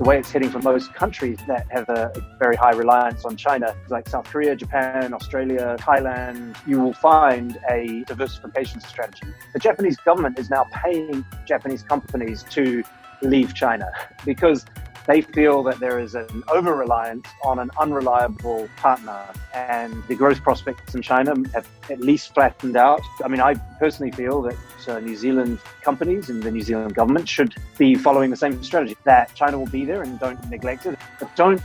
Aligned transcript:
the 0.00 0.04
way 0.04 0.18
it's 0.18 0.30
heading 0.30 0.48
for 0.48 0.60
most 0.60 0.94
countries 0.94 1.38
that 1.46 1.66
have 1.70 1.86
a 1.90 2.10
very 2.38 2.56
high 2.56 2.72
reliance 2.72 3.26
on 3.26 3.36
China, 3.36 3.76
like 3.90 4.08
South 4.08 4.24
Korea, 4.24 4.56
Japan, 4.56 5.12
Australia, 5.12 5.76
Thailand, 5.78 6.56
you 6.66 6.80
will 6.80 6.94
find 6.94 7.58
a 7.68 8.02
diversification 8.06 8.80
strategy. 8.80 9.26
The 9.52 9.58
Japanese 9.58 9.98
government 9.98 10.38
is 10.38 10.48
now 10.48 10.64
paying 10.72 11.22
Japanese 11.44 11.82
companies 11.82 12.44
to 12.44 12.82
leave 13.20 13.52
China 13.54 13.92
because 14.24 14.64
they 15.10 15.20
feel 15.20 15.64
that 15.64 15.80
there 15.80 15.98
is 15.98 16.14
an 16.14 16.44
over 16.52 16.72
reliance 16.72 17.26
on 17.42 17.58
an 17.58 17.68
unreliable 17.80 18.68
partner, 18.76 19.20
and 19.52 20.04
the 20.06 20.14
growth 20.14 20.40
prospects 20.40 20.94
in 20.94 21.02
China 21.02 21.34
have 21.52 21.66
at 21.90 22.00
least 22.00 22.32
flattened 22.32 22.76
out. 22.76 23.00
I 23.24 23.26
mean, 23.26 23.40
I 23.40 23.54
personally 23.80 24.12
feel 24.12 24.40
that 24.42 24.56
uh, 24.86 25.00
New 25.00 25.16
Zealand 25.16 25.58
companies 25.82 26.30
and 26.30 26.40
the 26.44 26.50
New 26.52 26.62
Zealand 26.62 26.94
government 26.94 27.28
should 27.28 27.56
be 27.76 27.96
following 27.96 28.30
the 28.30 28.36
same 28.36 28.62
strategy 28.62 28.96
that 29.02 29.34
China 29.34 29.58
will 29.58 29.66
be 29.66 29.84
there 29.84 30.02
and 30.02 30.20
don't 30.20 30.48
neglect 30.48 30.86
it, 30.86 30.96
but 31.18 31.34
don't, 31.34 31.60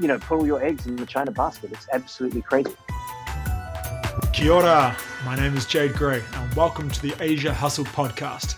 you 0.00 0.06
know, 0.06 0.18
put 0.20 0.38
all 0.38 0.46
your 0.46 0.62
eggs 0.62 0.86
in 0.86 0.94
the 0.94 1.06
China 1.06 1.32
basket. 1.32 1.72
It's 1.72 1.88
absolutely 1.92 2.42
crazy. 2.42 2.74
Kia 4.32 4.52
ora. 4.52 4.96
My 5.24 5.34
name 5.34 5.56
is 5.56 5.66
Jade 5.66 5.94
Gray, 5.94 6.22
and 6.32 6.54
welcome 6.54 6.88
to 6.92 7.02
the 7.02 7.12
Asia 7.20 7.52
Hustle 7.52 7.86
podcast. 7.86 8.54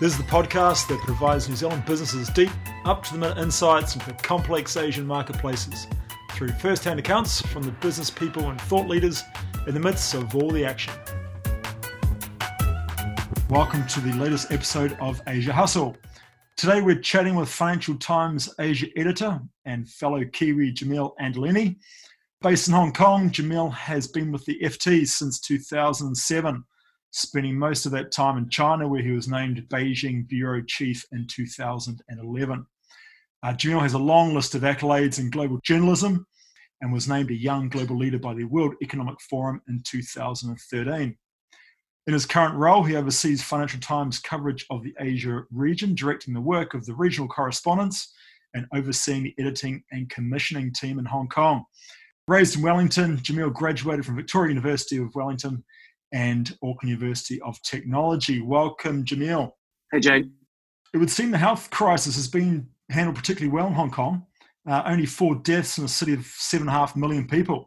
This 0.00 0.14
is 0.14 0.18
the 0.18 0.24
podcast 0.24 0.88
that 0.88 0.98
provides 1.00 1.48
New 1.48 1.54
Zealand 1.54 1.84
businesses 1.84 2.28
deep, 2.30 2.50
up 2.84 3.04
to 3.04 3.12
the 3.12 3.18
minute 3.18 3.38
insights 3.38 3.94
into 3.94 4.12
complex 4.14 4.76
Asian 4.76 5.06
marketplaces 5.06 5.86
through 6.32 6.48
first 6.48 6.82
hand 6.82 6.98
accounts 6.98 7.40
from 7.42 7.62
the 7.62 7.70
business 7.72 8.10
people 8.10 8.48
and 8.50 8.60
thought 8.62 8.88
leaders 8.88 9.22
in 9.68 9.74
the 9.74 9.80
midst 9.80 10.14
of 10.14 10.34
all 10.34 10.50
the 10.50 10.64
action. 10.64 10.92
Welcome 13.48 13.86
to 13.88 14.00
the 14.00 14.12
latest 14.14 14.50
episode 14.50 14.96
of 15.00 15.22
Asia 15.28 15.52
Hustle. 15.52 15.96
Today 16.56 16.80
we're 16.80 16.98
chatting 16.98 17.36
with 17.36 17.48
Financial 17.48 17.94
Times 17.96 18.52
Asia 18.58 18.86
editor 18.96 19.40
and 19.66 19.88
fellow 19.88 20.24
Kiwi 20.24 20.72
Jamil 20.72 21.12
Anderlini. 21.20 21.76
Based 22.40 22.66
in 22.66 22.74
Hong 22.74 22.92
Kong, 22.92 23.30
Jamil 23.30 23.72
has 23.72 24.08
been 24.08 24.32
with 24.32 24.44
the 24.46 24.58
FT 24.60 25.06
since 25.06 25.38
2007 25.38 26.64
spending 27.12 27.58
most 27.58 27.86
of 27.86 27.92
that 27.92 28.10
time 28.10 28.38
in 28.38 28.48
China, 28.48 28.88
where 28.88 29.02
he 29.02 29.12
was 29.12 29.28
named 29.28 29.64
Beijing 29.68 30.26
Bureau 30.26 30.62
Chief 30.66 31.04
in 31.12 31.26
2011. 31.30 32.66
Uh, 33.44 33.52
Jamil 33.52 33.82
has 33.82 33.94
a 33.94 33.98
long 33.98 34.34
list 34.34 34.54
of 34.54 34.62
accolades 34.62 35.18
in 35.18 35.30
global 35.30 35.60
journalism 35.62 36.26
and 36.80 36.92
was 36.92 37.08
named 37.08 37.30
a 37.30 37.34
young 37.34 37.68
global 37.68 37.96
leader 37.96 38.18
by 38.18 38.34
the 38.34 38.44
World 38.44 38.74
Economic 38.82 39.20
Forum 39.20 39.60
in 39.68 39.82
2013. 39.84 41.16
In 42.08 42.12
his 42.12 42.26
current 42.26 42.56
role, 42.56 42.82
he 42.82 42.96
oversees 42.96 43.42
Financial 43.42 43.78
Times 43.78 44.18
coverage 44.18 44.66
of 44.70 44.82
the 44.82 44.94
Asia 44.98 45.42
region, 45.52 45.94
directing 45.94 46.34
the 46.34 46.40
work 46.40 46.74
of 46.74 46.84
the 46.86 46.94
regional 46.94 47.28
correspondents 47.28 48.12
and 48.54 48.66
overseeing 48.74 49.22
the 49.22 49.34
editing 49.38 49.82
and 49.92 50.10
commissioning 50.10 50.72
team 50.72 50.98
in 50.98 51.04
Hong 51.04 51.28
Kong. 51.28 51.64
Raised 52.26 52.56
in 52.56 52.62
Wellington, 52.62 53.18
Jamil 53.18 53.52
graduated 53.52 54.06
from 54.06 54.16
Victoria 54.16 54.50
University 54.50 54.96
of 54.96 55.14
Wellington 55.14 55.62
and 56.12 56.56
Auckland 56.62 56.90
University 56.90 57.40
of 57.40 57.60
Technology. 57.62 58.40
Welcome, 58.40 59.04
Jamil. 59.04 59.52
Hey, 59.90 60.00
Jade. 60.00 60.30
It 60.94 60.98
would 60.98 61.10
seem 61.10 61.30
the 61.30 61.38
health 61.38 61.70
crisis 61.70 62.16
has 62.16 62.28
been 62.28 62.68
handled 62.90 63.16
particularly 63.16 63.52
well 63.52 63.66
in 63.66 63.72
Hong 63.72 63.90
Kong. 63.90 64.26
Uh, 64.68 64.82
only 64.86 65.06
four 65.06 65.36
deaths 65.36 65.78
in 65.78 65.84
a 65.84 65.88
city 65.88 66.12
of 66.12 66.24
seven 66.24 66.68
and 66.68 66.76
a 66.76 66.78
half 66.78 66.94
million 66.94 67.26
people. 67.26 67.66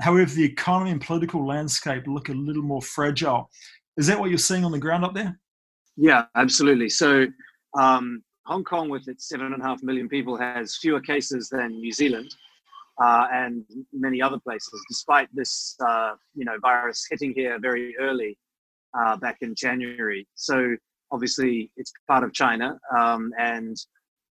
However, 0.00 0.30
the 0.30 0.44
economy 0.44 0.90
and 0.90 1.00
political 1.00 1.46
landscape 1.46 2.06
look 2.06 2.28
a 2.28 2.34
little 2.34 2.62
more 2.62 2.82
fragile. 2.82 3.48
Is 3.96 4.08
that 4.08 4.18
what 4.18 4.28
you're 4.28 4.38
seeing 4.38 4.64
on 4.64 4.72
the 4.72 4.78
ground 4.78 5.04
up 5.04 5.14
there? 5.14 5.38
Yeah, 5.96 6.24
absolutely. 6.34 6.88
So, 6.88 7.26
um, 7.78 8.22
Hong 8.46 8.64
Kong, 8.64 8.90
with 8.90 9.08
its 9.08 9.28
seven 9.28 9.52
and 9.52 9.62
a 9.62 9.64
half 9.64 9.82
million 9.82 10.08
people, 10.08 10.36
has 10.36 10.76
fewer 10.76 11.00
cases 11.00 11.48
than 11.48 11.70
New 11.70 11.92
Zealand 11.92 12.34
uh, 13.02 13.26
and 13.32 13.64
many 13.92 14.22
other 14.22 14.38
places, 14.38 14.80
despite 14.88 15.28
this, 15.34 15.76
uh, 15.84 16.12
you 16.34 16.44
know, 16.44 16.56
virus 16.60 17.06
hitting 17.10 17.32
here 17.34 17.58
very 17.60 17.94
early 17.98 18.38
uh, 18.98 19.16
back 19.16 19.38
in 19.40 19.54
January. 19.54 20.26
So 20.34 20.76
obviously, 21.10 21.70
it's 21.76 21.92
part 22.08 22.24
of 22.24 22.32
China, 22.32 22.78
um, 22.96 23.32
and 23.38 23.76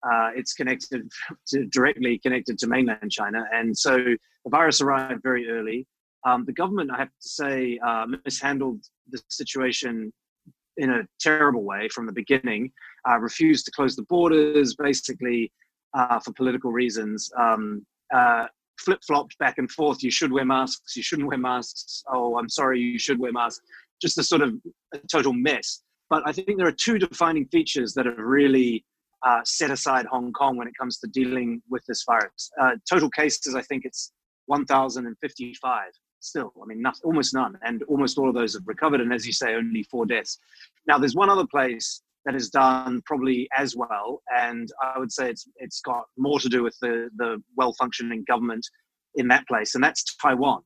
uh, 0.04 0.30
it's 0.36 0.54
connected 0.54 1.10
to, 1.48 1.66
directly 1.66 2.20
connected 2.20 2.58
to 2.60 2.68
mainland 2.68 3.12
China, 3.12 3.46
and 3.54 3.78
so 3.78 3.98
the 3.98 4.50
virus 4.50 4.82
arrived 4.82 5.22
very 5.24 5.50
early. 5.50 5.86
Um, 6.26 6.46
the 6.46 6.54
government, 6.54 6.90
I 6.92 7.00
have 7.00 7.10
to 7.10 7.30
say, 7.30 7.80
uh, 7.86 8.06
mishandled 8.24 8.82
the 9.10 9.22
situation 9.30 10.14
in 10.78 10.90
a 10.90 11.02
terrible 11.20 11.64
way 11.64 11.90
from 11.90 12.06
the 12.06 12.14
beginning. 12.14 12.72
Uh, 13.08 13.20
refused 13.20 13.66
to 13.66 13.72
close 13.72 13.98
the 13.98 14.04
borders, 14.04 14.76
basically. 14.76 15.52
for 16.24 16.34
political 16.34 16.72
reasons, 16.72 17.30
um, 17.38 17.86
uh, 18.14 18.48
flip 18.80 19.00
flopped 19.06 19.38
back 19.38 19.58
and 19.58 19.70
forth. 19.72 20.04
You 20.04 20.12
should 20.12 20.32
wear 20.32 20.46
masks. 20.46 20.96
You 20.96 21.04
shouldn't 21.04 21.28
wear 21.28 21.38
masks. 21.38 22.04
Oh, 22.12 22.38
I'm 22.38 22.50
sorry. 22.50 22.80
You 22.80 23.00
should 23.00 23.20
wear 23.20 23.32
masks. 23.32 23.62
Just 24.02 24.18
a 24.18 24.24
sort 24.24 24.42
of 24.42 24.54
a 24.94 25.00
total 25.12 25.34
mess. 25.34 25.82
But 26.10 26.24
I 26.26 26.32
think 26.32 26.58
there 26.58 26.68
are 26.68 26.72
two 26.72 27.00
defining 27.00 27.46
features 27.48 27.94
that 27.94 28.06
have 28.06 28.18
really 28.18 28.86
uh, 29.26 29.40
set 29.46 29.72
aside 29.72 30.06
Hong 30.06 30.32
Kong 30.34 30.58
when 30.58 30.68
it 30.68 30.74
comes 30.80 31.00
to 31.00 31.08
dealing 31.08 31.62
with 31.70 31.84
this 31.88 32.04
virus. 32.06 32.52
Uh, 32.62 32.72
total 32.90 33.10
cases, 33.10 33.56
I 33.56 33.62
think 33.62 33.86
it's 33.86 34.12
1,055 34.48 35.84
still. 36.20 36.54
I 36.62 36.66
mean, 36.66 36.82
not, 36.82 36.98
almost 37.04 37.34
none. 37.34 37.58
And 37.64 37.84
almost 37.84 38.18
all 38.18 38.28
of 38.28 38.36
those 38.36 38.54
have 38.54 38.64
recovered. 38.66 39.02
And 39.02 39.14
as 39.14 39.26
you 39.26 39.34
say, 39.34 39.56
only 39.56 39.84
four 39.84 40.06
deaths. 40.06 40.40
Now, 40.88 40.98
there's 40.98 41.16
one 41.16 41.30
other 41.30 41.48
place 41.48 42.02
that 42.26 42.34
has 42.34 42.50
done 42.50 43.02
probably 43.06 43.48
as 43.58 43.76
well. 43.76 44.22
And 44.38 44.70
I 44.82 45.00
would 45.00 45.12
say 45.12 45.30
it's 45.30 45.48
it's 45.58 45.82
got 45.82 46.04
more 46.18 46.40
to 46.40 46.50
do 46.50 46.64
with 46.64 46.78
the 46.82 47.10
the 47.18 47.42
well 47.56 47.74
functioning 47.74 48.24
government 48.28 48.66
in 49.16 49.28
that 49.30 49.48
place, 49.48 49.76
and 49.76 49.84
that's 49.84 50.04
Taiwan. 50.18 50.62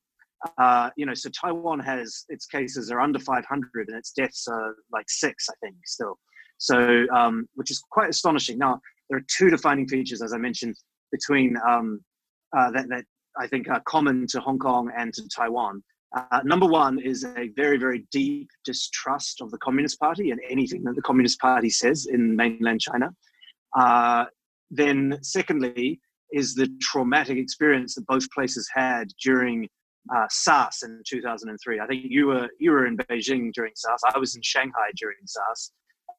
Uh, 0.57 0.89
you 0.95 1.05
know, 1.05 1.13
so 1.13 1.29
Taiwan 1.29 1.79
has 1.79 2.25
its 2.29 2.45
cases 2.45 2.91
are 2.91 2.99
under 2.99 3.19
500 3.19 3.87
and 3.87 3.97
its 3.97 4.11
deaths 4.11 4.47
are 4.47 4.75
like 4.91 5.09
six, 5.09 5.47
I 5.49 5.53
think, 5.63 5.75
still. 5.85 6.19
So, 6.59 7.05
um, 7.13 7.47
which 7.55 7.71
is 7.71 7.81
quite 7.91 8.09
astonishing. 8.09 8.57
Now, 8.57 8.79
there 9.09 9.17
are 9.17 9.25
two 9.35 9.49
defining 9.49 9.87
features, 9.87 10.21
as 10.21 10.33
I 10.33 10.37
mentioned, 10.37 10.75
between 11.11 11.55
um, 11.67 12.01
uh, 12.55 12.71
that, 12.71 12.87
that 12.89 13.05
I 13.39 13.47
think 13.47 13.69
are 13.69 13.81
common 13.87 14.27
to 14.27 14.39
Hong 14.39 14.59
Kong 14.59 14.91
and 14.95 15.13
to 15.13 15.27
Taiwan. 15.35 15.83
Uh, 16.15 16.39
number 16.43 16.65
one 16.65 16.99
is 16.99 17.25
a 17.25 17.49
very, 17.55 17.77
very 17.77 18.05
deep 18.11 18.49
distrust 18.63 19.41
of 19.41 19.51
the 19.51 19.57
Communist 19.57 19.99
Party 19.99 20.31
and 20.31 20.39
anything 20.49 20.83
that 20.83 20.95
the 20.95 21.01
Communist 21.01 21.39
Party 21.39 21.69
says 21.69 22.07
in 22.09 22.35
mainland 22.35 22.81
China. 22.81 23.09
Uh, 23.77 24.25
then, 24.71 25.17
secondly, 25.21 25.99
is 26.31 26.55
the 26.55 26.69
traumatic 26.81 27.37
experience 27.37 27.95
that 27.95 28.05
both 28.07 28.29
places 28.31 28.69
had 28.73 29.09
during 29.23 29.67
uh, 30.15 30.25
SARS 30.29 30.83
in 30.83 31.01
2003. 31.07 31.79
I 31.79 31.87
think 31.87 32.05
you 32.07 32.27
were 32.27 32.47
you 32.59 32.71
were 32.71 32.85
in 32.85 32.97
Beijing 32.97 33.51
during 33.53 33.73
SARS. 33.75 34.01
I 34.13 34.17
was 34.17 34.35
in 34.35 34.41
Shanghai 34.41 34.91
during 34.97 35.17
SARS, 35.25 35.71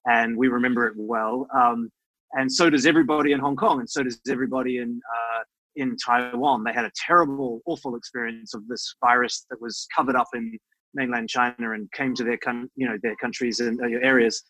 and 0.06 0.36
we 0.36 0.48
remember 0.48 0.86
it 0.86 0.94
well. 0.96 1.46
Um, 1.54 1.90
and 2.32 2.52
so 2.52 2.68
does 2.68 2.84
everybody 2.84 3.32
in 3.32 3.40
Hong 3.40 3.56
Kong, 3.56 3.80
and 3.80 3.88
so 3.88 4.02
does 4.02 4.20
everybody 4.28 4.78
in 4.78 5.00
uh, 5.14 5.42
in 5.78 5.96
Taiwan. 5.96 6.64
They 6.64 6.72
had 6.72 6.84
a 6.84 6.92
terrible, 7.06 7.62
awful 7.64 7.94
experience 7.94 8.52
of 8.52 8.66
this 8.66 8.94
virus 9.00 9.46
that 9.48 9.60
was 9.60 9.86
covered 9.96 10.16
up 10.16 10.28
in 10.34 10.58
mainland 10.94 11.28
China 11.28 11.72
and 11.72 11.90
came 11.92 12.14
to 12.14 12.24
their 12.24 12.38
you 12.76 12.86
know 12.86 12.98
their 13.02 13.16
countries 13.16 13.60
and 13.60 13.80
uh, 13.80 13.98
areas 14.02 14.42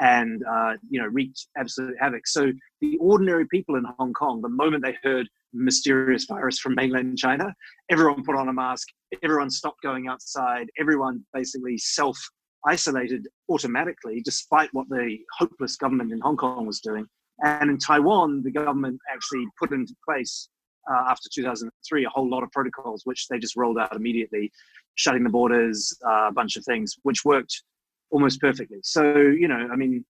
and 0.00 0.42
uh, 0.50 0.74
you 0.88 1.00
know 1.00 1.08
wreaked 1.08 1.46
absolute 1.56 1.94
havoc. 1.98 2.26
So 2.26 2.52
the 2.80 2.96
ordinary 2.98 3.46
people 3.46 3.76
in 3.76 3.84
Hong 3.98 4.12
Kong, 4.12 4.42
the 4.42 4.48
moment 4.48 4.84
they 4.84 4.96
heard 5.02 5.26
mysterious 5.52 6.26
virus 6.26 6.58
from 6.58 6.74
mainland 6.74 7.16
China, 7.16 7.54
everyone 7.90 8.24
put 8.24 8.36
on 8.36 8.48
a 8.48 8.52
mask, 8.52 8.88
everyone 9.22 9.50
stopped 9.50 9.82
going 9.82 10.06
outside, 10.08 10.66
everyone 10.78 11.24
basically 11.32 11.78
self 11.78 12.18
isolated 12.66 13.26
automatically, 13.50 14.22
despite 14.24 14.68
what 14.72 14.88
the 14.88 15.18
hopeless 15.38 15.76
government 15.76 16.12
in 16.12 16.20
Hong 16.20 16.36
Kong 16.36 16.66
was 16.66 16.80
doing. 16.80 17.06
And 17.42 17.70
in 17.70 17.78
Taiwan, 17.78 18.42
the 18.42 18.50
government 18.50 18.98
actually 19.12 19.46
put 19.58 19.72
into 19.72 19.94
place 20.08 20.48
uh, 20.90 21.10
after 21.10 21.28
2003 21.32 22.04
a 22.04 22.08
whole 22.08 22.28
lot 22.28 22.42
of 22.42 22.50
protocols 22.52 23.02
which 23.04 23.28
they 23.28 23.38
just 23.38 23.56
rolled 23.56 23.78
out 23.78 23.94
immediately 23.94 24.50
shutting 24.96 25.24
the 25.24 25.30
borders 25.30 25.96
uh, 26.06 26.28
a 26.28 26.32
bunch 26.32 26.56
of 26.56 26.64
things 26.64 26.94
which 27.02 27.24
worked 27.24 27.62
almost 28.10 28.40
perfectly 28.40 28.78
so 28.82 29.14
you 29.14 29.48
know 29.48 29.68
i 29.72 29.76
mean 29.76 30.04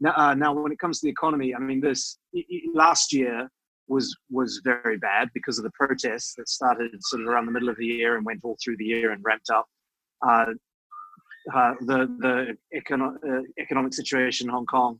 now, 0.00 0.12
uh, 0.16 0.34
now 0.34 0.52
when 0.52 0.72
it 0.72 0.78
comes 0.78 1.00
to 1.00 1.06
the 1.06 1.10
economy 1.10 1.54
i 1.54 1.58
mean 1.58 1.80
this 1.80 2.18
last 2.74 3.12
year 3.12 3.48
was 3.86 4.16
was 4.30 4.60
very 4.64 4.96
bad 4.96 5.28
because 5.34 5.58
of 5.58 5.64
the 5.64 5.70
protests 5.72 6.34
that 6.36 6.48
started 6.48 6.90
sort 7.00 7.22
of 7.22 7.28
around 7.28 7.46
the 7.46 7.52
middle 7.52 7.68
of 7.68 7.76
the 7.76 7.84
year 7.84 8.16
and 8.16 8.24
went 8.24 8.40
all 8.42 8.56
through 8.62 8.76
the 8.78 8.84
year 8.84 9.12
and 9.12 9.22
ramped 9.22 9.50
up 9.50 9.66
uh, 10.26 10.46
uh, 11.52 11.74
the 11.80 12.08
the 12.20 12.56
econo- 12.74 13.16
uh, 13.28 13.42
economic 13.58 13.92
situation 13.92 14.48
in 14.48 14.54
Hong 14.54 14.66
Kong 14.66 14.98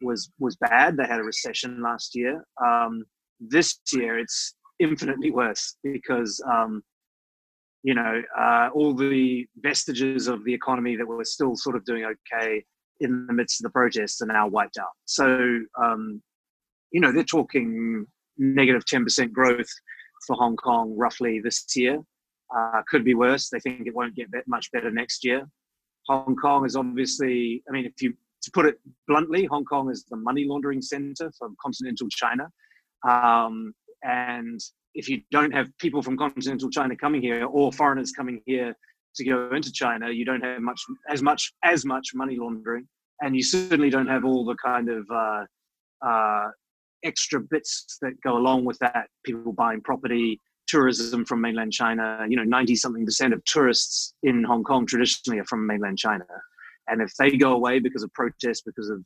was 0.00 0.30
was 0.38 0.56
bad. 0.56 0.96
They 0.96 1.06
had 1.06 1.20
a 1.20 1.24
recession 1.24 1.82
last 1.82 2.14
year. 2.14 2.44
Um, 2.64 3.04
this 3.40 3.78
year, 3.92 4.18
it's 4.18 4.54
infinitely 4.80 5.30
worse 5.30 5.76
because 5.82 6.40
um, 6.50 6.82
you 7.82 7.94
know 7.94 8.22
uh, 8.38 8.68
all 8.74 8.94
the 8.94 9.46
vestiges 9.60 10.28
of 10.28 10.44
the 10.44 10.54
economy 10.54 10.96
that 10.96 11.06
were 11.06 11.24
still 11.24 11.56
sort 11.56 11.76
of 11.76 11.84
doing 11.84 12.04
okay 12.04 12.64
in 13.00 13.26
the 13.26 13.32
midst 13.32 13.60
of 13.60 13.64
the 13.64 13.70
protests 13.70 14.20
are 14.20 14.26
now 14.26 14.46
wiped 14.46 14.78
out. 14.78 14.92
So 15.04 15.60
um, 15.80 16.22
you 16.90 17.00
know, 17.00 17.12
they're 17.12 17.24
talking 17.24 18.06
negative 18.38 18.84
10% 18.84 19.32
growth 19.32 19.68
for 20.26 20.36
Hong 20.36 20.56
Kong 20.56 20.94
roughly 20.96 21.40
this 21.40 21.64
year. 21.76 22.00
Uh, 22.54 22.82
could 22.88 23.04
be 23.04 23.14
worse. 23.14 23.50
They 23.50 23.60
think 23.60 23.86
it 23.86 23.94
won't 23.94 24.14
get 24.14 24.28
much 24.46 24.70
better 24.72 24.90
next 24.90 25.24
year. 25.24 25.46
Hong 26.06 26.34
Kong 26.40 26.64
is 26.64 26.76
obviously, 26.76 27.62
I 27.68 27.72
mean, 27.72 27.84
if 27.84 28.00
you 28.00 28.14
to 28.40 28.50
put 28.52 28.66
it 28.66 28.78
bluntly, 29.08 29.44
Hong 29.46 29.64
Kong 29.64 29.90
is 29.90 30.04
the 30.08 30.16
money 30.16 30.44
laundering 30.44 30.80
center 30.80 31.30
from 31.36 31.56
continental 31.60 32.08
China. 32.08 32.48
Um, 33.06 33.72
and 34.02 34.60
if 34.94 35.08
you 35.08 35.22
don't 35.30 35.52
have 35.52 35.68
people 35.78 36.02
from 36.02 36.16
continental 36.16 36.70
China 36.70 36.96
coming 36.96 37.22
here 37.22 37.44
or 37.46 37.72
foreigners 37.72 38.12
coming 38.12 38.40
here 38.46 38.74
to 39.16 39.24
go 39.24 39.50
into 39.52 39.72
China, 39.72 40.10
you 40.10 40.24
don't 40.24 40.42
have 40.44 40.60
much 40.60 40.80
as 41.08 41.22
much 41.22 41.52
as 41.64 41.84
much 41.84 42.10
money 42.14 42.36
laundering, 42.36 42.86
and 43.20 43.36
you 43.36 43.42
certainly 43.42 43.90
don't 43.90 44.06
have 44.06 44.24
all 44.24 44.44
the 44.44 44.56
kind 44.64 44.88
of 44.88 45.06
uh, 45.12 45.44
uh, 46.06 46.48
extra 47.04 47.40
bits 47.40 47.98
that 48.02 48.12
go 48.22 48.36
along 48.36 48.64
with 48.64 48.78
that. 48.78 49.08
People 49.24 49.52
buying 49.52 49.80
property, 49.80 50.40
tourism 50.66 51.24
from 51.24 51.40
mainland 51.40 51.72
China. 51.72 52.24
You 52.28 52.36
know, 52.36 52.44
ninety 52.44 52.76
something 52.76 53.04
percent 53.04 53.32
of 53.32 53.44
tourists 53.44 54.14
in 54.22 54.44
Hong 54.44 54.64
Kong 54.64 54.86
traditionally 54.86 55.40
are 55.40 55.44
from 55.44 55.66
mainland 55.66 55.98
China, 55.98 56.26
and 56.88 57.02
if 57.02 57.12
they 57.18 57.36
go 57.36 57.52
away 57.52 57.78
because 57.78 58.02
of 58.02 58.12
protests, 58.14 58.62
because 58.62 58.88
of 58.88 59.02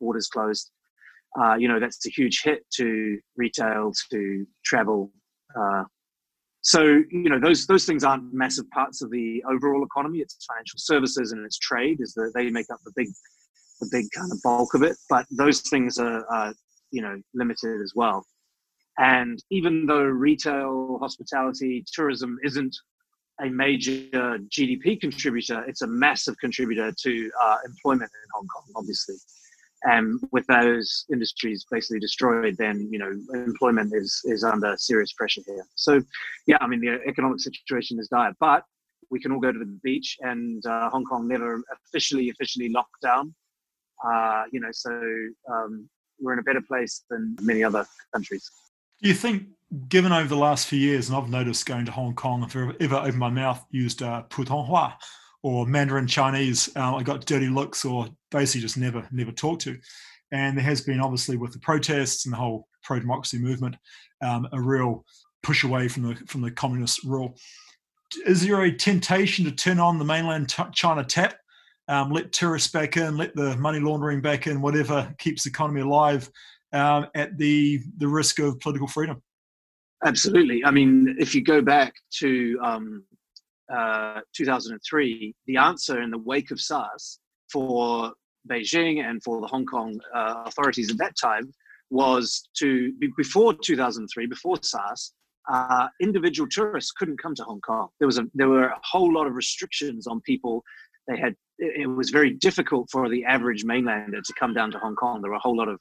borders 0.00 0.28
closed, 0.28 0.70
uh, 1.40 1.54
you 1.54 1.68
know 1.68 1.78
that's 1.78 2.04
a 2.06 2.10
huge 2.10 2.42
hit 2.42 2.64
to 2.74 3.18
retail, 3.36 3.92
to 4.10 4.46
travel. 4.64 5.10
Uh, 5.58 5.84
so 6.62 6.82
you 6.82 7.28
know 7.30 7.38
those 7.38 7.66
those 7.66 7.84
things 7.84 8.04
aren't 8.04 8.32
massive 8.32 8.68
parts 8.70 9.02
of 9.02 9.10
the 9.10 9.42
overall 9.48 9.84
economy. 9.84 10.18
It's 10.18 10.36
financial 10.46 10.78
services 10.78 11.32
and 11.32 11.44
it's 11.44 11.58
trade 11.58 11.98
is 12.00 12.12
that 12.14 12.32
they 12.34 12.50
make 12.50 12.66
up 12.72 12.80
the 12.84 12.92
big 12.96 13.08
the 13.80 13.88
big 13.92 14.06
kind 14.16 14.32
of 14.32 14.40
bulk 14.42 14.74
of 14.74 14.82
it. 14.82 14.96
But 15.10 15.26
those 15.30 15.60
things 15.60 15.98
are, 15.98 16.24
are 16.32 16.54
you 16.90 17.02
know 17.02 17.20
limited 17.34 17.80
as 17.82 17.92
well. 17.94 18.24
And 18.98 19.42
even 19.50 19.86
though 19.86 20.02
retail, 20.04 20.98
hospitality, 21.00 21.84
tourism 21.92 22.38
isn't 22.42 22.74
a 23.42 23.50
major 23.50 24.38
GDP 24.48 24.98
contributor, 24.98 25.62
it's 25.68 25.82
a 25.82 25.86
massive 25.86 26.34
contributor 26.38 26.92
to 27.02 27.30
uh, 27.42 27.56
employment 27.66 28.10
in 28.10 28.28
Hong 28.34 28.46
Kong, 28.46 28.64
obviously. 28.74 29.16
And 29.86 30.20
with 30.32 30.46
those 30.48 31.04
industries 31.12 31.64
basically 31.70 32.00
destroyed, 32.00 32.56
then 32.58 32.88
you 32.90 32.98
know 32.98 33.12
employment 33.34 33.92
is 33.94 34.20
is 34.24 34.42
under 34.42 34.76
serious 34.76 35.12
pressure 35.12 35.42
here. 35.46 35.64
So, 35.76 36.02
yeah, 36.46 36.58
I 36.60 36.66
mean 36.66 36.80
the 36.80 37.00
economic 37.06 37.40
situation 37.40 37.98
is 38.00 38.08
dire, 38.08 38.32
but 38.40 38.64
we 39.10 39.20
can 39.20 39.30
all 39.30 39.38
go 39.38 39.52
to 39.52 39.58
the 39.58 39.78
beach, 39.84 40.16
and 40.20 40.64
uh, 40.66 40.90
Hong 40.90 41.04
Kong 41.04 41.28
never 41.28 41.62
officially 41.72 42.30
officially 42.30 42.68
locked 42.70 43.00
down. 43.00 43.32
Uh, 44.04 44.44
you 44.50 44.58
know, 44.60 44.72
so 44.72 44.90
um, 45.50 45.88
we're 46.20 46.32
in 46.32 46.40
a 46.40 46.42
better 46.42 46.62
place 46.62 47.04
than 47.08 47.36
many 47.40 47.62
other 47.62 47.86
countries. 48.12 48.50
Do 49.02 49.08
you 49.08 49.14
think, 49.14 49.44
given 49.88 50.10
over 50.10 50.28
the 50.28 50.36
last 50.36 50.66
few 50.66 50.80
years, 50.80 51.08
and 51.08 51.16
I've 51.16 51.28
noticed 51.28 51.64
going 51.64 51.84
to 51.86 51.92
Hong 51.92 52.14
Kong, 52.14 52.42
if 52.42 52.56
I 52.56 52.72
ever 52.80 52.96
opened 52.96 53.18
my 53.18 53.30
mouth, 53.30 53.64
used 53.70 54.02
uh, 54.02 54.24
Putonghua 54.30 54.94
or 55.46 55.64
Mandarin 55.64 56.08
Chinese, 56.08 56.68
uh, 56.74 56.96
I 56.96 57.04
got 57.04 57.24
dirty 57.24 57.48
looks 57.48 57.84
or 57.84 58.08
basically 58.32 58.62
just 58.62 58.76
never, 58.76 59.06
never 59.12 59.30
talked 59.30 59.62
to. 59.62 59.78
And 60.32 60.58
there 60.58 60.64
has 60.64 60.80
been, 60.80 60.98
obviously, 60.98 61.36
with 61.36 61.52
the 61.52 61.60
protests 61.60 62.26
and 62.26 62.32
the 62.32 62.36
whole 62.36 62.66
pro-democracy 62.82 63.38
movement, 63.38 63.76
um, 64.22 64.48
a 64.52 64.60
real 64.60 65.04
push 65.44 65.62
away 65.62 65.86
from 65.86 66.02
the 66.02 66.16
from 66.26 66.40
the 66.40 66.50
communist 66.50 67.04
rule. 67.04 67.36
Is 68.26 68.44
there 68.44 68.60
a 68.62 68.76
temptation 68.76 69.44
to 69.44 69.52
turn 69.52 69.78
on 69.78 70.00
the 70.00 70.04
mainland 70.04 70.48
t- 70.48 70.64
China 70.72 71.04
tap, 71.04 71.36
um, 71.86 72.10
let 72.10 72.32
tourists 72.32 72.72
back 72.72 72.96
in, 72.96 73.16
let 73.16 73.36
the 73.36 73.56
money 73.56 73.78
laundering 73.78 74.20
back 74.20 74.48
in, 74.48 74.60
whatever 74.60 75.14
keeps 75.18 75.44
the 75.44 75.50
economy 75.50 75.82
alive, 75.82 76.28
um, 76.72 77.06
at 77.14 77.38
the 77.38 77.80
the 77.98 78.08
risk 78.08 78.40
of 78.40 78.58
political 78.58 78.88
freedom. 78.88 79.22
Absolutely. 80.04 80.64
I 80.64 80.72
mean, 80.72 81.14
if 81.20 81.36
you 81.36 81.44
go 81.44 81.62
back 81.62 81.94
to 82.18 82.58
um, 82.64 83.04
uh, 83.72 84.20
2003, 84.34 85.34
the 85.46 85.56
answer 85.56 86.00
in 86.02 86.10
the 86.10 86.18
wake 86.18 86.50
of 86.50 86.60
SARS 86.60 87.18
for 87.50 88.12
Beijing 88.48 89.04
and 89.04 89.22
for 89.22 89.40
the 89.40 89.46
Hong 89.46 89.66
Kong 89.66 89.98
uh, 90.14 90.44
authorities 90.46 90.90
at 90.90 90.98
that 90.98 91.14
time 91.20 91.52
was 91.90 92.48
to 92.58 92.92
before 93.16 93.54
2003, 93.54 94.26
before 94.26 94.56
SARS, 94.62 95.12
uh, 95.48 95.88
individual 96.00 96.48
tourists 96.48 96.92
couldn't 96.92 97.20
come 97.20 97.34
to 97.34 97.44
Hong 97.44 97.60
Kong. 97.60 97.88
There 97.98 98.06
was 98.06 98.18
a 98.18 98.26
there 98.34 98.48
were 98.48 98.66
a 98.66 98.80
whole 98.82 99.12
lot 99.12 99.26
of 99.26 99.34
restrictions 99.34 100.06
on 100.06 100.20
people. 100.22 100.62
They 101.08 101.18
had 101.18 101.34
it 101.58 101.88
was 101.88 102.10
very 102.10 102.30
difficult 102.30 102.88
for 102.90 103.08
the 103.08 103.24
average 103.24 103.64
mainlander 103.64 104.22
to 104.22 104.34
come 104.38 104.52
down 104.52 104.70
to 104.72 104.78
Hong 104.78 104.96
Kong. 104.96 105.22
There 105.22 105.30
were 105.30 105.36
a 105.36 105.40
whole 105.40 105.56
lot 105.56 105.68
of 105.68 105.80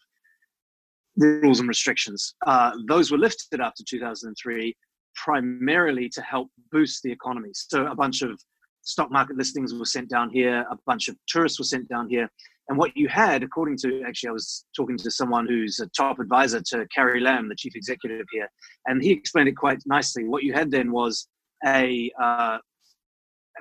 rules 1.18 1.60
and 1.60 1.68
restrictions. 1.68 2.36
Uh, 2.46 2.72
those 2.88 3.12
were 3.12 3.18
lifted 3.18 3.60
after 3.60 3.84
2003, 3.88 4.76
primarily 5.16 6.10
to 6.10 6.22
help 6.22 6.50
boost 6.72 7.04
the 7.04 7.12
economy. 7.12 7.50
So 7.54 7.88
a 7.88 7.96
bunch 7.96 8.22
of 8.22 8.40
stock 8.82 9.12
market 9.12 9.38
listings 9.38 9.74
were 9.74 9.86
sent 9.86 10.10
down 10.10 10.30
here, 10.30 10.66
a 10.70 10.78
bunch 10.86 11.08
of 11.08 11.16
tourists 11.28 11.60
were 11.60 11.66
sent 11.66 11.88
down 11.90 12.08
here. 12.08 12.30
And 12.68 12.78
what 12.78 12.96
you 12.96 13.08
had, 13.08 13.44
according 13.44 13.78
to 13.78 14.02
actually, 14.08 14.30
I 14.30 14.34
was 14.34 14.66
talking 14.76 14.98
to 14.98 15.12
someone 15.12 15.48
who's 15.48 15.80
a 15.80 15.88
top 15.90 16.20
advisor 16.20 16.62
to 16.70 16.88
Carrie 16.94 17.20
Lam, 17.20 17.48
the 17.48 17.56
chief 17.56 17.76
executive 17.76 18.26
here, 18.32 18.50
and 18.88 19.04
he 19.04 19.12
explained 19.12 19.50
it 19.50 19.58
quite 19.58 19.80
nicely. 19.86 20.24
What 20.24 20.44
you 20.44 20.54
had 20.54 20.72
then 20.72 20.92
was 20.92 21.28
a 21.66 22.12
uh, 22.22 22.58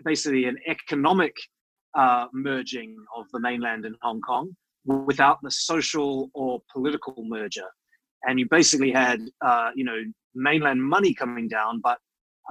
basically 0.04 0.46
an 0.46 0.56
economic 0.66 1.34
uh, 1.94 2.26
merging 2.32 2.96
of 3.14 3.26
the 3.32 3.40
mainland 3.40 3.84
and 3.84 3.94
Hong 4.00 4.22
Kong, 4.22 4.56
without 4.86 5.38
the 5.42 5.50
social 5.50 6.30
or 6.34 6.62
political 6.72 7.14
merger. 7.18 7.66
And 8.26 8.38
you 8.38 8.46
basically 8.50 8.90
had, 8.90 9.20
uh, 9.44 9.70
you 9.74 9.84
know, 9.84 10.02
mainland 10.34 10.82
money 10.82 11.14
coming 11.14 11.48
down, 11.48 11.80
but, 11.82 11.98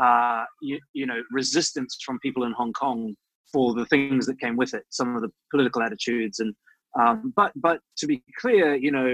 uh, 0.01 0.45
you, 0.61 0.79
you 0.93 1.05
know, 1.05 1.21
resistance 1.31 1.97
from 2.05 2.19
people 2.19 2.43
in 2.43 2.51
Hong 2.53 2.73
Kong 2.73 3.13
for 3.51 3.73
the 3.73 3.85
things 3.85 4.25
that 4.25 4.39
came 4.39 4.55
with 4.55 4.73
it, 4.73 4.83
some 4.89 5.15
of 5.15 5.21
the 5.21 5.29
political 5.51 5.83
attitudes. 5.83 6.39
And, 6.39 6.55
um, 6.99 7.33
but, 7.35 7.51
but 7.55 7.79
to 7.97 8.07
be 8.07 8.23
clear, 8.39 8.75
you 8.75 8.91
know, 8.91 9.07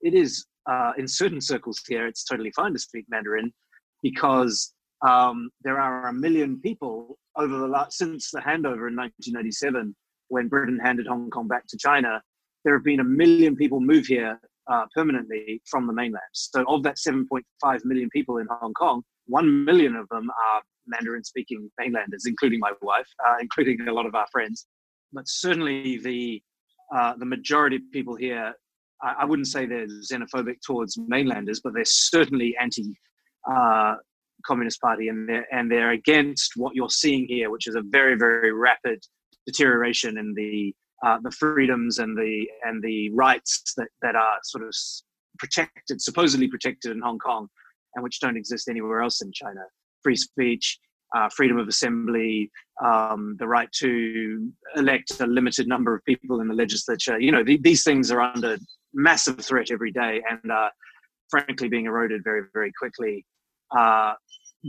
it 0.00 0.14
is, 0.14 0.46
uh, 0.70 0.92
in 0.98 1.06
certain 1.06 1.40
circles 1.40 1.80
here, 1.86 2.06
it's 2.06 2.24
totally 2.24 2.50
fine 2.52 2.72
to 2.72 2.78
speak 2.78 3.04
Mandarin 3.08 3.52
because 4.02 4.74
um, 5.06 5.50
there 5.62 5.80
are 5.80 6.08
a 6.08 6.12
million 6.12 6.60
people 6.60 7.18
over 7.36 7.56
the 7.56 7.66
last, 7.66 7.98
since 7.98 8.30
the 8.30 8.40
handover 8.40 8.88
in 8.88 8.96
1997 8.96 9.94
when 10.28 10.48
Britain 10.48 10.78
handed 10.82 11.06
Hong 11.06 11.30
Kong 11.30 11.48
back 11.48 11.66
to 11.68 11.78
China, 11.78 12.20
there 12.64 12.74
have 12.74 12.84
been 12.84 13.00
a 13.00 13.04
million 13.04 13.56
people 13.56 13.80
move 13.80 14.06
here 14.06 14.40
uh, 14.70 14.84
permanently 14.94 15.60
from 15.68 15.86
the 15.86 15.92
mainland. 15.92 16.22
So, 16.32 16.64
of 16.68 16.82
that 16.84 16.96
7.5 16.96 17.84
million 17.84 18.08
people 18.10 18.38
in 18.38 18.46
Hong 18.50 18.74
Kong, 18.74 19.02
1 19.26 19.64
million 19.64 19.96
of 19.96 20.08
them 20.08 20.28
are 20.30 20.62
Mandarin 20.86 21.24
speaking 21.24 21.70
mainlanders, 21.78 22.24
including 22.26 22.60
my 22.60 22.72
wife, 22.82 23.06
uh, 23.26 23.36
including 23.40 23.80
a 23.88 23.92
lot 23.92 24.06
of 24.06 24.14
our 24.14 24.26
friends. 24.30 24.66
But 25.12 25.24
certainly, 25.26 25.98
the, 25.98 26.42
uh, 26.94 27.14
the 27.16 27.26
majority 27.26 27.76
of 27.76 27.82
people 27.92 28.16
here, 28.16 28.52
I, 29.02 29.14
I, 29.20 29.24
wouldn't 29.24 29.48
say 29.48 29.66
they're 29.66 29.86
xenophobic 29.86 30.56
towards 30.66 30.98
mainlanders, 30.98 31.60
but 31.62 31.74
they're 31.74 31.84
certainly 31.84 32.54
anti. 32.60 32.94
Uh, 33.50 33.96
Communist 34.46 34.80
Party, 34.80 35.08
and 35.08 35.26
they're 35.28 35.46
and 35.52 35.70
they're 35.70 35.92
against 35.92 36.52
what 36.54 36.74
you're 36.74 36.90
seeing 36.90 37.26
here, 37.26 37.50
which 37.50 37.66
is 37.66 37.76
a 37.76 37.82
very 37.82 38.14
very 38.14 38.52
rapid 38.52 39.02
deterioration 39.46 40.18
in 40.18 40.34
the 40.34 40.74
uh, 41.04 41.18
the 41.22 41.30
freedoms 41.30 41.98
and 41.98 42.16
the 42.16 42.46
and 42.64 42.82
the 42.82 43.10
rights 43.10 43.74
that, 43.76 43.88
that 44.02 44.14
are 44.14 44.38
sort 44.44 44.64
of 44.64 44.74
protected, 45.38 46.00
supposedly 46.00 46.48
protected 46.48 46.92
in 46.92 47.00
Hong 47.00 47.18
Kong, 47.18 47.48
and 47.94 48.02
which 48.02 48.20
don't 48.20 48.36
exist 48.36 48.68
anywhere 48.68 49.02
else 49.02 49.20
in 49.20 49.30
China. 49.32 49.60
Free 50.02 50.16
speech, 50.16 50.78
uh, 51.16 51.28
freedom 51.34 51.58
of 51.58 51.68
assembly, 51.68 52.50
um, 52.84 53.36
the 53.38 53.46
right 53.46 53.70
to 53.80 54.50
elect 54.76 55.20
a 55.20 55.26
limited 55.26 55.66
number 55.66 55.94
of 55.94 56.04
people 56.04 56.40
in 56.40 56.48
the 56.48 56.54
legislature. 56.54 57.18
You 57.18 57.32
know, 57.32 57.44
the, 57.44 57.58
these 57.58 57.84
things 57.84 58.10
are 58.10 58.20
under 58.20 58.56
massive 58.92 59.40
threat 59.40 59.70
every 59.70 59.90
day, 59.90 60.22
and 60.30 60.50
are 60.50 60.70
frankly, 61.30 61.68
being 61.68 61.86
eroded 61.86 62.22
very, 62.22 62.42
very 62.52 62.72
quickly 62.78 63.26
uh, 63.76 64.14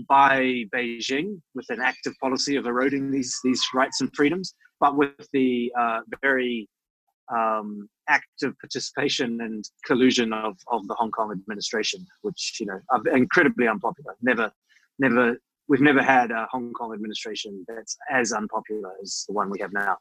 by 0.10 0.64
Beijing 0.74 1.40
with 1.54 1.66
an 1.70 1.80
active 1.82 2.14
policy 2.22 2.56
of 2.56 2.66
eroding 2.66 3.12
these 3.12 3.34
these 3.44 3.62
rights 3.74 4.02
and 4.02 4.10
freedoms 4.16 4.54
but 4.80 4.98
with 4.98 5.28
the 5.34 5.72
uh, 5.78 6.02
very 6.22 6.70
um, 7.34 7.90
active 8.08 8.58
participation 8.60 9.42
and 9.42 9.66
collusion 9.86 10.34
of, 10.34 10.58
of 10.68 10.88
the 10.88 10.94
Hong 10.96 11.12
Kong 11.12 11.32
administration, 11.32 12.06
which 12.22 12.58
you 12.60 12.66
know 12.66 12.80
are 12.90 13.08
incredibly 13.16 13.68
unpopular. 13.68 14.16
Never, 14.22 14.52
never, 15.00 15.38
we've 15.68 15.82
never 15.82 16.02
had 16.02 16.32
a 16.32 16.48
Hong 16.52 16.74
Kong 16.74 16.94
administration 16.94 17.66
that's 17.68 17.98
as 18.12 18.32
unpopular 18.32 18.92
as 19.02 19.26
the 19.28 19.34
one 19.34 19.50
we 19.50 19.60
have 19.60 19.74
now. 19.74 19.98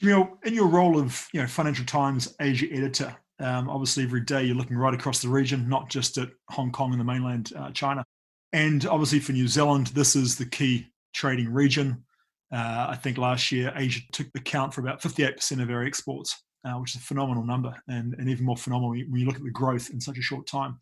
Know, 0.00 0.38
in 0.44 0.54
your 0.54 0.66
role 0.66 0.98
of 0.98 1.28
you 1.32 1.40
know 1.40 1.46
Financial 1.46 1.84
Times 1.84 2.34
Asia 2.40 2.66
editor, 2.72 3.14
um, 3.38 3.68
obviously 3.68 4.04
every 4.04 4.20
day 4.20 4.44
you're 4.44 4.56
looking 4.56 4.76
right 4.76 4.94
across 4.94 5.22
the 5.22 5.28
region, 5.28 5.68
not 5.68 5.88
just 5.88 6.18
at 6.18 6.30
Hong 6.50 6.72
Kong 6.72 6.92
and 6.92 7.00
the 7.00 7.04
mainland 7.04 7.52
uh, 7.56 7.70
China, 7.72 8.04
and 8.52 8.86
obviously 8.86 9.20
for 9.20 9.32
New 9.32 9.48
Zealand, 9.48 9.88
this 9.88 10.16
is 10.16 10.36
the 10.36 10.46
key 10.46 10.88
trading 11.12 11.52
region. 11.52 12.04
Uh, 12.52 12.86
I 12.90 12.96
think 12.96 13.16
last 13.18 13.50
year 13.50 13.72
Asia 13.74 14.00
took 14.12 14.30
the 14.32 14.40
count 14.40 14.74
for 14.74 14.82
about 14.82 15.00
58% 15.00 15.62
of 15.62 15.70
our 15.70 15.84
exports. 15.84 16.42
uh, 16.64 16.74
which 16.74 16.94
is 16.94 17.00
a 17.00 17.04
phenomenal 17.04 17.44
number, 17.44 17.74
and, 17.88 18.14
and 18.18 18.28
even 18.28 18.44
more 18.44 18.56
phenomenal 18.56 18.90
when 18.90 19.16
you 19.16 19.26
look 19.26 19.36
at 19.36 19.42
the 19.42 19.50
growth 19.50 19.90
in 19.90 20.00
such 20.00 20.18
a 20.18 20.22
short 20.22 20.46
time. 20.46 20.78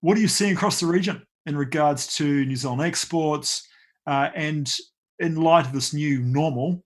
What 0.00 0.16
are 0.16 0.20
you 0.20 0.28
seeing 0.28 0.52
across 0.52 0.80
the 0.80 0.86
region 0.86 1.22
in 1.46 1.56
regards 1.56 2.14
to 2.16 2.44
New 2.44 2.56
Zealand 2.56 2.82
exports? 2.82 3.66
Uh, 4.06 4.30
and 4.34 4.70
in 5.18 5.36
light 5.36 5.66
of 5.66 5.72
this 5.72 5.92
new 5.92 6.20
normal, 6.20 6.82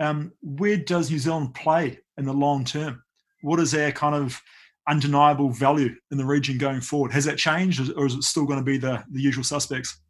um, 0.00 0.32
where 0.42 0.76
does 0.76 1.10
New 1.10 1.18
Zealand 1.18 1.54
play 1.54 1.98
in 2.18 2.24
the 2.24 2.32
long 2.32 2.64
term? 2.64 3.02
What 3.42 3.58
is 3.58 3.70
their 3.70 3.92
kind 3.92 4.14
of 4.14 4.40
undeniable 4.88 5.50
value 5.50 5.94
in 6.10 6.18
the 6.18 6.24
region 6.24 6.58
going 6.58 6.80
forward? 6.80 7.12
Has 7.12 7.24
that 7.24 7.38
changed, 7.38 7.80
or 7.96 8.06
is 8.06 8.14
it 8.14 8.22
still 8.22 8.44
going 8.44 8.58
to 8.58 8.64
be 8.64 8.78
the, 8.78 9.02
the 9.10 9.20
usual 9.20 9.44
suspects? 9.44 10.00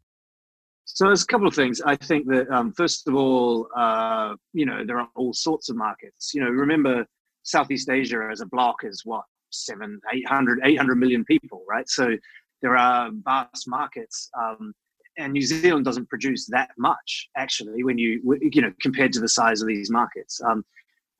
So 0.85 1.05
there's 1.05 1.23
a 1.23 1.27
couple 1.27 1.47
of 1.47 1.55
things. 1.55 1.81
I 1.81 1.95
think 1.95 2.27
that 2.27 2.49
um, 2.49 2.73
first 2.73 3.07
of 3.07 3.15
all, 3.15 3.67
uh, 3.75 4.35
you 4.53 4.65
know, 4.65 4.85
there 4.85 4.99
are 4.99 5.07
all 5.15 5.33
sorts 5.33 5.69
of 5.69 5.75
markets. 5.75 6.31
You 6.33 6.41
know, 6.43 6.49
remember 6.49 7.05
Southeast 7.43 7.89
Asia 7.89 8.27
as 8.31 8.41
a 8.41 8.45
block 8.45 8.83
is 8.83 9.01
what 9.05 9.23
seven, 9.49 9.99
800, 10.13 10.59
800 10.63 10.95
million 10.95 11.23
people, 11.25 11.63
right? 11.67 11.87
So 11.87 12.15
there 12.61 12.77
are 12.77 13.11
vast 13.23 13.67
markets. 13.67 14.29
Um, 14.39 14.73
and 15.17 15.33
New 15.33 15.41
Zealand 15.41 15.85
doesn't 15.85 16.09
produce 16.09 16.47
that 16.47 16.71
much 16.77 17.29
actually 17.37 17.83
when 17.83 17.97
you 17.99 18.19
you 18.41 18.61
know 18.61 18.73
compared 18.81 19.13
to 19.13 19.19
the 19.19 19.29
size 19.29 19.61
of 19.61 19.67
these 19.67 19.91
markets. 19.91 20.41
Um, 20.43 20.65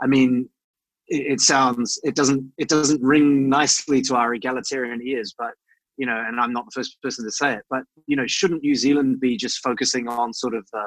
I 0.02 0.08
mean, 0.08 0.50
it, 1.08 1.34
it, 1.34 1.42
sounds 1.42 2.00
it 2.04 2.16
doesn't 2.16 2.52
it 2.58 2.70
doesn't 2.70 3.02
ring 3.04 3.50
nicely 3.50 4.02
to 4.04 4.16
our 4.16 4.34
egalitarian 4.34 5.02
ears, 5.06 5.36
but 5.38 5.52
you 5.98 6.06
know, 6.06 6.24
and 6.28 6.40
I'm 6.40 6.54
not 6.54 6.66
the 6.66 6.72
first 6.74 7.02
person 7.02 7.26
to 7.26 7.32
say 7.32 7.54
it, 7.54 7.64
but 7.70 7.84
you 8.08 8.16
know, 8.16 8.26
shouldn't 8.28 8.64
New 8.64 8.76
Zealand 8.76 9.20
be 9.20 9.38
just 9.38 9.60
focusing 9.60 10.08
on 10.08 10.34
sort 10.34 10.56
of 10.56 10.68
the 10.72 10.84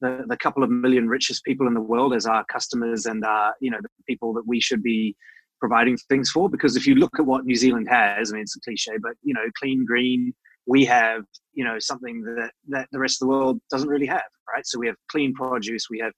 the, 0.00 0.24
the 0.28 0.36
couple 0.36 0.62
of 0.62 0.70
million 0.70 1.08
richest 1.08 1.44
people 1.44 1.66
in 1.66 1.74
the 1.74 1.80
world 1.80 2.14
as 2.14 2.24
our 2.24 2.44
customers 2.46 3.06
and 3.06 3.24
uh, 3.24 3.50
you 3.60 3.70
know 3.70 3.78
the 3.82 3.88
people 4.08 4.32
that 4.34 4.46
we 4.46 4.60
should 4.60 4.82
be 4.82 5.14
providing 5.60 5.96
things 6.08 6.30
for? 6.30 6.48
Because 6.48 6.74
if 6.76 6.86
you 6.86 6.94
look 6.94 7.18
at 7.18 7.26
what 7.26 7.44
New 7.44 7.54
Zealand 7.54 7.86
has, 7.90 8.32
I 8.32 8.34
mean, 8.34 8.42
it's 8.42 8.56
a 8.56 8.60
cliche, 8.60 8.98
but 9.02 9.12
you 9.22 9.34
know, 9.34 9.44
clean, 9.58 9.84
green, 9.84 10.32
we 10.66 10.84
have 10.86 11.22
you 11.52 11.64
know 11.64 11.78
something 11.78 12.22
that 12.22 12.52
that 12.68 12.88
the 12.92 12.98
rest 12.98 13.22
of 13.22 13.26
the 13.26 13.30
world 13.30 13.60
doesn't 13.70 13.88
really 13.88 14.06
have, 14.06 14.30
right? 14.52 14.66
So 14.66 14.78
we 14.78 14.86
have 14.88 14.96
clean 15.10 15.34
produce. 15.34 15.86
We 15.90 16.00
have. 16.00 16.12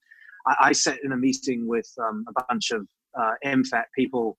I, 0.46 0.68
I 0.68 0.72
sat 0.72 0.98
in 1.04 1.12
a 1.12 1.16
meeting 1.16 1.68
with 1.68 1.88
um, 2.00 2.24
a 2.28 2.44
bunch 2.48 2.70
of 2.70 2.86
uh, 3.18 3.32
MFAT 3.44 3.84
people 3.96 4.38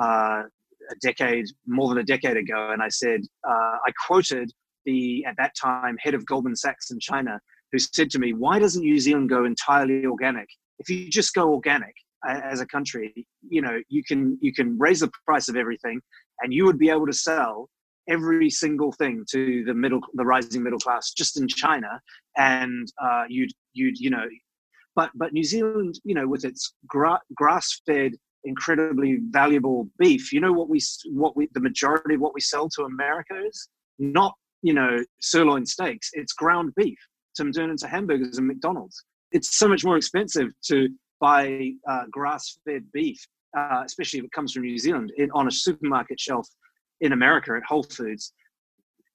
uh, 0.00 0.44
a 0.90 0.94
decade, 1.02 1.46
more 1.66 1.88
than 1.88 1.98
a 1.98 2.04
decade 2.04 2.36
ago, 2.36 2.70
and 2.72 2.82
I 2.82 2.88
said, 2.88 3.20
uh, 3.46 3.76
I 3.86 3.90
quoted 4.06 4.52
the 4.84 5.24
at 5.26 5.34
that 5.38 5.52
time 5.60 5.96
head 5.98 6.14
of 6.14 6.24
Goldman 6.26 6.56
Sachs 6.56 6.90
in 6.90 6.98
China, 7.00 7.40
who 7.72 7.78
said 7.78 8.10
to 8.10 8.18
me, 8.18 8.32
"Why 8.32 8.58
doesn't 8.58 8.82
New 8.82 8.98
Zealand 8.98 9.28
go 9.28 9.44
entirely 9.44 10.06
organic? 10.06 10.48
If 10.78 10.88
you 10.88 11.10
just 11.10 11.34
go 11.34 11.52
organic 11.52 11.94
as 12.26 12.60
a 12.60 12.66
country, 12.66 13.26
you 13.48 13.62
know, 13.62 13.80
you 13.88 14.02
can 14.04 14.38
you 14.40 14.52
can 14.52 14.78
raise 14.78 15.00
the 15.00 15.10
price 15.26 15.48
of 15.48 15.56
everything, 15.56 16.00
and 16.40 16.52
you 16.52 16.64
would 16.66 16.78
be 16.78 16.90
able 16.90 17.06
to 17.06 17.12
sell." 17.12 17.68
every 18.08 18.48
single 18.48 18.90
thing 18.92 19.24
to 19.30 19.64
the 19.66 19.74
middle 19.74 20.00
the 20.14 20.24
rising 20.24 20.62
middle 20.62 20.78
class 20.78 21.12
just 21.12 21.38
in 21.38 21.46
china 21.46 22.00
and 22.36 22.90
uh, 23.02 23.24
you'd 23.28 23.52
you'd 23.74 23.98
you 23.98 24.10
know 24.10 24.24
but 24.96 25.10
but 25.14 25.32
new 25.32 25.44
zealand 25.44 26.00
you 26.04 26.14
know 26.14 26.26
with 26.26 26.44
its 26.44 26.74
gra- 26.86 27.20
grass 27.34 27.80
fed 27.86 28.12
incredibly 28.44 29.18
valuable 29.30 29.88
beef. 29.98 30.32
You 30.32 30.40
know 30.40 30.52
what 30.52 30.68
we 30.68 30.80
what 31.10 31.36
we 31.36 31.48
the 31.54 31.60
majority 31.60 32.14
of 32.14 32.20
what 32.20 32.34
we 32.34 32.40
sell 32.40 32.68
to 32.70 32.82
America 32.84 33.34
is 33.46 33.68
not 33.98 34.34
you 34.62 34.74
know 34.74 35.04
sirloin 35.20 35.66
steaks. 35.66 36.10
It's 36.12 36.32
ground 36.32 36.72
beef. 36.76 36.98
To 37.36 37.52
turn 37.52 37.70
into 37.70 37.86
hamburgers 37.86 38.38
and 38.38 38.48
McDonald's. 38.48 39.04
It's 39.30 39.56
so 39.56 39.68
much 39.68 39.84
more 39.84 39.96
expensive 39.96 40.48
to 40.64 40.88
buy 41.20 41.70
uh, 41.88 42.02
grass-fed 42.10 42.82
beef, 42.92 43.24
uh, 43.56 43.82
especially 43.86 44.18
if 44.18 44.24
it 44.24 44.32
comes 44.32 44.52
from 44.52 44.64
New 44.64 44.76
Zealand, 44.76 45.12
in, 45.18 45.30
on 45.30 45.46
a 45.46 45.50
supermarket 45.52 46.18
shelf 46.18 46.48
in 47.00 47.12
America 47.12 47.52
at 47.56 47.62
Whole 47.62 47.84
Foods, 47.84 48.32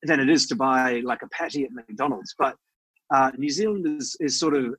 than 0.04 0.22
it 0.22 0.30
is 0.30 0.48
to 0.48 0.56
buy 0.56 1.02
like 1.04 1.22
a 1.22 1.28
patty 1.38 1.66
at 1.66 1.72
McDonald's. 1.74 2.34
But 2.40 2.56
uh, 3.14 3.32
New 3.38 3.50
Zealand 3.50 3.86
is, 4.00 4.16
is 4.22 4.40
sort 4.40 4.56
of, 4.56 4.74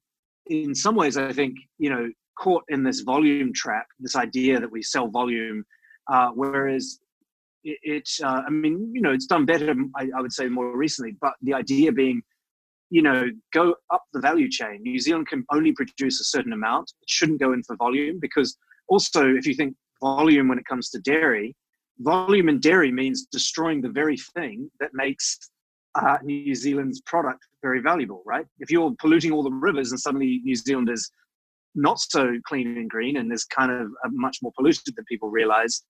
in 0.46 0.74
some 0.74 0.94
ways, 0.96 1.18
I 1.18 1.30
think, 1.30 1.58
you 1.76 1.90
know, 1.90 2.10
caught 2.38 2.64
in 2.68 2.82
this 2.82 3.00
volume 3.00 3.52
trap, 3.52 3.86
this 3.98 4.16
idea 4.16 4.60
that 4.60 4.70
we 4.70 4.82
sell 4.82 5.08
volume, 5.08 5.64
uh, 6.12 6.28
whereas 6.34 7.00
it, 7.64 7.78
it 7.82 8.08
uh, 8.22 8.42
I 8.46 8.50
mean, 8.50 8.90
you 8.92 9.00
know, 9.00 9.12
it's 9.12 9.26
done 9.26 9.46
better, 9.46 9.74
I, 9.96 10.08
I, 10.16 10.20
would 10.20 10.32
say, 10.32 10.48
more 10.48 10.76
recently, 10.76 11.16
but 11.20 11.34
the 11.42 11.54
idea 11.54 11.92
being, 11.92 12.22
you 12.90 13.02
know, 13.02 13.24
go 13.52 13.74
up 13.92 14.02
the 14.12 14.20
value 14.20 14.50
chain. 14.50 14.80
New 14.82 14.98
Zealand 14.98 15.28
can 15.28 15.44
only 15.52 15.72
produce 15.72 16.20
a 16.20 16.24
certain 16.24 16.52
amount. 16.52 16.92
It 17.02 17.10
shouldn't 17.10 17.40
go 17.40 17.52
in 17.52 17.62
for 17.62 17.76
volume 17.76 18.18
because 18.20 18.56
also, 18.88 19.34
if 19.34 19.46
you 19.46 19.54
think 19.54 19.74
volume 20.00 20.48
when 20.48 20.58
it 20.58 20.66
comes 20.66 20.90
to 20.90 21.00
dairy, 21.00 21.56
volume 22.00 22.48
in 22.48 22.60
dairy 22.60 22.92
means 22.92 23.26
destroying 23.26 23.80
the 23.80 23.88
very 23.88 24.16
thing 24.34 24.70
that 24.80 24.90
makes 24.92 25.38
uh, 25.94 26.18
New 26.22 26.54
Zealand's 26.54 27.00
product 27.02 27.46
very 27.62 27.80
valuable, 27.80 28.22
right? 28.26 28.46
If 28.58 28.70
you're 28.70 28.94
polluting 29.00 29.32
all 29.32 29.42
the 29.42 29.52
rivers 29.52 29.92
and 29.92 30.00
suddenly 30.00 30.40
New 30.44 30.56
Zealand 30.56 30.90
is 30.90 31.10
not 31.74 31.98
so 32.00 32.34
clean 32.46 32.76
and 32.76 32.88
green 32.88 33.16
and 33.16 33.32
is 33.32 33.44
kind 33.44 33.70
of 33.70 33.88
much 34.12 34.38
more 34.42 34.52
polluted 34.56 34.94
than 34.96 35.04
people 35.06 35.30
realize, 35.30 35.82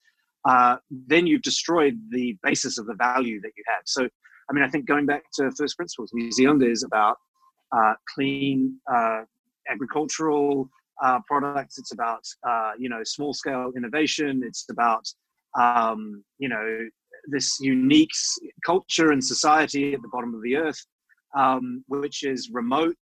uh, 0.45 0.77
then 0.89 1.27
you've 1.27 1.41
destroyed 1.41 1.99
the 2.09 2.37
basis 2.43 2.77
of 2.77 2.85
the 2.85 2.93
value 2.95 3.41
that 3.41 3.51
you 3.57 3.63
have. 3.67 3.81
So, 3.85 4.07
I 4.49 4.53
mean, 4.53 4.63
I 4.63 4.69
think 4.69 4.85
going 4.85 5.05
back 5.05 5.23
to 5.35 5.51
first 5.57 5.75
principles, 5.75 6.11
New 6.13 6.31
Zealand 6.31 6.63
is 6.63 6.83
about 6.83 7.17
uh, 7.75 7.93
clean 8.13 8.79
uh, 8.91 9.21
agricultural 9.69 10.69
uh, 11.03 11.19
products. 11.27 11.77
It's 11.77 11.91
about 11.91 12.23
uh, 12.47 12.71
you 12.77 12.89
know 12.89 13.03
small 13.03 13.33
scale 13.33 13.71
innovation. 13.75 14.43
It's 14.45 14.65
about 14.69 15.05
um, 15.59 16.23
you 16.37 16.49
know 16.49 16.87
this 17.27 17.59
unique 17.59 18.11
culture 18.65 19.11
and 19.11 19.23
society 19.23 19.93
at 19.93 20.01
the 20.01 20.09
bottom 20.11 20.35
of 20.35 20.43
the 20.43 20.57
earth, 20.57 20.85
um, 21.35 21.83
which 21.87 22.23
is 22.23 22.49
remote 22.51 22.95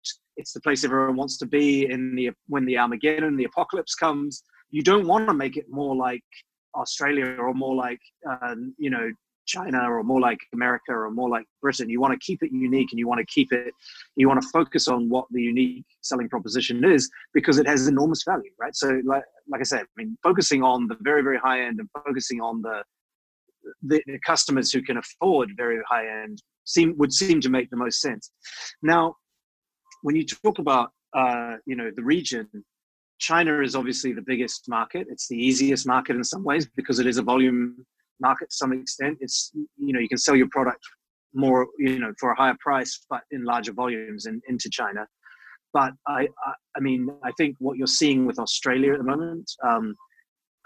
it's 0.41 0.53
the 0.53 0.61
place 0.61 0.85
everyone 0.85 1.17
wants 1.17 1.37
to 1.39 1.47
be 1.47 1.91
in 1.91 2.15
the 2.17 2.31
when 2.49 2.65
the 2.65 2.79
Armageddon, 2.79 3.37
the 3.37 3.45
apocalypse 3.45 3.95
comes. 3.95 4.43
You 4.71 4.83
don't 4.83 5.07
want 5.07 5.29
to 5.29 5.35
make 5.35 5.57
it 5.57 5.67
more 5.69 5.95
like 5.95 6.25
Australia 6.75 7.37
or 7.39 7.53
more 7.53 7.75
like 7.75 8.01
uh, 8.29 8.55
you 8.79 8.91
know 8.91 9.11
China 9.47 9.91
or 9.91 10.03
more 10.03 10.21
like 10.21 10.39
America 10.55 10.93
or 10.93 11.11
more 11.11 11.29
like 11.29 11.45
Britain. 11.61 11.91
You 11.91 12.01
want 12.01 12.15
to 12.15 12.25
keep 12.25 12.43
it 12.43 12.51
unique 12.53 12.89
and 12.93 12.99
you 12.99 13.07
want 13.07 13.19
to 13.19 13.27
keep 13.27 13.53
it, 13.53 13.75
you 14.17 14.29
want 14.29 14.41
to 14.41 14.49
focus 14.49 14.89
on 14.89 15.09
what 15.09 15.27
the 15.31 15.43
unique 15.43 15.85
selling 16.01 16.29
proposition 16.29 16.85
is 16.85 17.11
because 17.35 17.59
it 17.59 17.67
has 17.67 17.87
enormous 17.87 18.23
value, 18.25 18.51
right? 18.59 18.75
So, 18.75 19.01
like, 19.05 19.25
like 19.49 19.61
I 19.61 19.65
said, 19.65 19.83
I 19.83 19.95
mean, 19.97 20.17
focusing 20.23 20.63
on 20.63 20.87
the 20.87 20.97
very, 21.01 21.23
very 21.23 21.39
high 21.39 21.63
end 21.63 21.81
and 21.81 21.89
focusing 22.07 22.41
on 22.41 22.63
the, 22.63 22.83
the, 23.83 24.01
the 24.07 24.21
customers 24.25 24.71
who 24.73 24.83
can 24.83 24.99
afford 24.99 25.51
very 25.57 25.81
high 25.89 26.07
end 26.23 26.41
seem 26.65 26.95
would 26.99 27.13
seem 27.13 27.41
to 27.41 27.49
make 27.49 27.71
the 27.71 27.77
most 27.77 28.01
sense. 28.01 28.31
Now, 28.83 29.17
when 30.03 30.17
you 30.17 30.25
talk 30.25 30.59
about 30.59 30.91
uh, 31.17 31.57
you 31.67 31.77
know 31.77 31.91
the 31.95 32.03
region, 32.03 32.49
China 33.19 33.61
is 33.61 33.75
obviously 33.75 34.13
the 34.13 34.23
biggest 34.23 34.69
market. 34.69 35.07
It's 35.11 35.29
the 35.29 35.37
easiest 35.37 35.87
market 35.87 36.17
in 36.17 36.25
some 36.25 36.45
ways 36.45 36.69
because 36.77 36.99
it 36.99 37.07
is 37.07 37.19
a 37.19 37.23
volume 37.23 37.85
market 38.21 38.51
to 38.51 38.57
some 38.57 38.73
extent. 38.73 39.19
It's 39.21 39.53
you 39.55 39.93
know 39.93 40.01
you 40.01 40.09
can 40.09 40.19
sell 40.19 40.37
your 40.37 40.49
product 40.51 40.81
more 41.35 41.69
you 41.79 41.99
know 41.99 42.13
for 42.19 42.33
a 42.33 42.37
higher 42.37 42.57
price, 42.61 43.05
but 43.09 43.23
in 43.31 43.45
larger 43.45 43.73
volumes 43.73 44.27
in, 44.27 44.41
into 44.49 44.69
China. 44.71 45.07
But 45.73 45.93
I, 46.07 46.23
I, 46.23 46.53
I 46.77 46.81
mean 46.81 47.09
I 47.23 47.31
think 47.37 47.57
what 47.59 47.77
you're 47.77 47.87
seeing 47.87 48.27
with 48.27 48.39
Australia 48.39 48.93
at 48.93 48.99
the 48.99 49.05
moment, 49.05 49.51
um, 49.65 49.95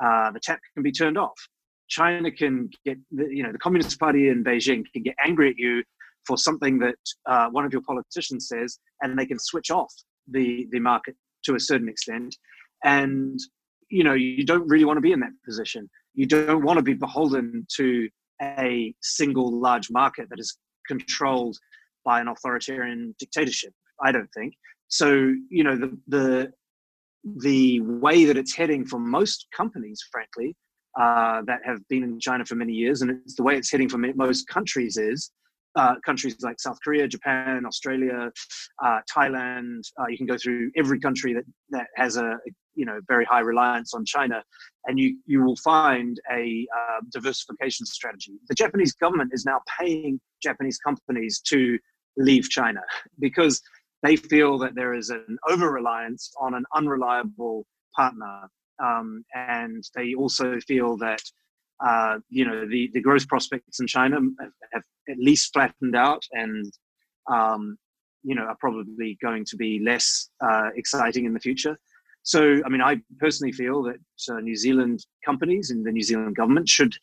uh, 0.03 0.31
the 0.33 0.41
tap 0.41 0.61
can 0.75 0.83
be 0.83 0.93
turned 0.93 1.19
off. 1.19 1.39
China 1.89 2.31
can 2.31 2.71
get 2.85 2.99
you 3.11 3.43
know 3.43 3.53
the 3.53 3.59
Communist 3.59 3.99
Party 3.99 4.29
in 4.29 4.43
Beijing 4.45 4.85
can 4.93 5.03
get 5.03 5.15
angry 5.25 5.51
at 5.51 5.59
you 5.59 5.83
for 6.27 6.39
something 6.39 6.79
that 6.79 6.97
uh, 7.27 7.49
one 7.51 7.65
of 7.65 7.73
your 7.73 7.83
politicians 7.83 8.49
says, 8.49 8.79
and 9.03 9.19
they 9.19 9.27
can 9.27 9.39
switch 9.39 9.71
off 9.71 9.93
the 10.29 10.67
the 10.71 10.81
market 10.81 11.15
to 11.45 11.55
a 11.55 11.61
certain 11.61 11.89
extent. 11.89 12.37
And 12.85 13.39
you 13.91 14.05
know, 14.05 14.15
you 14.15 14.45
don't 14.45 14.67
really 14.69 14.85
want 14.85 14.97
to 14.97 15.03
be 15.03 15.13
in 15.13 15.21
that 15.21 15.33
position. 15.45 15.89
You 16.15 16.27
don't 16.27 16.65
want 16.65 16.79
to 16.79 16.83
be 16.83 16.95
beholden 16.95 17.67
to 17.77 18.09
a 18.43 18.95
single 19.03 19.53
large 19.61 19.91
market 19.91 20.29
that 20.31 20.41
is 20.41 20.57
controlled 20.89 21.57
by 22.05 22.21
an 22.21 22.29
authoritarian 22.29 23.15
dictatorship. 23.19 23.73
I 24.03 24.13
don't 24.13 24.31
think 24.35 24.55
so. 24.89 25.35
You 25.51 25.65
know, 25.65 25.77
the 25.77 25.99
the 26.09 26.53
the 27.41 27.81
way 27.81 28.25
that 28.27 28.37
it's 28.37 28.55
heading 28.55 28.85
for 28.85 28.99
most 28.99 29.47
companies, 29.57 30.01
frankly, 30.13 30.55
uh, 30.99 31.43
that 31.47 31.61
have 31.65 31.87
been 31.89 32.03
in 32.03 32.21
China 32.21 32.45
for 32.45 32.55
many 32.55 32.73
years, 32.73 33.03
and 33.03 33.11
it's 33.11 33.35
the 33.35 33.43
way 33.43 33.57
it's 33.57 33.71
heading 33.71 33.89
for 33.89 33.99
most 33.99 34.47
countries 34.49 34.97
is 34.97 35.31
uh, 35.77 35.95
countries 36.05 36.37
like 36.43 36.61
South 36.61 36.79
Korea, 36.85 37.09
Japan, 37.09 37.67
Australia, 37.67 38.31
uh, 38.85 38.99
Thailand. 39.13 39.81
Uh, 40.01 40.07
you 40.09 40.17
can 40.17 40.27
go 40.27 40.37
through 40.39 40.71
every 40.77 41.01
country 41.01 41.35
that, 41.35 41.45
that 41.71 41.87
has 41.97 42.17
a 42.17 42.39
you 42.75 42.85
know 42.85 43.01
very 43.09 43.25
high 43.25 43.41
reliance 43.41 43.95
on 43.95 44.05
China, 44.05 44.43
and 44.87 44.99
you 44.99 45.19
you 45.27 45.43
will 45.43 45.57
find 45.57 46.21
a 46.33 46.67
uh, 46.77 47.01
diversification 47.13 47.87
strategy. 47.87 48.33
The 48.49 48.55
Japanese 48.55 48.95
government 48.95 49.31
is 49.33 49.45
now 49.45 49.61
paying 49.81 50.21
Japanese 50.43 50.79
companies 50.79 51.41
to 51.49 51.79
leave 52.17 52.49
China 52.49 52.81
because 53.19 53.61
they 54.03 54.17
feel 54.17 54.59
that 54.59 54.75
there 54.75 54.95
is 54.95 55.11
an 55.11 55.39
over 55.49 55.71
reliance 55.73 56.33
on 56.41 56.55
an 56.55 56.65
unreliable 56.75 57.67
partner 57.97 58.49
um, 58.83 59.25
and 59.35 59.85
they 59.95 60.15
also 60.15 60.59
feel 60.61 60.97
that 60.99 61.23
uh, 61.85 62.19
you 62.29 62.45
know 62.45 62.67
the, 62.69 62.91
the 62.95 63.01
growth 63.01 63.27
prospects 63.29 63.81
in 63.81 63.87
China 63.87 64.17
have, 64.41 64.53
have 64.73 64.85
at 65.09 65.19
least 65.19 65.53
flattened 65.53 65.97
out 65.97 66.23
and 66.33 66.73
um, 67.31 67.77
you 68.23 68.35
know 68.35 68.45
are 68.45 68.57
probably 68.61 69.19
going 69.23 69.45
to 69.45 69.57
be 69.57 69.81
less 69.85 70.31
uh, 70.41 70.71
exciting 70.77 71.25
in 71.25 71.35
the 71.35 71.41
future. 71.41 71.79
So, 72.25 72.59
I 72.65 72.71
mean, 72.71 72.81
I 72.81 73.03
personally 73.19 73.53
feel 73.53 73.83
that 73.83 73.97
uh, 74.31 74.41
New 74.41 74.57
Zealand 74.57 75.05
companies 75.25 75.71
and 75.71 75.85
the 75.85 75.93
New 75.93 76.03
Zealand 76.03 76.35
government 76.35 76.67
should 76.69 76.97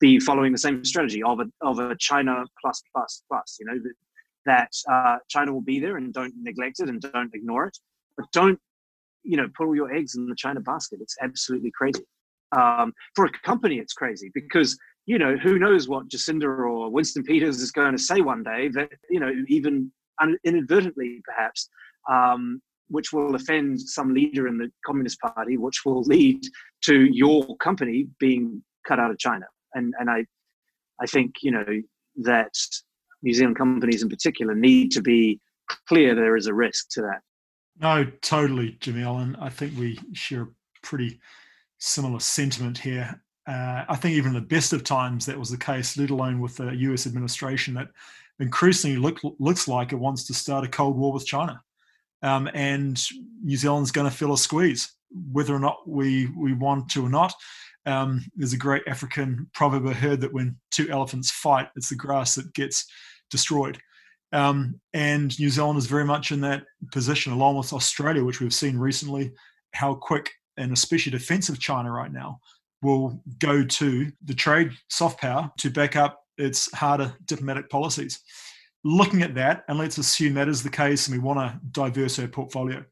be 0.00 0.18
following 0.18 0.50
the 0.50 0.58
same 0.58 0.84
strategy 0.84 1.22
of 1.22 1.38
a, 1.38 1.46
of 1.60 1.78
a 1.78 1.94
China 1.96 2.44
plus 2.60 2.82
plus 2.92 3.22
plus. 3.28 3.56
You 3.60 3.66
know 3.66 3.78
that, 3.78 3.94
that 4.46 4.92
uh, 4.92 5.18
China 5.28 5.52
will 5.52 5.62
be 5.62 5.78
there 5.78 5.96
and 5.96 6.12
don't 6.12 6.34
neglect 6.42 6.80
it 6.80 6.88
and 6.88 7.00
don't 7.00 7.32
ignore 7.34 7.66
it, 7.66 7.78
but 8.16 8.26
don't 8.32 8.58
you 9.24 9.36
know 9.36 9.48
put 9.56 9.66
all 9.66 9.76
your 9.76 9.92
eggs 9.92 10.14
in 10.14 10.26
the 10.26 10.36
China 10.36 10.60
basket. 10.60 11.00
It's 11.00 11.16
absolutely 11.22 11.72
crazy. 11.76 12.04
Um, 12.56 12.92
for 13.16 13.24
a 13.24 13.30
company, 13.44 13.78
it's 13.78 13.92
crazy 13.92 14.30
because 14.34 14.78
you 15.06 15.18
know 15.18 15.36
who 15.36 15.58
knows 15.58 15.88
what 15.88 16.08
Jacinda 16.08 16.44
or 16.46 16.90
Winston 16.90 17.24
Peters 17.24 17.60
is 17.60 17.72
going 17.72 17.92
to 17.92 18.02
say 18.02 18.20
one 18.20 18.42
day 18.42 18.68
that 18.68 18.90
you 19.10 19.20
know 19.20 19.32
even 19.48 19.90
inadvertently 20.44 21.20
perhaps 21.24 21.68
um, 22.10 22.60
which 22.88 23.12
will 23.12 23.34
offend 23.34 23.80
some 23.80 24.14
leader 24.14 24.46
in 24.46 24.58
the 24.58 24.70
Communist 24.86 25.18
Party, 25.20 25.56
which 25.56 25.84
will 25.84 26.02
lead 26.02 26.42
to 26.84 27.04
your 27.12 27.56
company 27.56 28.06
being 28.18 28.62
cut 28.86 28.98
out 28.98 29.10
of 29.10 29.18
China. 29.18 29.46
And 29.74 29.94
and 29.98 30.10
I 30.10 30.24
I 31.00 31.06
think 31.06 31.36
you 31.42 31.50
know 31.50 31.82
that 32.16 32.54
New 33.22 33.32
Zealand 33.32 33.56
companies 33.56 34.02
in 34.02 34.08
particular 34.08 34.54
need 34.54 34.90
to 34.92 35.02
be 35.02 35.40
clear 35.88 36.14
there 36.14 36.36
is 36.36 36.46
a 36.46 36.54
risk 36.54 36.88
to 36.90 37.02
that. 37.02 37.20
No, 37.80 38.04
totally, 38.22 38.78
Jamil, 38.80 39.22
and 39.22 39.36
I 39.38 39.48
think 39.48 39.76
we 39.76 39.98
share 40.12 40.42
a 40.42 40.48
pretty 40.82 41.20
similar 41.78 42.20
sentiment 42.20 42.78
here. 42.78 43.20
Uh, 43.46 43.84
I 43.88 43.96
think 43.96 44.14
even 44.14 44.34
in 44.34 44.40
the 44.40 44.46
best 44.46 44.72
of 44.72 44.84
times 44.84 45.26
that 45.26 45.38
was 45.38 45.50
the 45.50 45.58
case, 45.58 45.96
let 45.98 46.10
alone 46.10 46.40
with 46.40 46.56
the 46.56 46.70
U.S. 46.70 47.06
administration 47.06 47.74
that 47.74 47.88
increasingly 48.38 48.96
look, 48.96 49.20
looks 49.38 49.68
like 49.68 49.92
it 49.92 49.96
wants 49.96 50.24
to 50.24 50.34
start 50.34 50.64
a 50.64 50.68
cold 50.68 50.96
war 50.96 51.12
with 51.12 51.26
China 51.26 51.60
um, 52.24 52.48
and 52.54 53.00
New 53.42 53.56
Zealand's 53.56 53.90
going 53.90 54.10
to 54.10 54.16
feel 54.16 54.32
a 54.32 54.38
squeeze, 54.38 54.92
whether 55.30 55.54
or 55.54 55.58
not 55.58 55.86
we 55.86 56.26
we 56.36 56.54
want 56.54 56.88
to 56.90 57.04
or 57.04 57.10
not. 57.10 57.34
Um, 57.86 58.24
there's 58.34 58.54
a 58.54 58.58
great 58.58 58.82
African 58.88 59.48
proverb 59.52 59.86
I 59.86 59.92
heard 59.92 60.22
that 60.22 60.32
when 60.32 60.56
two 60.70 60.88
elephants 60.90 61.30
fight, 61.30 61.68
it's 61.76 61.90
the 61.90 61.96
grass 61.96 62.34
that 62.36 62.54
gets 62.54 62.86
destroyed. 63.30 63.78
Um, 64.34 64.80
and 64.92 65.38
New 65.38 65.48
Zealand 65.48 65.78
is 65.78 65.86
very 65.86 66.04
much 66.04 66.32
in 66.32 66.40
that 66.42 66.64
position, 66.92 67.32
along 67.32 67.56
with 67.56 67.72
Australia, 67.72 68.24
which 68.24 68.40
we've 68.40 68.52
seen 68.52 68.76
recently, 68.76 69.32
how 69.72 69.94
quick 69.94 70.30
and 70.56 70.72
especially 70.72 71.12
defensive 71.12 71.58
China 71.58 71.90
right 71.90 72.12
now 72.12 72.40
will 72.82 73.22
go 73.38 73.64
to 73.64 74.12
the 74.24 74.34
trade 74.34 74.70
soft 74.88 75.20
power 75.20 75.50
to 75.58 75.70
back 75.70 75.96
up 75.96 76.20
its 76.36 76.72
harder 76.74 77.14
diplomatic 77.26 77.70
policies 77.70 78.20
looking 78.84 79.22
at 79.22 79.34
that, 79.34 79.64
and 79.68 79.78
let's 79.78 79.98
assume 79.98 80.34
that 80.34 80.48
is 80.48 80.62
the 80.62 80.70
case, 80.70 81.08
and 81.08 81.16
we 81.16 81.22
want 81.22 81.38
to 81.38 81.58
diverse 81.72 82.18
our 82.18 82.28
portfolio. 82.28 82.84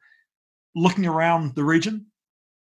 Looking 0.75 1.07
around 1.07 1.55
the 1.55 1.65
region, 1.65 2.07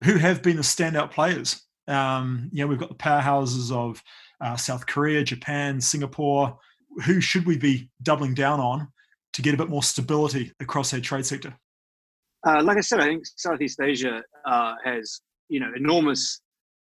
who 0.04 0.16
have 0.18 0.42
been 0.42 0.58
the 0.58 0.64
standout 0.64 1.12
players? 1.12 1.62
Um, 1.88 2.50
you 2.52 2.64
know, 2.64 2.68
we've 2.68 2.80
got 2.80 2.90
the 2.90 2.96
powerhouses 2.96 3.72
of 3.72 4.02
uh, 4.42 4.56
South 4.56 4.86
Korea, 4.88 5.24
Japan, 5.24 5.80
Singapore. 5.80 6.58
Who 7.06 7.22
should 7.22 7.46
we 7.46 7.58
be 7.58 7.90
doubling 8.02 8.34
down 8.34 8.60
on 8.60 8.88
to 9.34 9.42
get 9.42 9.54
a 9.54 9.58
bit 9.58 9.70
more 9.70 9.84
stability 9.84 10.52
across 10.60 10.94
our 10.94 11.00
trade 11.00 11.26
sector? 11.26 11.58
Uh, 12.46 12.62
like 12.62 12.78
I 12.78 12.82
said, 12.82 13.00
I 13.00 13.06
think 13.06 13.24
Southeast 13.36 13.80
Asia 13.82 14.22
uh, 14.46 14.76
has 14.84 15.22
you 15.50 15.60
know 15.60 15.72
enormous 15.76 16.42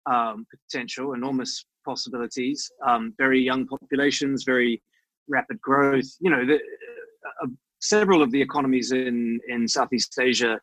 um, 0.05 0.45
potential, 0.49 1.13
enormous 1.13 1.65
possibilities. 1.85 2.69
Um, 2.85 3.13
very 3.17 3.39
young 3.39 3.67
populations, 3.67 4.43
very 4.43 4.81
rapid 5.27 5.61
growth. 5.61 6.09
You 6.19 6.31
know, 6.31 6.45
the, 6.45 6.55
uh, 6.55 7.47
several 7.79 8.21
of 8.21 8.31
the 8.31 8.41
economies 8.41 8.91
in, 8.91 9.39
in 9.47 9.67
Southeast 9.67 10.17
Asia 10.19 10.59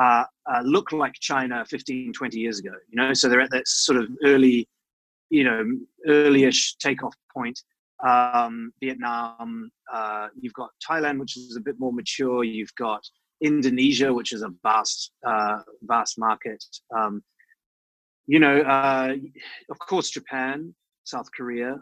uh, 0.00 0.24
uh, 0.50 0.60
look 0.62 0.92
like 0.92 1.12
China 1.14 1.64
15, 1.68 2.12
20 2.12 2.38
years 2.38 2.58
ago. 2.60 2.72
You 2.90 2.96
know, 2.96 3.12
so 3.12 3.28
they're 3.28 3.40
at 3.40 3.50
that 3.50 3.68
sort 3.68 3.98
of 3.98 4.08
early, 4.24 4.68
you 5.30 5.44
know, 5.44 5.64
early-ish 6.06 6.76
takeoff 6.76 7.14
point. 7.32 7.60
Um, 8.06 8.72
Vietnam, 8.80 9.70
uh, 9.92 10.28
you've 10.40 10.54
got 10.54 10.70
Thailand, 10.88 11.20
which 11.20 11.36
is 11.36 11.56
a 11.56 11.60
bit 11.60 11.76
more 11.78 11.92
mature. 11.92 12.44
You've 12.44 12.74
got 12.76 13.02
Indonesia, 13.42 14.12
which 14.12 14.32
is 14.32 14.42
a 14.42 14.50
vast, 14.62 15.12
uh, 15.26 15.58
vast 15.82 16.18
market. 16.18 16.64
Um, 16.96 17.22
you 18.26 18.38
know, 18.38 18.60
uh, 18.60 19.14
of 19.70 19.78
course, 19.78 20.10
Japan, 20.10 20.74
South 21.04 21.28
Korea, 21.36 21.76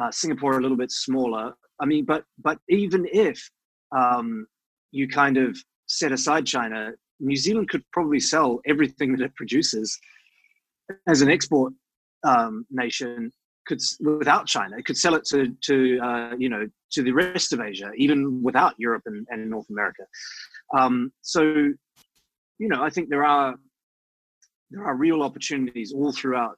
uh, 0.00 0.10
Singapore 0.10 0.58
a 0.58 0.60
little 0.60 0.76
bit 0.76 0.90
smaller. 0.90 1.52
I 1.80 1.86
mean, 1.86 2.04
but 2.04 2.24
but 2.42 2.58
even 2.68 3.06
if 3.12 3.48
um, 3.96 4.46
you 4.90 5.08
kind 5.08 5.36
of 5.36 5.56
set 5.86 6.12
aside 6.12 6.46
China, 6.46 6.92
New 7.20 7.36
Zealand 7.36 7.68
could 7.68 7.84
probably 7.92 8.20
sell 8.20 8.60
everything 8.66 9.12
that 9.16 9.24
it 9.24 9.34
produces 9.34 9.98
as 11.06 11.22
an 11.22 11.30
export 11.30 11.72
um, 12.24 12.66
nation. 12.70 13.32
Could 13.68 13.80
without 14.00 14.46
China, 14.46 14.78
it 14.78 14.86
could 14.86 14.96
sell 14.96 15.14
it 15.14 15.24
to 15.26 15.54
to 15.68 15.98
uh, 16.00 16.34
you 16.38 16.48
know 16.48 16.66
to 16.92 17.02
the 17.02 17.12
rest 17.12 17.52
of 17.52 17.60
Asia, 17.60 17.90
even 17.96 18.42
without 18.42 18.74
Europe 18.78 19.02
and, 19.06 19.26
and 19.30 19.50
North 19.50 19.68
America. 19.70 20.04
Um, 20.76 21.12
so, 21.22 21.42
you 21.42 22.68
know, 22.68 22.82
I 22.82 22.90
think 22.90 23.08
there 23.08 23.24
are 23.24 23.56
there 24.70 24.84
are 24.84 24.96
real 24.96 25.22
opportunities 25.22 25.92
all 25.92 26.12
throughout 26.12 26.56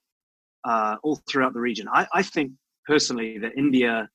uh, 0.64 0.96
all 1.02 1.20
throughout 1.28 1.52
the 1.52 1.60
region. 1.60 1.86
I, 1.92 2.06
I 2.14 2.22
think 2.22 2.52
personally 2.86 3.38
that 3.38 3.52
India 3.56 4.08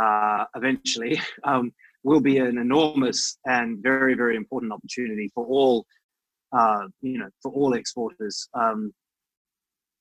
uh, 0.00 0.44
eventually 0.54 1.20
um, 1.44 1.72
will 2.04 2.20
be 2.20 2.38
an 2.38 2.58
enormous 2.58 3.38
and 3.44 3.82
very 3.82 4.14
very 4.14 4.36
important 4.36 4.72
opportunity 4.72 5.30
for 5.34 5.44
all 5.46 5.84
uh, 6.52 6.86
you 7.00 7.18
know 7.18 7.28
for 7.42 7.52
all 7.52 7.74
exporters. 7.74 8.48
Um, 8.54 8.92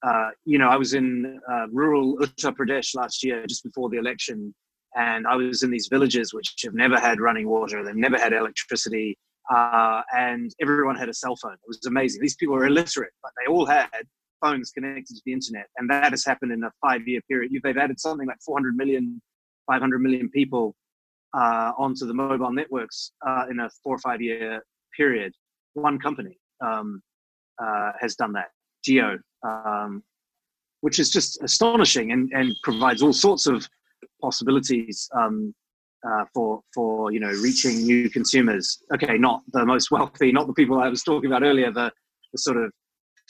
uh, 0.06 0.30
you 0.46 0.58
know, 0.58 0.70
I 0.70 0.78
was 0.78 0.94
in 0.94 1.40
uh, 1.52 1.68
rural 1.72 2.18
Uttar 2.18 2.56
Pradesh 2.56 2.96
last 2.96 3.24
year, 3.24 3.46
just 3.48 3.64
before 3.64 3.90
the 3.90 3.98
election, 3.98 4.54
and 4.96 5.28
I 5.28 5.36
was 5.36 5.64
in 5.64 5.72
these 5.72 5.88
villages 5.92 6.34
which 6.34 6.56
have 6.64 6.74
never 6.74 7.00
had 7.00 7.20
running 7.20 7.48
water, 7.48 7.84
they've 7.84 7.96
never 7.96 8.18
had 8.18 8.34
electricity, 8.34 9.18
uh, 9.54 10.02
and 10.16 10.52
everyone 10.62 10.96
had 10.96 11.10
a 11.10 11.14
cell 11.14 11.36
phone. 11.36 11.54
It 11.54 11.68
was 11.68 11.86
amazing. 11.86 12.22
These 12.22 12.36
people 12.36 12.56
were 12.56 12.66
illiterate, 12.66 13.14
but 13.22 13.32
they 13.38 13.52
all 13.52 13.66
had 13.66 13.90
phones 14.42 14.72
connected 14.72 15.16
to 15.16 15.22
the 15.26 15.34
internet. 15.34 15.68
And 15.78 15.90
that 15.90 16.12
has 16.12 16.24
happened 16.24 16.52
in 16.52 16.64
a 16.64 16.72
five 16.82 17.08
year 17.08 17.20
period. 17.30 17.52
They've 17.64 17.78
added 17.78 18.00
something 18.00 18.28
like 18.28 18.38
400 18.46 18.76
million, 18.76 19.22
500 19.68 20.00
million 20.00 20.30
people 20.30 20.76
uh, 21.34 21.74
onto 21.78 22.06
the 22.06 22.14
mobile 22.14 22.52
networks 22.52 23.12
uh, 23.26 23.46
in 23.50 23.60
a 23.60 23.70
four 23.84 23.96
or 23.96 24.00
five 24.00 24.22
year 24.22 24.64
period. 24.96 25.34
One 25.74 26.00
company 26.00 26.38
um, 26.62 27.02
has 28.00 28.16
done 28.16 28.34
that, 28.34 28.50
Jio, 28.88 29.18
um, 29.44 30.04
which 30.82 31.00
is 31.00 31.10
just 31.10 31.42
astonishing 31.44 32.12
and, 32.12 32.32
and 32.34 32.56
provides 32.64 33.02
all 33.02 33.14
sorts 33.14 33.48
of 33.48 33.68
possibilities 34.22 35.10
um, 35.18 35.54
uh, 36.08 36.24
for 36.34 36.62
for 36.74 37.12
you 37.12 37.20
know 37.20 37.32
reaching 37.42 37.84
new 37.84 38.10
consumers. 38.10 38.82
Okay, 38.94 39.18
not 39.18 39.42
the 39.54 39.66
most 39.66 39.92
wealthy, 39.92 40.32
not 40.32 40.48
the 40.48 40.54
people 40.54 40.80
I 40.80 40.90
was 40.90 41.04
talking 41.04 41.30
about 41.30 41.44
earlier, 41.44 41.72
the, 41.72 41.92
the 42.32 42.38
sort 42.40 42.58
of 42.58 42.72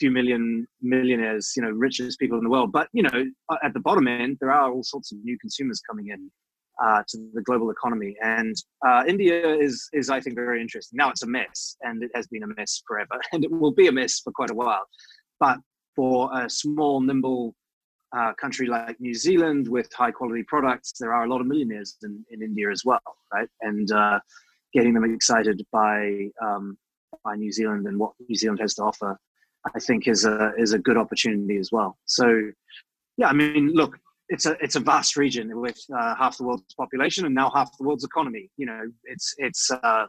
few 0.00 0.10
million 0.10 0.66
millionaires, 0.80 1.52
you 1.56 1.62
know, 1.62 1.70
richest 1.70 2.18
people 2.18 2.38
in 2.38 2.44
the 2.44 2.50
world. 2.50 2.72
But 2.72 2.88
you 2.92 3.02
know, 3.02 3.24
at 3.62 3.74
the 3.74 3.80
bottom 3.80 4.08
end, 4.08 4.38
there 4.40 4.50
are 4.50 4.72
all 4.72 4.82
sorts 4.82 5.12
of 5.12 5.18
new 5.22 5.38
consumers 5.38 5.80
coming 5.88 6.08
in 6.08 6.30
uh, 6.82 7.02
to 7.08 7.30
the 7.34 7.42
global 7.42 7.70
economy, 7.70 8.16
and 8.22 8.56
uh, 8.86 9.04
India 9.06 9.54
is 9.54 9.88
is 9.92 10.10
I 10.10 10.20
think 10.20 10.36
very 10.36 10.60
interesting. 10.60 10.96
Now 10.96 11.10
it's 11.10 11.22
a 11.22 11.28
mess, 11.28 11.76
and 11.82 12.02
it 12.02 12.10
has 12.14 12.26
been 12.26 12.42
a 12.42 12.48
mess 12.56 12.82
forever, 12.86 13.20
and 13.32 13.44
it 13.44 13.50
will 13.50 13.72
be 13.72 13.88
a 13.88 13.92
mess 13.92 14.20
for 14.20 14.32
quite 14.32 14.50
a 14.50 14.54
while. 14.54 14.86
But 15.38 15.58
for 16.00 16.30
a 16.40 16.48
small, 16.48 17.00
nimble 17.00 17.54
uh, 18.16 18.32
country 18.40 18.66
like 18.66 18.98
New 19.00 19.14
Zealand 19.14 19.68
with 19.68 19.92
high 19.92 20.10
quality 20.10 20.44
products, 20.44 20.94
there 20.98 21.12
are 21.12 21.24
a 21.24 21.28
lot 21.28 21.40
of 21.40 21.46
millionaires 21.46 21.96
in, 22.02 22.24
in 22.30 22.42
India 22.42 22.70
as 22.70 22.82
well, 22.84 23.02
right? 23.34 23.48
And 23.60 23.90
uh, 23.92 24.18
getting 24.72 24.94
them 24.94 25.04
excited 25.04 25.60
by 25.72 26.30
um, 26.42 26.78
by 27.24 27.34
New 27.36 27.52
Zealand 27.52 27.86
and 27.86 27.98
what 27.98 28.12
New 28.28 28.36
Zealand 28.36 28.60
has 28.60 28.74
to 28.74 28.82
offer 28.82 29.18
I 29.74 29.80
think 29.80 30.08
is 30.08 30.24
a 30.24 30.52
is 30.56 30.72
a 30.72 30.78
good 30.78 30.96
opportunity 30.96 31.58
as 31.58 31.70
well. 31.70 31.98
So, 32.06 32.50
yeah, 33.16 33.28
I 33.28 33.32
mean, 33.32 33.72
look, 33.74 33.98
it's 34.28 34.46
a 34.46 34.56
it's 34.60 34.76
a 34.76 34.80
vast 34.80 35.16
region 35.16 35.60
with 35.60 35.78
uh, 35.94 36.14
half 36.16 36.38
the 36.38 36.44
world's 36.44 36.74
population 36.74 37.26
and 37.26 37.34
now 37.34 37.50
half 37.50 37.76
the 37.78 37.84
world's 37.84 38.04
economy. 38.04 38.50
You 38.56 38.66
know, 38.66 38.82
it's 39.04 39.34
it's 39.38 39.70
uh, 39.70 40.06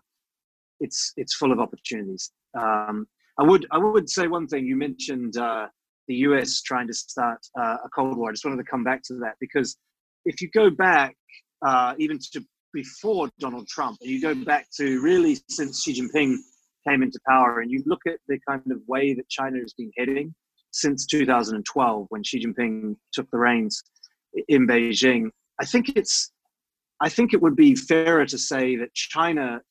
it's 0.80 1.14
it's 1.18 1.36
full 1.36 1.52
of 1.52 1.60
opportunities. 1.60 2.32
Um, 2.58 3.08
I 3.40 3.44
would 3.44 3.68
I 3.72 3.78
would 3.78 4.10
say 4.10 4.28
one 4.28 4.48
thing. 4.48 4.66
You 4.66 4.78
mentioned 4.78 5.38
uh, 5.38 5.68
the 6.12 6.18
U.S. 6.28 6.62
trying 6.62 6.88
to 6.88 6.94
start 6.94 7.40
uh, 7.58 7.78
a 7.86 7.90
cold 7.96 8.18
war. 8.18 8.30
I 8.30 8.34
just 8.34 8.44
wanted 8.44 8.58
to 8.58 8.70
come 8.70 8.84
back 8.84 9.02
to 9.04 9.14
that 9.24 9.36
because 9.40 9.78
if 10.26 10.42
you 10.42 10.50
go 10.54 10.70
back 10.70 11.16
uh, 11.66 11.94
even 12.00 12.20
to 12.34 12.44
before 12.74 13.30
Donald 13.40 13.68
Trump, 13.68 13.98
and 14.02 14.10
you 14.10 14.22
go 14.22 14.36
back 14.36 14.68
to 14.78 15.02
really 15.02 15.38
since 15.50 15.84
Xi 15.84 15.94
Jinping 15.94 16.36
came 16.86 17.02
into 17.02 17.18
power, 17.28 17.62
and 17.62 17.72
you 17.72 17.82
look 17.86 18.02
at 18.08 18.18
the 18.28 18.40
kind 18.48 18.62
of 18.72 18.80
way 18.88 19.14
that 19.14 19.30
China 19.30 19.58
has 19.60 19.74
been 19.74 19.92
heading 19.98 20.34
since 20.72 21.06
2012, 21.06 22.06
when 22.10 22.24
Xi 22.24 22.46
Jinping 22.46 22.96
took 23.14 23.30
the 23.32 23.38
reins 23.38 23.82
in 24.50 24.68
Beijing, 24.68 25.30
I 25.62 25.66
think 25.66 25.96
it's, 25.96 26.32
I 27.00 27.08
think 27.08 27.34
it 27.34 27.42
would 27.42 27.56
be 27.56 27.76
fairer 27.76 28.26
to 28.26 28.38
say 28.38 28.76
that 28.78 28.94
China 28.94 29.62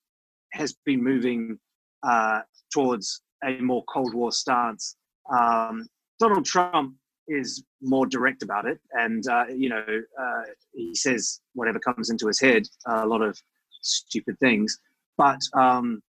has 0.52 0.74
been 0.86 1.02
moving 1.02 1.58
uh, 2.02 2.40
towards 2.72 3.22
a 3.44 3.60
more 3.60 3.84
Cold 3.92 4.14
War 4.14 4.32
stance. 4.32 4.96
Um, 5.30 5.86
Donald 6.20 6.44
Trump 6.44 6.94
is 7.28 7.64
more 7.80 8.06
direct 8.06 8.42
about 8.42 8.66
it, 8.66 8.78
and 8.92 9.26
uh, 9.28 9.46
you 9.48 9.68
know 9.70 9.84
uh, 9.88 10.42
he 10.72 10.94
says 10.94 11.40
whatever 11.54 11.78
comes 11.78 12.10
into 12.10 12.26
his 12.26 12.38
head, 12.38 12.64
a 12.86 13.06
lot 13.06 13.22
of 13.22 13.40
stupid 13.82 14.38
things. 14.38 14.78
But 15.16 15.40
um, 15.54 16.02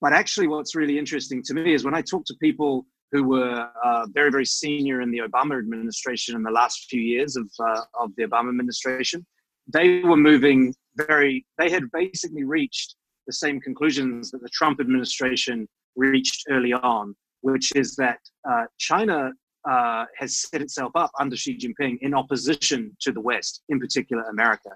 but 0.00 0.12
actually, 0.12 0.46
what's 0.46 0.76
really 0.76 0.98
interesting 0.98 1.42
to 1.44 1.54
me 1.54 1.74
is 1.74 1.84
when 1.84 1.94
I 1.94 2.02
talk 2.02 2.24
to 2.26 2.34
people 2.40 2.86
who 3.10 3.24
were 3.24 3.68
uh, 3.84 4.06
very 4.12 4.30
very 4.30 4.44
senior 4.44 5.00
in 5.00 5.10
the 5.10 5.18
Obama 5.18 5.58
administration 5.58 6.36
in 6.36 6.42
the 6.42 6.50
last 6.50 6.86
few 6.88 7.00
years 7.00 7.36
of 7.36 7.50
uh, 7.58 7.82
of 7.98 8.14
the 8.16 8.24
Obama 8.24 8.50
administration, 8.50 9.26
they 9.66 10.00
were 10.00 10.16
moving 10.16 10.74
very. 10.96 11.44
They 11.58 11.70
had 11.70 11.90
basically 11.92 12.44
reached 12.44 12.94
the 13.26 13.32
same 13.32 13.60
conclusions 13.60 14.30
that 14.30 14.40
the 14.40 14.48
Trump 14.50 14.80
administration 14.80 15.68
reached 15.96 16.44
early 16.48 16.72
on, 16.72 17.14
which 17.40 17.72
is 17.74 17.96
that 17.96 18.20
uh, 18.48 18.64
China 18.78 19.32
uh, 19.68 20.06
has 20.16 20.38
set 20.38 20.62
itself 20.62 20.92
up 20.94 21.10
under 21.20 21.36
Xi 21.36 21.56
Jinping 21.56 21.98
in 22.00 22.14
opposition 22.14 22.96
to 23.00 23.12
the 23.12 23.20
West, 23.20 23.62
in 23.68 23.78
particular 23.78 24.22
America. 24.24 24.70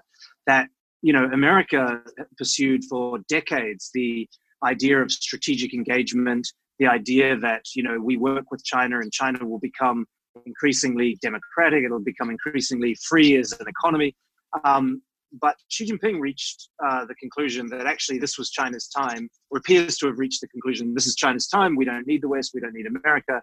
That 0.45 0.67
you 1.01 1.13
know, 1.13 1.25
America 1.25 2.01
pursued 2.37 2.85
for 2.85 3.19
decades 3.27 3.91
the 3.93 4.27
idea 4.63 5.01
of 5.01 5.11
strategic 5.11 5.73
engagement, 5.73 6.47
the 6.79 6.87
idea 6.87 7.37
that 7.39 7.63
you 7.75 7.83
know 7.83 7.99
we 7.99 8.17
work 8.17 8.51
with 8.51 8.63
China 8.63 8.99
and 8.99 9.11
China 9.11 9.45
will 9.45 9.59
become 9.59 10.05
increasingly 10.45 11.17
democratic, 11.21 11.83
it'll 11.83 11.99
become 11.99 12.29
increasingly 12.29 12.95
free 13.07 13.35
as 13.35 13.51
an 13.53 13.67
economy. 13.67 14.15
Um, 14.63 15.01
but 15.41 15.55
Xi 15.69 15.87
Jinping 15.87 16.19
reached 16.19 16.69
uh, 16.85 17.05
the 17.05 17.15
conclusion 17.15 17.67
that 17.67 17.87
actually 17.87 18.19
this 18.19 18.37
was 18.37 18.51
China's 18.51 18.87
time, 18.87 19.27
or 19.49 19.57
appears 19.57 19.97
to 19.97 20.07
have 20.07 20.19
reached 20.19 20.41
the 20.41 20.47
conclusion 20.47 20.93
this 20.93 21.07
is 21.07 21.15
China's 21.15 21.47
time. 21.47 21.75
We 21.75 21.85
don't 21.85 22.05
need 22.05 22.21
the 22.21 22.29
West. 22.29 22.51
We 22.53 22.61
don't 22.61 22.73
need 22.75 22.85
America 22.85 23.41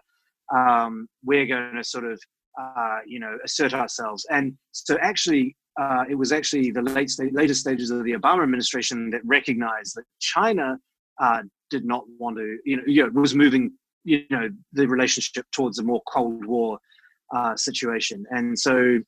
um, 0.55 1.07
we're 1.23 1.45
going 1.45 1.75
to 1.75 1.83
sort 1.83 2.05
of 2.05 2.19
uh, 2.59 2.99
you 3.05 3.19
know 3.19 3.37
assert 3.45 3.73
ourselves. 3.73 4.25
And 4.29 4.57
so 4.71 4.97
actually 5.01 5.55
uh, 5.79 6.03
it 6.09 6.15
was 6.15 6.31
actually 6.31 6.71
the 6.71 6.81
late 6.81 7.09
st- 7.09 7.33
later 7.33 7.53
stages 7.53 7.91
of 7.91 8.03
the 8.03 8.11
obama 8.11 8.43
administration 8.43 9.09
that 9.09 9.21
recognized 9.23 9.95
that 9.95 10.03
china 10.19 10.77
uh, 11.21 11.41
did 11.69 11.85
not 11.85 12.03
want 12.19 12.35
to 12.35 12.57
you 12.65 12.75
know, 12.75 12.83
you 12.85 13.03
know 13.03 13.21
was 13.21 13.33
moving 13.33 13.71
you 14.03 14.23
know 14.29 14.49
the 14.73 14.85
relationship 14.85 15.45
towards 15.53 15.79
a 15.79 15.83
more 15.83 16.01
cold 16.11 16.45
war 16.45 16.77
uh, 17.35 17.55
situation. 17.55 18.25
And 18.31 18.57
so 18.57 18.99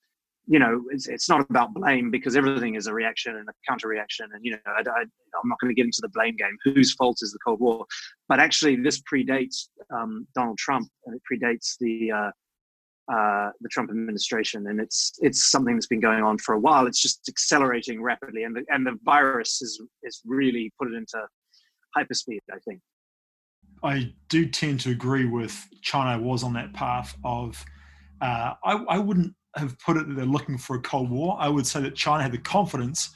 you 0.45 0.59
know, 0.59 0.83
it's, 0.89 1.07
it's 1.07 1.29
not 1.29 1.41
about 1.49 1.73
blame 1.73 2.11
because 2.11 2.35
everything 2.35 2.75
is 2.75 2.87
a 2.87 2.93
reaction 2.93 3.37
and 3.37 3.47
a 3.47 3.53
counter 3.67 3.87
reaction. 3.87 4.27
And, 4.33 4.43
you 4.43 4.51
know, 4.51 4.57
I, 4.67 4.79
am 4.79 5.09
not 5.45 5.59
going 5.59 5.69
to 5.69 5.75
get 5.75 5.85
into 5.85 6.01
the 6.01 6.09
blame 6.09 6.35
game. 6.35 6.57
Whose 6.63 6.93
fault 6.93 7.19
is 7.21 7.31
the 7.31 7.39
Cold 7.45 7.61
War? 7.61 7.85
But 8.27 8.39
actually, 8.39 8.75
this 8.75 9.01
predates 9.01 9.69
um, 9.95 10.27
Donald 10.35 10.57
Trump 10.57 10.89
and 11.05 11.15
it 11.15 11.21
predates 11.31 11.75
the, 11.79 12.11
uh, 12.11 12.31
uh, 13.13 13.51
the 13.61 13.69
Trump 13.69 13.89
administration. 13.89 14.67
And 14.67 14.81
it's, 14.81 15.13
it's 15.21 15.49
something 15.49 15.75
that's 15.75 15.87
been 15.87 16.01
going 16.01 16.23
on 16.23 16.37
for 16.37 16.55
a 16.55 16.59
while. 16.59 16.87
It's 16.87 17.01
just 17.01 17.29
accelerating 17.29 18.01
rapidly. 18.01 18.43
And 18.43 18.55
the, 18.55 18.65
and 18.67 18.85
the 18.85 18.97
virus 19.03 19.61
is, 19.61 19.81
is 20.03 20.21
really 20.25 20.73
put 20.77 20.89
it 20.89 20.95
into 20.95 21.21
hyperspeed, 21.97 22.39
I 22.51 22.59
think. 22.67 22.81
I 23.81 24.13
do 24.29 24.45
tend 24.45 24.81
to 24.81 24.91
agree 24.91 25.25
with 25.25 25.67
China 25.81 26.21
was 26.21 26.43
on 26.43 26.53
that 26.53 26.73
path 26.73 27.15
of, 27.23 27.63
uh, 28.21 28.53
I, 28.63 28.73
I 28.89 28.97
wouldn't 28.97 29.33
have 29.55 29.77
put 29.79 29.97
it 29.97 30.07
that 30.07 30.15
they're 30.15 30.25
looking 30.25 30.57
for 30.57 30.75
a 30.75 30.81
Cold 30.81 31.09
War. 31.09 31.37
I 31.39 31.49
would 31.49 31.67
say 31.67 31.81
that 31.81 31.95
China 31.95 32.23
had 32.23 32.31
the 32.31 32.37
confidence 32.37 33.11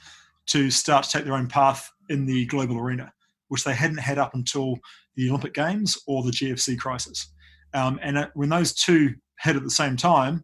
to 0.48 0.70
start 0.72 1.04
to 1.06 1.10
take 1.10 1.26
their 1.26 1.34
own 1.34 1.48
path 1.48 1.90
in 2.10 2.26
the 2.26 2.46
global 2.46 2.78
arena, 2.78 3.12
which 3.50 3.64
they 3.64 3.74
hadn't 3.74 3.98
had 3.98 4.18
up 4.18 4.34
until 4.34 4.78
the 5.16 5.30
Olympic 5.30 5.54
Games 5.54 5.98
or 6.08 6.24
the 6.24 6.32
GFC 6.32 6.78
crisis. 6.78 7.32
Um, 7.74 8.00
and 8.02 8.30
when 8.34 8.50
those 8.50 8.74
two 8.74 9.16
hit 9.40 9.56
at 9.56 9.64
the 9.64 9.70
same 9.70 9.98
time, 9.98 10.44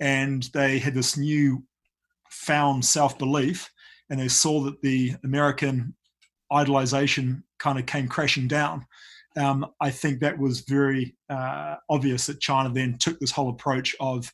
and 0.00 0.44
they 0.54 0.78
had 0.78 0.94
this 0.94 1.16
new 1.16 1.62
found 2.30 2.84
self 2.84 3.16
belief, 3.18 3.70
and 4.10 4.18
they 4.18 4.28
saw 4.28 4.60
that 4.62 4.80
the 4.82 5.14
American 5.24 5.94
idolization 6.52 7.42
kind 7.58 7.78
of 7.78 7.86
came 7.86 8.08
crashing 8.08 8.48
down. 8.48 8.86
Um, 9.36 9.66
I 9.80 9.90
think 9.90 10.20
that 10.20 10.38
was 10.38 10.60
very 10.60 11.16
uh, 11.28 11.76
obvious 11.88 12.26
that 12.26 12.40
China 12.40 12.70
then 12.72 12.98
took 12.98 13.18
this 13.18 13.32
whole 13.32 13.50
approach 13.50 13.96
of 13.98 14.30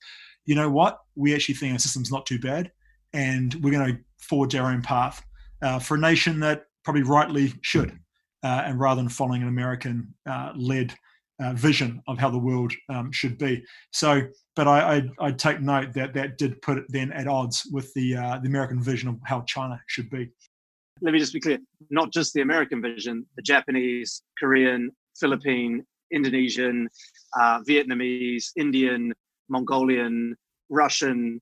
you 0.51 0.57
know 0.57 0.69
what, 0.69 0.99
we 1.15 1.33
actually 1.33 1.55
think 1.55 1.75
our 1.75 1.79
system's 1.79 2.11
not 2.11 2.27
too 2.27 2.41
bad, 2.41 2.73
and 3.13 3.55
we're 3.63 3.71
going 3.71 3.95
to 3.95 4.01
forge 4.19 4.57
our 4.57 4.73
own 4.73 4.83
path 4.83 5.23
uh, 5.63 5.79
for 5.79 5.95
a 5.95 6.01
nation 6.01 6.41
that 6.41 6.65
probably 6.83 7.05
rightly 7.05 7.53
should, 7.63 7.97
uh, 8.43 8.63
and 8.67 8.81
rather 8.81 9.01
than 9.01 9.09
following 9.09 9.43
an 9.43 9.49
American 9.49 10.13
uh, 10.29 10.53
uh, 11.41 11.53
vision 11.53 12.03
of 12.09 12.19
how 12.19 12.31
the 12.31 12.39
world 12.39 12.73
um, 12.89 13.13
should 13.13 13.39
be. 13.39 13.63
So, 13.93 14.23
but 14.57 14.67
I, 14.67 14.97
I, 14.97 15.27
I, 15.29 15.31
take 15.31 15.61
note 15.61 15.93
that 15.93 16.15
that 16.15 16.37
did 16.37 16.61
put 16.63 16.79
it 16.79 16.85
then 16.89 17.13
at 17.13 17.29
odds 17.29 17.69
with 17.71 17.95
the 17.95 18.17
uh, 18.17 18.41
the 18.41 18.49
American 18.49 18.83
vision 18.83 19.09
of 19.09 19.21
how 19.25 19.43
China 19.43 19.81
should 19.87 20.11
be. 20.11 20.33
Let 21.01 21.13
me 21.13 21.21
just 21.21 21.33
be 21.33 21.39
clear: 21.39 21.59
not 21.91 22.13
just 22.13 22.35
the 22.35 22.41
American 22.41 22.83
vision, 22.83 23.25
the 23.37 23.43
Japanese, 23.43 24.25
Korean, 24.37 24.91
Philippine, 25.17 25.87
Indonesian, 26.11 26.89
uh, 27.41 27.61
Vietnamese, 27.69 28.47
Indian, 28.57 29.13
Mongolian, 29.51 30.37
Russian, 30.69 31.41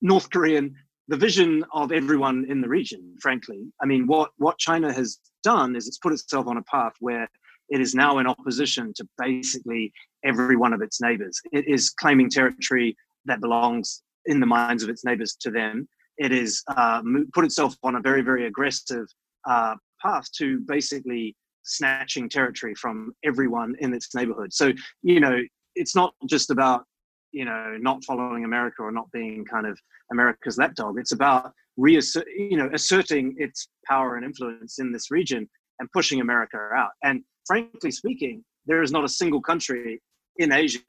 North 0.00 0.30
Korean, 0.30 0.74
the 1.08 1.16
vision 1.16 1.64
of 1.72 1.92
everyone 1.92 2.46
in 2.48 2.60
the 2.60 2.68
region, 2.68 3.16
frankly. 3.20 3.66
I 3.82 3.86
mean, 3.86 4.06
what, 4.06 4.30
what 4.38 4.58
China 4.58 4.92
has 4.92 5.18
done 5.42 5.74
is 5.76 5.88
it's 5.88 5.98
put 5.98 6.12
itself 6.12 6.46
on 6.46 6.56
a 6.56 6.62
path 6.62 6.92
where 7.00 7.28
it 7.68 7.80
is 7.80 7.94
now 7.94 8.18
in 8.18 8.26
opposition 8.26 8.92
to 8.96 9.08
basically 9.18 9.92
every 10.24 10.56
one 10.56 10.72
of 10.72 10.82
its 10.82 11.00
neighbors. 11.00 11.40
It 11.52 11.66
is 11.68 11.90
claiming 11.90 12.30
territory 12.30 12.96
that 13.26 13.40
belongs 13.40 14.02
in 14.26 14.40
the 14.40 14.46
minds 14.46 14.82
of 14.82 14.88
its 14.88 15.04
neighbors 15.04 15.36
to 15.40 15.50
them. 15.50 15.88
It 16.18 16.32
is 16.32 16.62
uh, 16.68 17.02
put 17.32 17.44
itself 17.44 17.76
on 17.82 17.96
a 17.96 18.00
very, 18.00 18.22
very 18.22 18.46
aggressive 18.46 19.06
uh, 19.48 19.74
path 20.02 20.30
to 20.38 20.60
basically 20.66 21.34
snatching 21.62 22.28
territory 22.28 22.74
from 22.74 23.12
everyone 23.24 23.74
in 23.80 23.94
its 23.94 24.14
neighborhood. 24.14 24.52
So, 24.52 24.72
you 25.02 25.20
know, 25.20 25.38
it's 25.74 25.94
not 25.94 26.14
just 26.26 26.50
about 26.50 26.84
you 27.32 27.44
know 27.44 27.76
not 27.80 28.04
following 28.04 28.44
America 28.44 28.82
or 28.82 28.92
not 28.92 29.10
being 29.12 29.44
kind 29.44 29.66
of 29.66 29.78
America's 30.10 30.58
lapdog. 30.58 30.98
It's 30.98 31.12
about 31.12 31.52
reassert, 31.76 32.26
you 32.36 32.56
know, 32.56 32.70
asserting 32.72 33.34
its 33.38 33.68
power 33.86 34.16
and 34.16 34.24
influence 34.24 34.78
in 34.78 34.92
this 34.92 35.10
region 35.10 35.48
and 35.78 35.90
pushing 35.92 36.20
America 36.20 36.58
out. 36.74 36.90
And 37.02 37.22
frankly 37.46 37.90
speaking, 37.90 38.44
there 38.66 38.82
is 38.82 38.92
not 38.92 39.04
a 39.04 39.08
single 39.08 39.40
country 39.40 40.00
in 40.36 40.52
Asia 40.52 40.80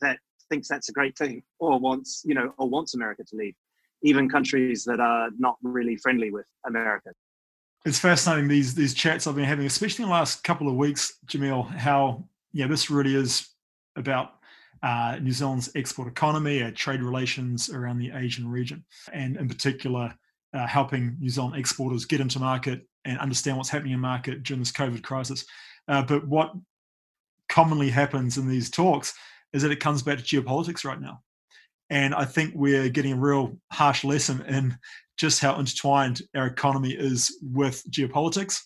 that 0.00 0.18
thinks 0.50 0.68
that's 0.68 0.88
a 0.88 0.92
great 0.92 1.16
thing 1.18 1.42
or 1.58 1.78
wants 1.78 2.22
you 2.24 2.34
know 2.34 2.52
or 2.58 2.68
wants 2.68 2.94
America 2.94 3.24
to 3.24 3.36
leave. 3.36 3.54
Even 4.02 4.28
countries 4.28 4.84
that 4.84 5.00
are 5.00 5.30
not 5.38 5.56
really 5.62 5.96
friendly 5.96 6.30
with 6.30 6.46
America. 6.66 7.10
It's 7.86 7.98
fascinating 7.98 8.48
these 8.48 8.74
these 8.74 8.94
chats 8.94 9.26
I've 9.26 9.36
been 9.36 9.44
having, 9.44 9.66
especially 9.66 10.02
in 10.02 10.08
the 10.08 10.14
last 10.14 10.44
couple 10.44 10.68
of 10.68 10.74
weeks, 10.74 11.18
Jamil. 11.26 11.66
How 11.68 12.24
yeah, 12.52 12.66
this 12.66 12.90
really 12.90 13.14
is 13.14 13.48
about 13.96 14.35
uh, 14.86 15.18
New 15.20 15.32
Zealand's 15.32 15.68
export 15.74 16.06
economy, 16.06 16.62
our 16.62 16.70
trade 16.70 17.02
relations 17.02 17.70
around 17.70 17.98
the 17.98 18.12
Asian 18.14 18.48
region, 18.48 18.84
and 19.12 19.36
in 19.36 19.48
particular, 19.48 20.14
uh, 20.54 20.64
helping 20.64 21.16
New 21.18 21.28
Zealand 21.28 21.56
exporters 21.56 22.04
get 22.04 22.20
into 22.20 22.38
market 22.38 22.86
and 23.04 23.18
understand 23.18 23.56
what's 23.56 23.68
happening 23.68 23.94
in 23.94 24.00
market 24.00 24.44
during 24.44 24.60
this 24.60 24.70
COVID 24.70 25.02
crisis. 25.02 25.44
Uh, 25.88 26.02
but 26.02 26.28
what 26.28 26.52
commonly 27.48 27.90
happens 27.90 28.38
in 28.38 28.48
these 28.48 28.70
talks 28.70 29.12
is 29.52 29.62
that 29.62 29.72
it 29.72 29.80
comes 29.80 30.04
back 30.04 30.18
to 30.18 30.24
geopolitics 30.24 30.84
right 30.84 31.00
now. 31.00 31.18
And 31.90 32.14
I 32.14 32.24
think 32.24 32.52
we're 32.54 32.88
getting 32.88 33.14
a 33.14 33.20
real 33.20 33.58
harsh 33.72 34.04
lesson 34.04 34.42
in 34.42 34.78
just 35.16 35.40
how 35.40 35.58
intertwined 35.58 36.22
our 36.36 36.46
economy 36.46 36.92
is 36.92 37.36
with 37.42 37.82
geopolitics. 37.90 38.60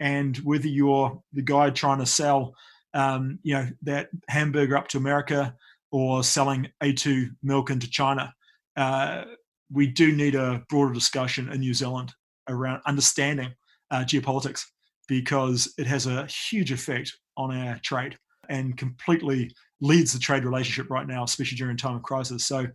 And 0.00 0.38
whether 0.38 0.68
you're 0.68 1.20
the 1.34 1.42
guy 1.42 1.68
trying 1.68 1.98
to 1.98 2.06
sell 2.06 2.54
um, 2.96 3.38
you 3.42 3.54
know, 3.54 3.68
that 3.82 4.08
hamburger 4.28 4.76
up 4.76 4.88
to 4.88 4.98
America 4.98 5.54
or 5.96 6.22
selling 6.22 6.68
A2 6.82 7.30
milk 7.42 7.70
into 7.70 7.88
China. 7.88 8.30
Uh, 8.76 9.24
we 9.72 9.86
do 9.86 10.14
need 10.14 10.34
a 10.34 10.62
broader 10.68 10.92
discussion 10.92 11.50
in 11.50 11.60
New 11.60 11.72
Zealand 11.72 12.12
around 12.50 12.82
understanding 12.86 13.54
uh, 13.90 14.00
geopolitics 14.00 14.62
because 15.08 15.72
it 15.78 15.86
has 15.86 16.06
a 16.06 16.26
huge 16.26 16.70
effect 16.70 17.16
on 17.38 17.50
our 17.56 17.78
trade 17.78 18.14
and 18.50 18.76
completely 18.76 19.50
leads 19.80 20.12
the 20.12 20.18
trade 20.18 20.44
relationship 20.44 20.90
right 20.90 21.06
now, 21.06 21.24
especially 21.24 21.56
during 21.56 21.78
time 21.78 21.96
of 21.96 22.02
crisis. 22.02 22.44
So, 22.46 22.66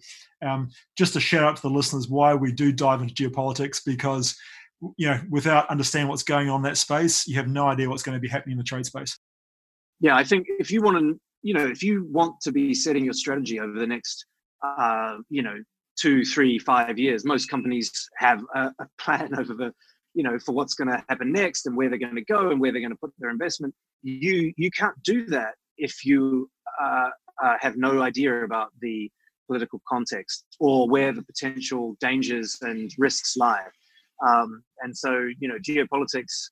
um, 0.43 0.69
just 0.97 1.15
a 1.15 1.19
shout 1.19 1.43
out 1.43 1.57
to 1.57 1.62
the 1.62 1.69
listeners 1.69 2.07
why 2.07 2.34
we 2.34 2.51
do 2.51 2.71
dive 2.71 3.03
into 3.03 3.13
geopolitics 3.13 3.81
because 3.86 4.36
you 4.97 5.07
know, 5.07 5.21
without 5.29 5.69
understanding 5.69 6.10
what's 6.10 6.23
going 6.23 6.49
on 6.49 6.62
in 6.62 6.63
that 6.63 6.75
space, 6.75 7.27
you 7.27 7.36
have 7.36 7.47
no 7.47 7.67
idea 7.67 7.88
what's 7.88 8.01
going 8.01 8.15
to 8.15 8.19
be 8.19 8.27
happening 8.27 8.53
in 8.53 8.57
the 8.57 8.63
trade 8.63 8.88
space. 8.88 9.15
Yeah, 9.99 10.15
I 10.15 10.23
think 10.23 10.47
if 10.57 10.71
you 10.71 10.81
want 10.81 10.97
to, 10.97 11.19
you 11.41 11.54
know, 11.54 11.65
if 11.65 11.82
you 11.84 12.08
want 12.10 12.39
to 12.41 12.51
be 12.51 12.73
setting 12.73 13.06
your 13.06 13.13
strategy 13.13 13.60
over 13.60 13.77
the 13.80 13.88
next, 13.88 14.25
uh, 14.63 15.17
you 15.30 15.41
know, 15.41 15.56
two, 15.99 16.23
three, 16.23 16.60
five 16.60 16.97
years, 16.97 17.25
most 17.25 17.49
companies 17.49 17.91
have 18.17 18.43
a, 18.56 18.71
a 18.80 18.88
plan 18.97 19.32
over 19.38 19.54
the, 19.54 19.73
you 20.13 20.23
know, 20.23 20.38
for 20.39 20.54
what's 20.54 20.73
going 20.73 20.88
to 20.88 21.04
happen 21.10 21.32
next 21.32 21.65
and 21.65 21.75
where 21.75 21.89
they're 21.89 21.99
going 21.99 22.15
to 22.15 22.25
go 22.25 22.51
and 22.51 22.60
where 22.60 22.71
they're 22.71 22.82
going 22.82 22.91
to 22.91 22.97
put 22.97 23.13
their 23.19 23.30
investment. 23.30 23.73
You 24.04 24.51
you 24.58 24.71
can't 24.71 24.95
do 25.04 25.27
that 25.27 25.54
if 25.77 26.06
you 26.06 26.49
uh, 26.82 27.10
uh, 27.43 27.58
have 27.60 27.77
no 27.77 28.01
idea 28.01 28.43
about 28.43 28.69
the 28.82 29.12
political 29.47 29.82
context 29.88 30.45
or 30.60 30.89
where 30.89 31.12
the 31.12 31.23
potential 31.23 31.95
dangers 31.99 32.58
and 32.62 32.91
risks 32.97 33.36
lie. 33.38 33.65
Um, 34.27 34.63
and 34.82 34.95
so, 34.95 35.27
you 35.39 35.47
know, 35.47 35.58
geopolitics 35.58 36.49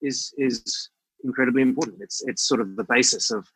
is 0.00 0.32
is 0.38 0.90
incredibly 1.24 1.62
important. 1.62 1.98
It's 2.00 2.22
it's 2.26 2.46
sort 2.46 2.60
of 2.60 2.76
the 2.76 2.84
basis 2.84 3.30
of 3.30 3.46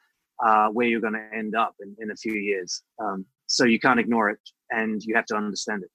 uh, 0.44 0.68
where 0.68 0.87
you're 0.87 1.01
going 1.01 1.14
to 1.14 1.29
end 1.37 1.55
up 1.55 1.75
in, 1.81 1.96
in 2.01 2.11
a 2.11 2.16
few 2.16 2.35
years. 2.35 2.83
Um, 2.99 3.25
so 3.46 3.64
you 3.64 3.79
can't 3.79 4.01
ignore 4.01 4.31
it, 4.31 4.40
and 4.70 5.03
you 5.03 5.14
have 5.14 5.27
to 5.27 5.37
understand 5.37 5.83
it. 5.83 5.90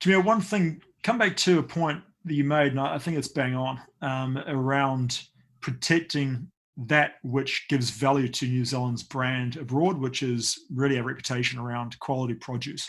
Jamil, 0.00 0.24
one 0.24 0.40
thing, 0.40 0.82
come 1.02 1.18
back 1.18 1.36
to 1.38 1.58
a 1.58 1.62
point 1.62 2.02
that 2.24 2.34
you 2.34 2.44
made, 2.44 2.72
and 2.72 2.80
I 2.80 2.98
think 2.98 3.16
it's 3.16 3.28
bang 3.28 3.54
on 3.54 3.80
um, 4.02 4.38
around 4.46 5.22
protecting 5.60 6.50
that 6.86 7.14
which 7.22 7.66
gives 7.68 7.90
value 7.90 8.28
to 8.28 8.46
New 8.46 8.64
Zealand's 8.64 9.02
brand 9.02 9.56
abroad, 9.56 9.98
which 9.98 10.22
is 10.22 10.66
really 10.72 10.98
a 10.98 11.02
reputation 11.02 11.58
around 11.58 11.98
quality 11.98 12.34
produce. 12.34 12.88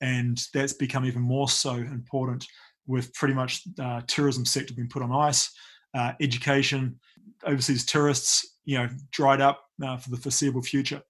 And 0.00 0.40
that's 0.54 0.74
become 0.74 1.04
even 1.04 1.22
more 1.22 1.48
so 1.48 1.72
important 1.72 2.46
with 2.86 3.12
pretty 3.14 3.34
much 3.34 3.62
uh, 3.80 4.02
tourism 4.06 4.44
sector 4.44 4.74
being 4.74 4.88
put 4.88 5.02
on 5.02 5.10
ice, 5.10 5.50
uh, 5.94 6.12
education, 6.20 7.00
overseas 7.44 7.84
tourists, 7.84 8.55
you 8.66 8.76
know, 8.76 8.88
dried 9.10 9.40
up 9.40 9.62
uh, 9.82 9.96
for 9.96 10.10
the 10.10 10.16
foreseeable 10.16 10.62
future. 10.62 11.00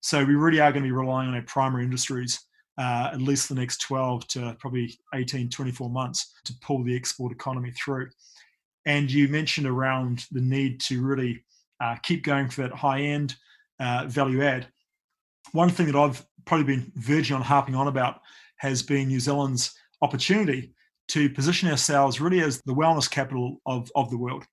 So 0.00 0.24
we 0.24 0.34
really 0.34 0.60
are 0.60 0.70
going 0.70 0.82
to 0.82 0.88
be 0.88 0.92
relying 0.92 1.28
on 1.28 1.34
our 1.34 1.42
primary 1.42 1.84
industries 1.84 2.38
uh, 2.78 3.10
at 3.12 3.22
least 3.22 3.48
the 3.48 3.54
next 3.54 3.80
12 3.80 4.28
to 4.28 4.56
probably 4.58 4.98
18, 5.14 5.48
24 5.48 5.88
months 5.90 6.34
to 6.44 6.54
pull 6.60 6.82
the 6.84 6.94
export 6.94 7.32
economy 7.32 7.72
through. 7.72 8.08
And 8.84 9.10
you 9.10 9.28
mentioned 9.28 9.66
around 9.66 10.26
the 10.30 10.40
need 10.40 10.80
to 10.82 11.02
really 11.02 11.42
uh, 11.80 11.96
keep 12.02 12.22
going 12.22 12.48
for 12.48 12.62
that 12.62 12.72
high 12.72 13.00
end 13.00 13.34
uh, 13.80 14.04
value 14.06 14.44
add. 14.44 14.68
One 15.52 15.70
thing 15.70 15.86
that 15.86 15.96
I've 15.96 16.24
probably 16.44 16.76
been 16.76 16.92
verging 16.96 17.36
on 17.36 17.42
harping 17.42 17.74
on 17.74 17.88
about 17.88 18.20
has 18.58 18.82
been 18.82 19.08
New 19.08 19.20
Zealand's 19.20 19.74
opportunity 20.02 20.74
to 21.08 21.30
position 21.30 21.70
ourselves 21.70 22.20
really 22.20 22.40
as 22.40 22.60
the 22.62 22.74
wellness 22.74 23.10
capital 23.10 23.60
of, 23.64 23.90
of 23.94 24.10
the 24.10 24.18
world 24.18 24.44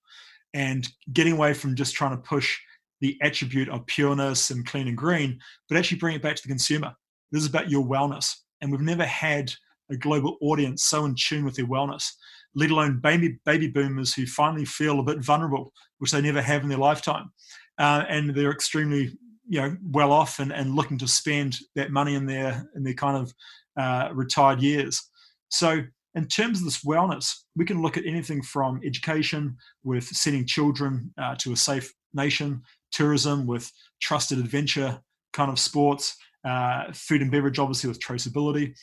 and 0.54 0.88
getting 1.12 1.34
away 1.34 1.54
from 1.54 1.76
just 1.76 1.96
trying 1.96 2.12
to 2.12 2.22
push 2.22 2.58
the 3.02 3.18
attribute 3.22 3.70
of 3.70 3.86
pureness 3.88 4.50
and 4.50 4.66
clean 4.66 4.88
and 4.88 4.98
green, 4.98 5.40
but 5.68 5.78
actually 5.78 5.98
bring 5.98 6.16
it 6.16 6.22
back 6.22 6.36
to 6.36 6.42
the 6.42 6.48
consumer. 6.48 6.94
This 7.32 7.42
is 7.42 7.50
about 7.50 7.70
your 7.70 7.84
wellness. 7.84 8.34
And 8.62 8.72
we've 8.72 8.82
never 8.82 9.06
had 9.06 9.52
a 9.92 9.98
global 9.98 10.38
audience 10.42 10.84
so 10.84 11.06
in 11.06 11.16
tune 11.18 11.44
with 11.44 11.56
their 11.56 11.66
wellness, 11.66 12.10
let 12.56 12.72
alone 12.72 13.00
baby, 13.00 13.40
baby 13.46 13.68
boomers 13.68 14.14
who 14.14 14.26
finally 14.26 14.64
feel 14.64 15.00
a 15.00 15.04
bit 15.04 15.20
vulnerable, 15.20 15.74
which 15.98 16.12
they 16.12 16.22
never 16.22 16.42
have 16.42 16.64
in 16.64 16.70
their 16.70 16.78
lifetime. 16.78 17.32
Uh, 17.78 18.06
and 18.08 18.34
they're 18.36 18.52
extremely 18.52 19.18
you 19.48 19.62
know 19.62 19.76
well 19.92 20.12
off 20.12 20.40
and, 20.40 20.52
and 20.52 20.76
looking 20.76 20.98
to 20.98 21.08
spend 21.08 21.58
that 21.76 21.92
money 21.92 22.16
in 22.16 22.26
their 22.26 22.70
in 22.76 22.84
their 22.84 22.94
kind 22.94 23.18
of 23.18 23.34
uh, 23.80 24.10
retired 24.14 24.62
years. 24.62 25.10
So 25.50 25.82
in 26.16 26.28
terms 26.28 26.60
of 26.60 26.66
this 26.66 26.84
wellness, 26.84 27.34
we 27.56 27.66
can 27.66 27.82
look 27.82 27.98
at 27.98 28.06
anything 28.06 28.42
from 28.42 28.80
education 28.86 29.58
with 29.84 30.06
sending 30.06 30.46
children 30.46 31.12
uh, 31.18 31.36
to 31.40 31.54
a 31.54 31.58
safe 31.58 31.92
nation, 32.14 32.62
tourism 32.92 33.48
with 33.48 33.72
trusted 34.02 34.38
adventure 34.38 35.00
kind 35.34 35.52
of 35.52 35.60
sports, 35.60 36.16
uh, 36.46 36.92
food 36.94 37.22
and 37.22 37.32
beverage, 37.32 37.58
obviously, 37.60 37.88
with 37.88 38.00
traceability. 38.00 38.74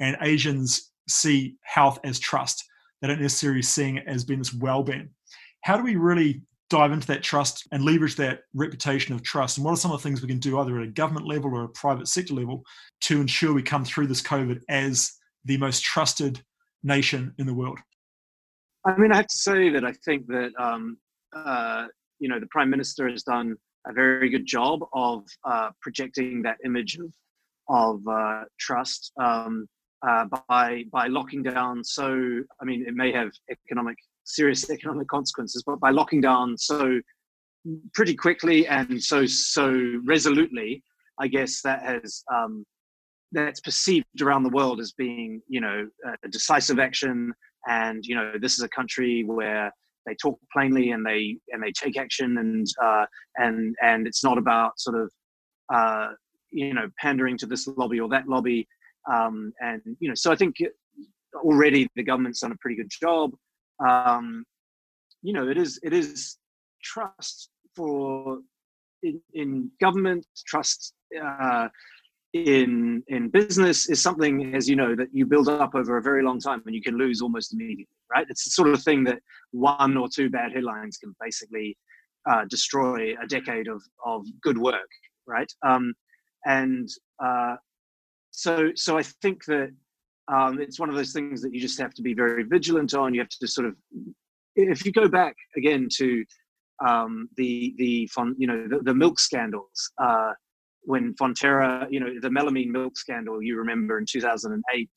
And 0.00 0.16
Asians 0.22 0.90
see 1.08 1.56
health 1.62 1.98
as 2.04 2.18
trust. 2.18 2.64
They 3.00 3.08
don't 3.08 3.20
necessarily 3.20 3.62
see 3.62 3.96
it 3.96 4.04
as 4.06 4.24
being 4.24 4.38
this 4.38 4.54
well 4.54 4.82
being. 4.82 5.10
How 5.62 5.76
do 5.76 5.82
we 5.82 5.96
really 5.96 6.42
dive 6.70 6.92
into 6.92 7.06
that 7.08 7.22
trust 7.22 7.66
and 7.72 7.84
leverage 7.84 8.16
that 8.16 8.40
reputation 8.54 9.14
of 9.14 9.22
trust? 9.22 9.58
And 9.58 9.64
what 9.64 9.72
are 9.72 9.76
some 9.76 9.92
of 9.92 9.98
the 9.98 10.02
things 10.02 10.22
we 10.22 10.28
can 10.28 10.38
do 10.38 10.58
either 10.58 10.80
at 10.80 10.88
a 10.88 10.90
government 10.90 11.26
level 11.26 11.54
or 11.54 11.64
a 11.64 11.68
private 11.68 12.08
sector 12.08 12.34
level 12.34 12.62
to 13.02 13.20
ensure 13.20 13.52
we 13.52 13.62
come 13.62 13.84
through 13.84 14.06
this 14.06 14.22
COVID 14.22 14.60
as 14.70 15.12
the 15.44 15.58
most 15.58 15.82
trusted 15.82 16.42
nation 16.84 17.34
in 17.38 17.46
the 17.46 17.54
world? 17.54 17.78
I 18.86 18.96
mean, 18.96 19.10
I 19.12 19.16
have 19.16 19.26
to 19.26 19.38
say 19.38 19.70
that 19.70 19.84
I 19.84 19.92
think 20.04 20.26
that 20.28 20.52
um, 20.58 20.98
uh, 21.34 21.86
you 22.20 22.28
know 22.28 22.38
the 22.38 22.46
prime 22.48 22.70
minister 22.70 23.08
has 23.08 23.22
done 23.22 23.56
a 23.86 23.92
very 23.92 24.28
good 24.28 24.46
job 24.46 24.80
of 24.92 25.24
uh, 25.44 25.70
projecting 25.80 26.42
that 26.42 26.58
image 26.64 26.98
of 26.98 27.12
of 27.68 28.00
uh, 28.06 28.42
trust 28.58 29.10
um, 29.20 29.66
uh, 30.06 30.26
by 30.48 30.84
by 30.92 31.06
locking 31.06 31.42
down. 31.42 31.82
So, 31.82 32.42
I 32.60 32.64
mean, 32.64 32.84
it 32.86 32.94
may 32.94 33.12
have 33.12 33.30
economic 33.50 33.96
serious 34.24 34.70
economic 34.78 35.08
consequences, 35.08 35.62
but 35.66 35.80
by 35.80 35.90
locking 35.90 36.20
down 36.20 36.56
so 36.58 37.00
pretty 37.94 38.14
quickly 38.14 38.66
and 38.66 39.02
so 39.02 39.24
so 39.26 40.00
resolutely, 40.04 40.82
I 41.18 41.28
guess 41.28 41.62
that 41.62 41.82
has 41.82 42.22
um, 42.32 42.64
that's 43.34 43.60
perceived 43.60 44.22
around 44.22 44.44
the 44.44 44.50
world 44.50 44.80
as 44.80 44.92
being, 44.92 45.42
you 45.48 45.60
know, 45.60 45.88
a 46.24 46.28
decisive 46.28 46.78
action. 46.78 47.32
And 47.68 48.04
you 48.04 48.14
know, 48.14 48.32
this 48.40 48.54
is 48.54 48.62
a 48.62 48.68
country 48.68 49.24
where 49.24 49.72
they 50.06 50.14
talk 50.14 50.38
plainly 50.52 50.90
and 50.90 51.04
they 51.04 51.36
and 51.50 51.62
they 51.62 51.72
take 51.72 51.98
action, 51.98 52.38
and 52.38 52.66
uh, 52.82 53.06
and 53.36 53.74
and 53.82 54.06
it's 54.06 54.22
not 54.22 54.38
about 54.38 54.78
sort 54.78 55.00
of, 55.00 55.10
uh, 55.74 56.08
you 56.50 56.74
know, 56.74 56.88
pandering 56.98 57.36
to 57.38 57.46
this 57.46 57.66
lobby 57.66 58.00
or 58.00 58.08
that 58.08 58.28
lobby. 58.28 58.66
Um, 59.12 59.52
and 59.60 59.82
you 60.00 60.08
know, 60.08 60.14
so 60.14 60.32
I 60.32 60.36
think 60.36 60.56
already 61.34 61.88
the 61.96 62.02
government's 62.02 62.40
done 62.40 62.52
a 62.52 62.56
pretty 62.60 62.76
good 62.76 62.90
job. 62.90 63.32
Um, 63.84 64.44
you 65.22 65.32
know, 65.32 65.48
it 65.48 65.58
is 65.58 65.80
it 65.82 65.92
is 65.92 66.38
trust 66.82 67.48
for 67.74 68.38
in, 69.02 69.20
in 69.32 69.70
government 69.80 70.26
trust 70.46 70.92
uh, 71.22 71.68
in 72.34 73.02
in 73.06 73.28
business 73.28 73.88
is 73.88 74.02
something 74.02 74.54
as 74.56 74.68
you 74.68 74.74
know 74.74 74.96
that 74.96 75.08
you 75.12 75.24
build 75.24 75.48
up 75.48 75.74
over 75.74 75.98
a 75.98 76.02
very 76.02 76.22
long 76.22 76.40
time 76.40 76.60
and 76.66 76.74
you 76.74 76.82
can 76.82 76.98
lose 76.98 77.22
almost 77.22 77.54
immediately 77.54 77.88
right? 78.14 78.26
It's 78.28 78.44
the 78.44 78.50
sort 78.50 78.68
of 78.68 78.82
thing 78.82 79.04
that 79.04 79.20
one 79.52 79.96
or 79.96 80.08
two 80.08 80.28
bad 80.28 80.52
headlines 80.52 80.98
can 80.98 81.14
basically 81.20 81.76
uh, 82.30 82.44
destroy 82.50 83.14
a 83.22 83.26
decade 83.26 83.68
of 83.68 83.82
of 84.04 84.26
good 84.42 84.58
work 84.58 84.90
right? 85.26 85.50
Um, 85.66 85.94
and 86.44 86.88
uh, 87.24 87.56
so 88.30 88.70
so 88.74 88.98
i 88.98 89.02
think 89.22 89.44
that 89.46 89.70
um, 90.28 90.60
it's 90.60 90.80
one 90.80 90.88
of 90.88 90.94
those 90.94 91.12
things 91.12 91.42
that 91.42 91.52
you 91.52 91.60
just 91.60 91.80
have 91.80 91.92
to 91.94 92.02
be 92.02 92.14
very 92.14 92.44
vigilant 92.44 92.94
on. 92.94 93.12
You 93.12 93.20
have 93.20 93.28
to 93.28 93.46
sort 93.46 93.66
of 93.66 93.76
if 94.56 94.84
you 94.84 94.92
go 94.92 95.08
back 95.08 95.36
again 95.56 95.88
to 95.96 96.24
um, 96.86 97.28
the 97.36 97.74
the 97.78 98.08
you 98.38 98.46
know 98.46 98.66
the, 98.68 98.78
the 98.82 98.94
milk 98.94 99.20
scandals 99.20 99.92
uh, 100.02 100.32
when 100.84 101.14
Fonterra, 101.14 101.86
you 101.90 102.00
know, 102.00 102.08
the 102.20 102.28
melamine 102.28 102.68
milk 102.68 102.96
scandal, 102.96 103.42
you 103.42 103.56
remember 103.56 103.98
in 103.98 104.06
2008 104.06 104.90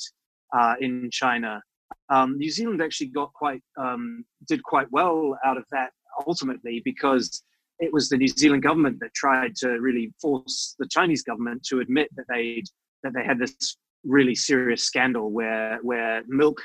uh, 0.58 0.76
in 0.80 1.10
China, 1.12 1.62
um, 2.10 2.38
New 2.38 2.50
Zealand 2.50 2.82
actually 2.82 3.08
got 3.08 3.32
quite, 3.34 3.62
um, 3.78 4.26
did 4.48 4.64
quite 4.64 4.88
well 4.92 5.38
out 5.46 5.58
of 5.58 5.64
that 5.72 5.92
ultimately 6.26 6.82
because 6.84 7.44
it 7.80 7.94
was 7.94 8.10
the 8.10 8.18
New 8.18 8.28
Zealand 8.28 8.64
government 8.64 9.00
that 9.00 9.14
tried 9.14 9.56
to 9.58 9.70
really 9.80 10.14
force 10.22 10.76
the 10.80 10.88
Chinese 10.90 11.24
government 11.24 11.64
to 11.70 11.80
admit 11.80 12.10
that 12.16 12.26
they 12.30 12.64
that 13.04 13.14
they 13.14 13.24
had 13.24 13.38
this 13.38 13.78
really 14.04 14.36
serious 14.36 14.84
scandal 14.84 15.32
where 15.32 15.80
where 15.84 16.24
milk 16.28 16.60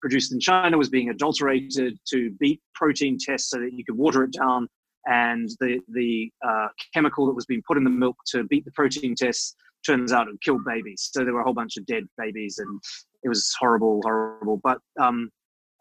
produced 0.00 0.32
in 0.32 0.40
China 0.40 0.76
was 0.76 0.88
being 0.88 1.10
adulterated 1.10 1.98
to 2.08 2.30
beat 2.40 2.60
protein 2.74 3.18
tests 3.18 3.50
so 3.50 3.58
that 3.58 3.72
you 3.72 3.84
could 3.84 3.96
water 3.96 4.24
it 4.24 4.32
down 4.32 4.66
and 5.06 5.48
the 5.60 5.80
the 5.88 6.30
uh, 6.46 6.68
chemical 6.94 7.26
that 7.26 7.34
was 7.34 7.46
being 7.46 7.62
put 7.66 7.76
in 7.76 7.84
the 7.84 7.90
milk 7.90 8.16
to 8.26 8.44
beat 8.44 8.64
the 8.64 8.72
protein 8.72 9.14
tests 9.14 9.56
turns 9.84 10.12
out 10.12 10.28
it 10.28 10.40
killed 10.42 10.64
babies. 10.64 11.08
So 11.12 11.24
there 11.24 11.32
were 11.32 11.40
a 11.40 11.44
whole 11.44 11.54
bunch 11.54 11.76
of 11.76 11.86
dead 11.86 12.04
babies, 12.18 12.58
and 12.58 12.80
it 13.22 13.28
was 13.28 13.54
horrible, 13.58 14.00
horrible. 14.02 14.60
But 14.62 14.78
um, 15.00 15.30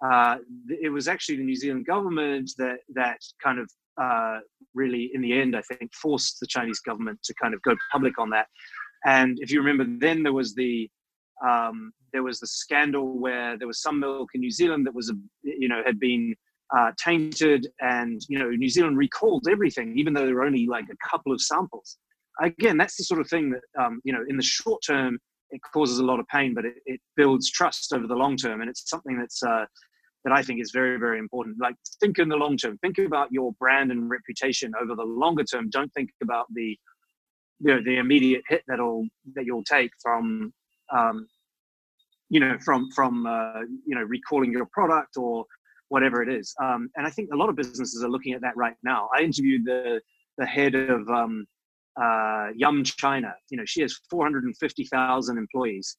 uh, 0.06 0.38
it 0.70 0.90
was 0.90 1.08
actually 1.08 1.38
the 1.38 1.44
New 1.44 1.56
Zealand 1.56 1.86
government 1.86 2.52
that 2.58 2.80
that 2.96 3.20
kind 3.44 3.60
of 3.60 3.70
uh, 4.02 4.40
really, 4.74 5.12
in 5.14 5.22
the 5.22 5.34
end, 5.34 5.56
I 5.56 5.62
think, 5.62 5.94
forced 5.94 6.40
the 6.40 6.48
Chinese 6.48 6.80
government 6.80 7.20
to 7.24 7.34
kind 7.42 7.54
of 7.54 7.62
go 7.64 7.76
public 7.92 8.18
on 8.18 8.30
that. 8.30 8.48
And 9.06 9.38
if 9.42 9.52
you 9.52 9.62
remember, 9.62 9.86
then 10.00 10.24
there 10.24 10.34
was 10.34 10.56
the 10.56 10.90
um, 11.46 11.92
there 12.12 12.24
was 12.24 12.40
the 12.40 12.48
scandal 12.48 13.18
where 13.18 13.58
there 13.58 13.68
was 13.68 13.82
some 13.82 14.00
milk 14.00 14.30
in 14.34 14.42
New 14.42 14.52
Zealand 14.52 14.86
that 14.86 14.94
was, 14.94 15.14
you 15.44 15.70
know, 15.70 15.82
had 15.86 16.00
been 16.00 16.36
uh, 16.76 16.92
tainted, 17.04 17.68
and 17.82 18.22
you 18.30 18.40
know 18.40 18.50
New 18.50 18.70
Zealand 18.70 18.98
recalled 18.98 19.48
everything, 19.50 19.98
even 19.98 20.14
though 20.14 20.26
there 20.26 20.36
were 20.36 20.46
only 20.46 20.68
like 20.68 20.86
a 20.92 21.10
couple 21.10 21.32
of 21.32 21.42
samples. 21.42 21.98
Again, 22.42 22.78
that's 22.78 22.96
the 22.96 23.04
sort 23.04 23.20
of 23.20 23.28
thing 23.28 23.52
that 23.52 23.84
um, 23.84 24.02
you 24.04 24.14
know 24.14 24.24
in 24.28 24.38
the 24.38 24.44
short 24.44 24.82
term 24.86 25.20
it 25.52 25.62
causes 25.74 25.98
a 25.98 26.06
lot 26.06 26.20
of 26.20 26.28
pain, 26.28 26.54
but 26.54 26.64
it, 26.64 26.76
it, 26.86 27.02
builds 27.16 27.50
trust 27.50 27.92
over 27.92 28.06
the 28.06 28.16
long 28.16 28.38
term, 28.38 28.62
and 28.62 28.70
it's 28.70 28.88
something 28.88 29.18
that's 29.18 29.42
uh, 29.42 29.66
that 30.24 30.34
I 30.34 30.44
think 30.44 30.62
is 30.62 30.72
very, 30.72 30.98
very 30.98 31.18
important. 31.18 31.58
Like 31.60 31.76
think 32.00 32.20
in 32.20 32.30
the 32.30 32.36
long 32.36 32.58
term. 32.58 32.78
Think 32.80 32.98
about 33.00 33.32
your 33.32 33.54
brand 33.54 33.92
and 33.92 34.10
reputation 34.10 34.74
over 34.80 34.96
the 34.96 35.04
longer 35.04 35.44
term. 35.44 35.70
Don't 35.70 35.92
think 35.94 36.10
about 36.22 36.46
the 36.54 36.78
you 37.62 37.76
know, 37.76 37.82
the 37.84 37.98
immediate 37.98 38.44
hit 38.48 38.64
that'll 38.68 39.06
that 39.36 39.46
you'll 39.46 39.64
take 39.64 39.92
from 40.02 40.54
um, 40.94 41.28
you 42.30 42.40
know 42.40 42.58
from 42.64 42.90
from 42.92 43.26
uh, 43.26 43.62
you 43.86 43.96
know 43.96 44.04
recalling 44.04 44.52
your 44.52 44.68
product 44.72 45.18
or 45.18 45.46
whatever 45.90 46.24
it 46.24 46.30
is. 46.30 46.56
Um, 46.62 46.90
and 46.96 47.06
I 47.06 47.10
think 47.10 47.30
a 47.34 47.36
lot 47.36 47.50
of 47.50 47.56
businesses 47.56 48.04
are 48.04 48.10
looking 48.10 48.34
at 48.34 48.42
that 48.42 48.56
right 48.56 48.76
now. 48.84 49.10
I 49.16 49.22
interviewed 49.22 49.66
the 49.66 50.02
the 50.38 50.46
head 50.46 50.74
of 50.74 51.10
um, 51.10 51.46
uh, 52.02 52.48
Yum 52.56 52.82
China. 52.84 53.34
You 53.50 53.58
know, 53.58 53.66
she 53.66 53.82
has 53.82 54.00
450,000 54.10 55.38
employees. 55.38 55.98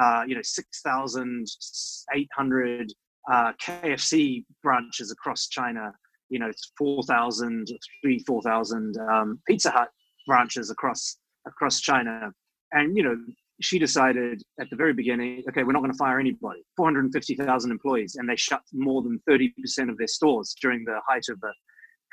Uh, 0.00 0.22
you 0.24 0.36
know, 0.36 0.42
6,800 0.42 2.92
uh, 3.30 3.52
KFC 3.60 4.44
branches 4.62 5.10
across 5.10 5.48
China. 5.48 5.92
You 6.28 6.38
know, 6.38 6.52
4,000, 6.78 7.66
3, 8.02 8.24
4,000 8.24 8.96
um, 9.10 9.40
Pizza 9.48 9.72
Hut 9.72 9.88
branches 10.26 10.70
across 10.70 11.16
across 11.46 11.80
China. 11.80 12.30
And 12.72 12.96
you 12.96 13.02
know, 13.02 13.16
she 13.60 13.78
decided 13.78 14.42
at 14.60 14.68
the 14.70 14.76
very 14.76 14.92
beginning, 14.92 15.42
okay, 15.48 15.62
we're 15.64 15.72
not 15.72 15.80
going 15.80 15.92
to 15.92 15.98
fire 15.98 16.18
anybody. 16.18 16.62
450,000 16.76 17.70
employees, 17.70 18.16
and 18.16 18.28
they 18.28 18.36
shut 18.36 18.62
more 18.72 19.02
than 19.02 19.20
30% 19.28 19.90
of 19.90 19.98
their 19.98 20.06
stores 20.06 20.54
during 20.60 20.84
the 20.84 21.00
height 21.06 21.24
of 21.28 21.40
the 21.40 21.52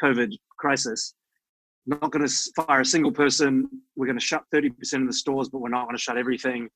COVID 0.04 0.34
crisis. 0.60 1.14
Not 1.86 2.12
going 2.12 2.28
to 2.28 2.34
fire 2.56 2.82
a 2.82 2.86
single 2.86 3.12
person. 3.12 3.70
We're 3.96 4.08
going 4.08 4.20
to 4.20 4.26
shut 4.26 4.44
30% 4.54 4.72
of 5.02 5.08
the 5.08 5.14
stores, 5.14 5.50
but 5.50 5.60
we're 5.60 5.70
not 5.70 5.86
going 5.86 5.96
to 5.96 6.02
shut 6.02 6.18
everything. 6.18 6.70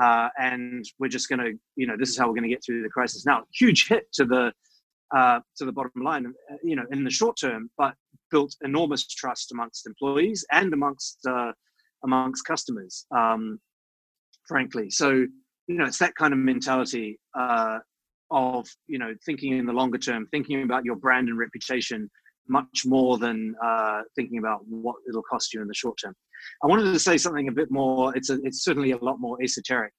Uh, 0.00 0.28
and 0.38 0.84
we're 0.98 1.08
just 1.08 1.28
going 1.28 1.38
to, 1.38 1.52
you 1.76 1.86
know, 1.86 1.96
this 1.96 2.10
is 2.10 2.18
how 2.18 2.26
we're 2.26 2.34
going 2.34 2.42
to 2.42 2.48
get 2.48 2.62
through 2.64 2.82
the 2.82 2.88
crisis. 2.88 3.24
Now, 3.24 3.44
huge 3.54 3.88
hit 3.88 4.12
to 4.14 4.24
the 4.24 4.52
uh, 5.16 5.38
to 5.56 5.64
the 5.64 5.70
bottom 5.70 6.02
line, 6.02 6.26
uh, 6.26 6.56
you 6.64 6.74
know, 6.74 6.84
in 6.90 7.04
the 7.04 7.10
short 7.10 7.36
term, 7.40 7.70
but 7.78 7.94
built 8.30 8.54
enormous 8.64 9.06
trust 9.06 9.52
amongst 9.52 9.86
employees 9.86 10.44
and 10.50 10.72
amongst 10.72 11.18
uh, 11.28 11.52
amongst 12.04 12.44
customers. 12.44 13.06
Um, 13.16 13.60
frankly. 14.48 14.90
So, 14.90 15.10
you 15.10 15.76
know, 15.76 15.84
it's 15.84 15.98
that 15.98 16.14
kind 16.14 16.32
of 16.32 16.38
mentality 16.38 17.18
uh, 17.38 17.78
of, 18.30 18.66
you 18.86 18.98
know, 18.98 19.14
thinking 19.24 19.56
in 19.58 19.66
the 19.66 19.72
longer 19.72 19.98
term, 19.98 20.26
thinking 20.30 20.62
about 20.62 20.84
your 20.84 20.96
brand 20.96 21.28
and 21.28 21.38
reputation 21.38 22.10
much 22.48 22.84
more 22.84 23.18
than 23.18 23.54
uh, 23.64 24.02
thinking 24.14 24.38
about 24.38 24.60
what 24.68 24.96
it'll 25.08 25.22
cost 25.22 25.52
you 25.52 25.60
in 25.60 25.68
the 25.68 25.74
short 25.74 25.98
term. 26.02 26.14
I 26.62 26.66
wanted 26.66 26.92
to 26.92 26.98
say 26.98 27.16
something 27.18 27.48
a 27.48 27.52
bit 27.52 27.70
more, 27.70 28.16
it's, 28.16 28.30
a, 28.30 28.38
it's 28.44 28.62
certainly 28.62 28.92
a 28.92 28.98
lot 28.98 29.16
more 29.18 29.36
esoteric, 29.42 29.92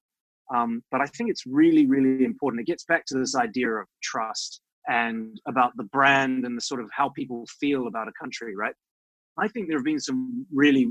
um, 0.54 0.82
but 0.90 1.00
I 1.00 1.06
think 1.06 1.30
it's 1.30 1.44
really, 1.46 1.86
really 1.86 2.24
important. 2.24 2.62
It 2.62 2.66
gets 2.66 2.84
back 2.84 3.04
to 3.08 3.18
this 3.18 3.34
idea 3.34 3.70
of 3.70 3.86
trust 4.02 4.62
and 4.88 5.38
about 5.46 5.72
the 5.76 5.84
brand 5.84 6.46
and 6.46 6.56
the 6.56 6.62
sort 6.62 6.80
of 6.80 6.88
how 6.90 7.10
people 7.10 7.44
feel 7.60 7.86
about 7.86 8.08
a 8.08 8.12
country, 8.18 8.56
right? 8.56 8.74
I 9.38 9.48
think 9.48 9.68
there 9.68 9.76
have 9.78 9.84
been 9.84 10.00
some 10.00 10.46
really 10.52 10.86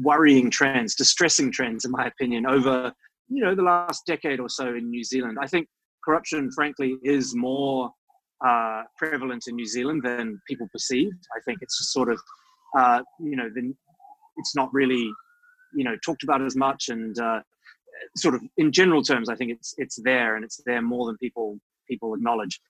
worrying 0.00 0.50
trends, 0.50 0.94
distressing 0.94 1.50
trends, 1.52 1.84
in 1.84 1.90
my 1.90 2.06
opinion, 2.06 2.46
over 2.46 2.92
you 3.28 3.42
know 3.42 3.54
the 3.54 3.62
last 3.62 4.04
decade 4.06 4.40
or 4.40 4.48
so 4.48 4.68
in 4.68 4.90
New 4.90 5.04
Zealand. 5.04 5.38
I 5.40 5.46
think 5.46 5.68
corruption, 6.04 6.50
frankly, 6.52 6.96
is 7.02 7.34
more 7.34 7.90
uh, 8.46 8.82
prevalent 8.98 9.44
in 9.46 9.56
New 9.56 9.66
Zealand 9.66 10.02
than 10.04 10.40
people 10.48 10.68
perceived. 10.72 11.18
I 11.36 11.40
think 11.44 11.58
it's 11.62 11.78
just 11.78 11.92
sort 11.92 12.10
of 12.10 12.20
uh, 12.78 13.02
you 13.20 13.36
know 13.36 13.48
the, 13.54 13.72
it's 14.36 14.54
not 14.56 14.72
really 14.72 15.10
you 15.74 15.84
know 15.84 15.96
talked 16.04 16.22
about 16.22 16.42
as 16.42 16.56
much, 16.56 16.88
and 16.88 17.18
uh, 17.18 17.40
sort 18.16 18.34
of 18.34 18.42
in 18.56 18.72
general 18.72 19.02
terms, 19.02 19.28
I 19.28 19.34
think 19.34 19.50
it's 19.50 19.74
it's 19.78 20.00
there 20.02 20.36
and 20.36 20.44
it's 20.44 20.60
there 20.66 20.82
more 20.82 21.06
than 21.06 21.16
people 21.18 21.58
people 21.88 22.14
acknowledge. 22.14 22.60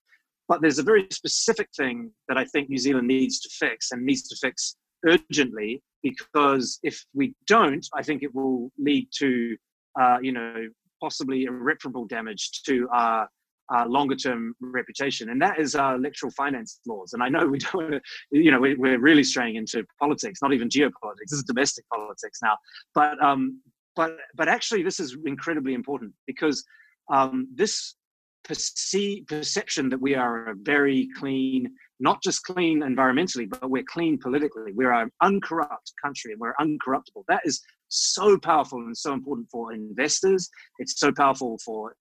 But 0.47 0.61
there's 0.61 0.79
a 0.79 0.83
very 0.83 1.07
specific 1.11 1.69
thing 1.75 2.11
that 2.29 2.37
I 2.37 2.45
think 2.45 2.69
New 2.69 2.79
Zealand 2.79 3.09
needs 3.09 3.41
to 3.41 3.49
fix 3.59 3.93
and 3.93 4.05
needs 4.05 4.29
to 4.29 4.37
fix 4.41 4.77
urgently 5.07 5.83
because 6.05 6.79
if 6.83 7.05
we 7.15 7.35
don't, 7.47 7.85
I 7.95 8.03
think 8.03 8.23
it 8.23 8.33
will 8.33 8.71
lead 8.79 9.09
to, 9.19 9.57
uh, 9.99 10.19
you 10.23 10.33
know, 10.33 10.69
possibly 11.01 11.45
irreparable 11.45 12.07
damage 12.07 12.63
to 12.67 12.87
our, 12.93 13.27
our 13.71 13.89
longer 13.89 14.15
term 14.15 14.55
reputation. 14.61 15.31
And 15.31 15.41
that 15.41 15.59
is 15.59 15.75
our 15.75 15.97
electoral 15.97 16.31
finance 16.33 16.79
laws. 16.87 17.15
And 17.15 17.23
I 17.23 17.31
know 17.31 17.47
we 17.47 17.59
don't, 17.73 18.03
you 18.31 18.51
know, 18.51 18.61
we, 18.61 18.75
are 18.75 18.99
really 18.99 19.25
straying 19.25 19.57
into 19.57 19.83
politics, 19.99 20.41
not 20.43 20.53
even 20.53 20.69
geopolitics. 20.69 21.31
This 21.31 21.39
is 21.39 21.45
domestic 21.45 21.87
politics 21.93 22.39
now. 22.43 22.57
But, 22.95 23.21
um, 23.23 23.61
but, 23.97 24.17
but 24.37 24.49
actually, 24.49 24.83
this 24.83 25.01
is 25.01 25.17
incredibly 25.25 25.73
important 25.73 26.13
because 26.27 26.63
um, 27.11 27.49
this 27.55 27.95
perce- 28.45 29.25
perception 29.27 29.89
that 29.89 30.01
we 30.01 30.15
are 30.15 30.51
a 30.51 30.55
very 30.55 31.09
clean, 31.19 31.73
not 32.01 32.23
just 32.23 32.43
clean 32.45 32.81
environmentally, 32.81 33.49
but 33.49 33.71
we're 33.71 33.85
clean 33.85 34.19
politically. 34.19 34.73
We're 34.73 34.93
an 34.93 35.11
uncorrupt 35.23 35.93
country 36.03 36.33
and 36.33 36.41
we're 36.41 36.55
uncorruptible. 36.61 37.25
That 37.29 37.43
is 37.45 37.61
so 37.89 38.39
powerful 38.39 38.79
and 38.79 38.97
so 38.97 39.13
important 39.13 39.49
for 39.51 39.73
investors. 39.73 40.49
It's 40.79 40.99
so 40.99 41.13
powerful 41.13 41.59
for 41.65 41.95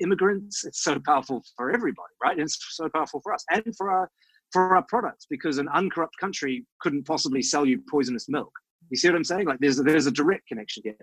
immigrants. 0.00 0.64
It's 0.64 0.82
so 0.82 0.98
powerful 1.04 1.42
for 1.56 1.70
everybody, 1.70 2.12
right? 2.22 2.32
And 2.32 2.42
it's 2.42 2.58
so 2.70 2.88
powerful 2.88 3.20
for 3.22 3.34
us 3.34 3.44
and 3.50 3.64
for 3.76 3.90
our 3.90 4.10
for 4.52 4.74
our 4.74 4.82
products 4.88 5.26
because 5.30 5.58
an 5.58 5.68
uncorrupt 5.68 6.16
country 6.18 6.66
couldn't 6.80 7.06
possibly 7.06 7.40
sell 7.40 7.64
you 7.64 7.80
poisonous 7.88 8.28
milk. 8.28 8.50
You 8.90 8.96
see 8.96 9.08
what 9.08 9.16
I'm 9.16 9.24
saying? 9.24 9.46
Like 9.46 9.60
there's 9.60 9.78
a, 9.78 9.84
there's 9.84 10.06
a 10.06 10.10
direct 10.10 10.48
connection 10.48 10.82
here. 10.84 10.96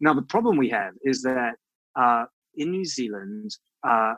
Now 0.00 0.12
the 0.12 0.22
problem 0.22 0.58
we 0.58 0.68
have 0.68 0.92
is 1.02 1.22
that 1.22 1.54
uh, 1.98 2.26
in 2.56 2.70
New 2.70 2.84
Zealand, 2.84 3.50
uh, 3.86 4.14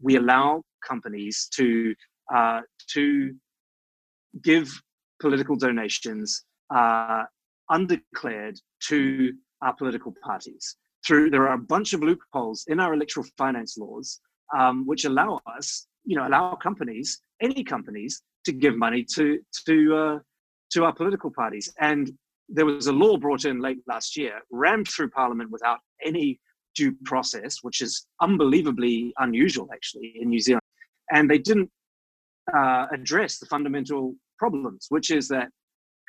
we 0.00 0.16
allow 0.16 0.62
companies 0.86 1.48
to 1.54 1.94
uh, 2.34 2.60
to 2.94 3.34
give 4.42 4.70
political 5.20 5.56
donations 5.56 6.44
uh, 6.74 7.24
undeclared 7.70 8.58
to 8.88 9.32
our 9.62 9.74
political 9.74 10.14
parties. 10.22 10.76
Through 11.06 11.30
there 11.30 11.46
are 11.48 11.54
a 11.54 11.58
bunch 11.58 11.92
of 11.92 12.02
loopholes 12.02 12.64
in 12.68 12.80
our 12.80 12.94
electoral 12.94 13.26
finance 13.36 13.76
laws 13.78 14.20
um, 14.56 14.86
which 14.86 15.04
allow 15.04 15.40
us, 15.56 15.86
you 16.04 16.16
know, 16.16 16.26
allow 16.26 16.54
companies, 16.54 17.20
any 17.40 17.64
companies, 17.64 18.22
to 18.44 18.52
give 18.52 18.76
money 18.76 19.04
to 19.14 19.38
to 19.66 19.96
uh, 19.96 20.18
to 20.72 20.84
our 20.84 20.94
political 20.94 21.30
parties. 21.30 21.72
And 21.80 22.10
there 22.48 22.66
was 22.66 22.86
a 22.86 22.92
law 22.92 23.16
brought 23.16 23.44
in 23.44 23.60
late 23.60 23.78
last 23.86 24.16
year, 24.16 24.40
rammed 24.50 24.88
through 24.88 25.10
Parliament 25.10 25.50
without 25.50 25.78
any 26.04 26.40
due 26.80 26.92
process, 27.12 27.52
which 27.66 27.80
is 27.86 27.92
unbelievably 28.26 28.96
unusual 29.26 29.68
actually 29.76 30.08
in 30.20 30.26
New 30.34 30.42
Zealand. 30.46 30.68
And 31.14 31.24
they 31.30 31.38
didn't 31.50 31.70
uh, 32.58 32.86
address 32.96 33.32
the 33.38 33.46
fundamental 33.54 34.14
problems, 34.38 34.86
which 34.88 35.08
is 35.18 35.24
that 35.28 35.48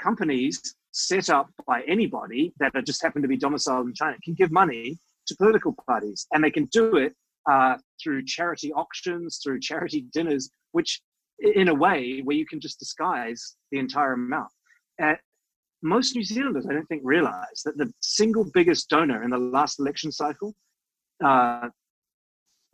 companies 0.07 0.55
set 0.91 1.29
up 1.29 1.47
by 1.71 1.79
anybody 1.95 2.41
that 2.59 2.71
just 2.85 3.01
happen 3.05 3.21
to 3.21 3.27
be 3.27 3.37
domiciled 3.37 3.87
in 3.87 3.93
China 3.93 4.15
can 4.25 4.35
give 4.41 4.51
money 4.51 4.97
to 5.27 5.35
political 5.35 5.73
parties, 5.87 6.19
and 6.31 6.43
they 6.43 6.51
can 6.57 6.65
do 6.79 6.85
it 7.05 7.13
uh, 7.51 7.75
through 8.01 8.21
charity 8.25 8.69
auctions, 8.73 9.39
through 9.41 9.59
charity 9.59 10.01
dinners, 10.15 10.43
which 10.77 10.91
in 11.61 11.67
a 11.69 11.77
way 11.85 12.21
where 12.25 12.37
you 12.41 12.45
can 12.51 12.59
just 12.59 12.77
disguise 12.79 13.41
the 13.71 13.79
entire 13.79 14.13
amount. 14.13 14.51
Most 15.83 16.15
New 16.15 16.23
Zealanders, 16.23 16.65
I 16.69 16.73
don't 16.73 16.85
think, 16.87 17.01
realize 17.03 17.61
that 17.65 17.77
the 17.77 17.91
single 18.01 18.45
biggest 18.53 18.89
donor 18.89 19.23
in 19.23 19.31
the 19.31 19.37
last 19.37 19.79
election 19.79 20.11
cycle, 20.11 20.53
uh, 21.23 21.69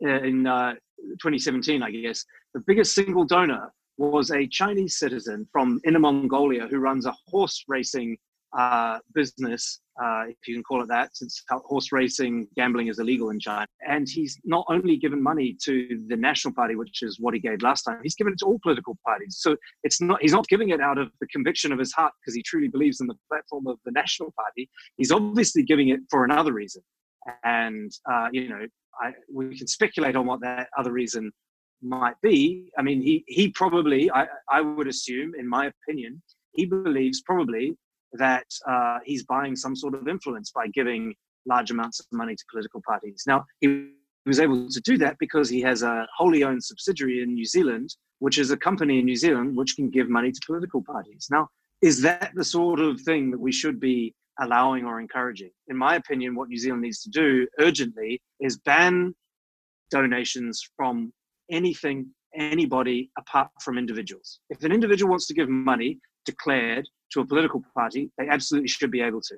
in 0.00 0.46
uh, 0.46 0.74
2017, 1.20 1.82
I 1.82 1.90
guess, 1.90 2.24
the 2.54 2.60
biggest 2.66 2.94
single 2.94 3.24
donor 3.24 3.72
was 3.96 4.30
a 4.30 4.46
Chinese 4.46 4.98
citizen 4.98 5.46
from 5.52 5.80
Inner 5.84 5.98
Mongolia 5.98 6.66
who 6.68 6.78
runs 6.78 7.06
a 7.06 7.14
horse 7.26 7.64
racing 7.66 8.16
uh, 8.56 8.98
business, 9.14 9.80
uh, 10.02 10.24
if 10.28 10.36
you 10.46 10.54
can 10.54 10.62
call 10.62 10.82
it 10.82 10.88
that, 10.88 11.16
since 11.16 11.42
horse 11.50 11.92
racing 11.92 12.46
gambling 12.56 12.86
is 12.86 12.98
illegal 12.98 13.30
in 13.30 13.40
China. 13.40 13.66
And 13.86 14.08
he's 14.08 14.38
not 14.44 14.64
only 14.68 14.96
given 14.96 15.22
money 15.22 15.56
to 15.64 16.04
the 16.08 16.16
National 16.16 16.54
Party, 16.54 16.76
which 16.76 17.02
is 17.02 17.18
what 17.20 17.34
he 17.34 17.40
gave 17.40 17.62
last 17.62 17.82
time, 17.82 17.98
he's 18.02 18.14
given 18.14 18.32
it 18.32 18.38
to 18.40 18.46
all 18.46 18.58
political 18.62 18.96
parties. 19.04 19.38
So 19.40 19.56
it's 19.82 20.00
not 20.00 20.22
he's 20.22 20.32
not 20.32 20.46
giving 20.48 20.70
it 20.70 20.80
out 20.80 20.98
of 20.98 21.10
the 21.20 21.26
conviction 21.26 21.72
of 21.72 21.78
his 21.78 21.92
heart 21.92 22.12
because 22.20 22.34
he 22.34 22.42
truly 22.42 22.68
believes 22.68 23.00
in 23.00 23.06
the 23.06 23.16
platform 23.28 23.66
of 23.66 23.78
the 23.84 23.92
National 23.92 24.32
Party. 24.32 24.70
He's 24.96 25.12
obviously 25.12 25.62
giving 25.62 25.88
it 25.88 26.00
for 26.10 26.24
another 26.24 26.52
reason. 26.52 26.82
And 27.44 27.90
uh, 28.10 28.28
you 28.32 28.48
know, 28.48 28.66
I, 29.02 29.12
we 29.32 29.58
can 29.58 29.66
speculate 29.66 30.16
on 30.16 30.26
what 30.26 30.40
that 30.40 30.68
other 30.78 30.92
reason 30.92 31.32
might 31.82 32.16
be. 32.22 32.70
I 32.78 32.82
mean, 32.82 33.02
he 33.02 33.24
he 33.26 33.50
probably, 33.50 34.10
I, 34.10 34.26
I 34.50 34.60
would 34.60 34.88
assume, 34.88 35.32
in 35.38 35.48
my 35.48 35.70
opinion, 35.70 36.22
he 36.52 36.66
believes 36.66 37.22
probably 37.22 37.76
that 38.14 38.46
uh, 38.68 38.98
he's 39.04 39.24
buying 39.24 39.56
some 39.56 39.76
sort 39.76 39.94
of 39.94 40.08
influence 40.08 40.50
by 40.50 40.66
giving 40.68 41.14
large 41.46 41.70
amounts 41.70 42.00
of 42.00 42.06
money 42.12 42.34
to 42.34 42.44
political 42.50 42.82
parties. 42.86 43.24
Now, 43.26 43.44
he 43.60 43.90
was 44.26 44.40
able 44.40 44.68
to 44.68 44.80
do 44.80 44.98
that 44.98 45.16
because 45.18 45.48
he 45.48 45.60
has 45.62 45.82
a 45.82 46.06
wholly 46.16 46.44
owned 46.44 46.62
subsidiary 46.62 47.22
in 47.22 47.34
New 47.34 47.44
Zealand, 47.44 47.94
which 48.18 48.38
is 48.38 48.50
a 48.50 48.56
company 48.56 48.98
in 48.98 49.04
New 49.04 49.16
Zealand 49.16 49.56
which 49.56 49.76
can 49.76 49.90
give 49.90 50.08
money 50.08 50.30
to 50.30 50.40
political 50.46 50.82
parties. 50.82 51.28
Now, 51.30 51.48
is 51.80 52.02
that 52.02 52.32
the 52.34 52.44
sort 52.44 52.80
of 52.80 53.00
thing 53.02 53.30
that 53.30 53.40
we 53.40 53.52
should 53.52 53.80
be 53.80 54.14
allowing 54.40 54.84
or 54.84 55.00
encouraging? 55.00 55.50
In 55.68 55.76
my 55.76 55.96
opinion, 55.96 56.34
what 56.34 56.48
New 56.48 56.58
Zealand 56.58 56.82
needs 56.82 57.02
to 57.02 57.10
do 57.10 57.46
urgently 57.60 58.20
is 58.40 58.58
ban 58.58 59.14
donations 59.90 60.62
from 60.76 61.12
anything 61.50 62.10
anybody 62.34 63.10
apart 63.16 63.48
from 63.62 63.78
individuals. 63.78 64.40
If 64.50 64.62
an 64.62 64.72
individual 64.72 65.10
wants 65.10 65.26
to 65.28 65.34
give 65.34 65.48
money 65.48 65.98
declared 66.26 66.86
to 67.12 67.20
a 67.20 67.26
political 67.26 67.62
party, 67.74 68.10
they 68.18 68.28
absolutely 68.28 68.68
should 68.68 68.90
be 68.90 69.00
able 69.00 69.20
to. 69.22 69.36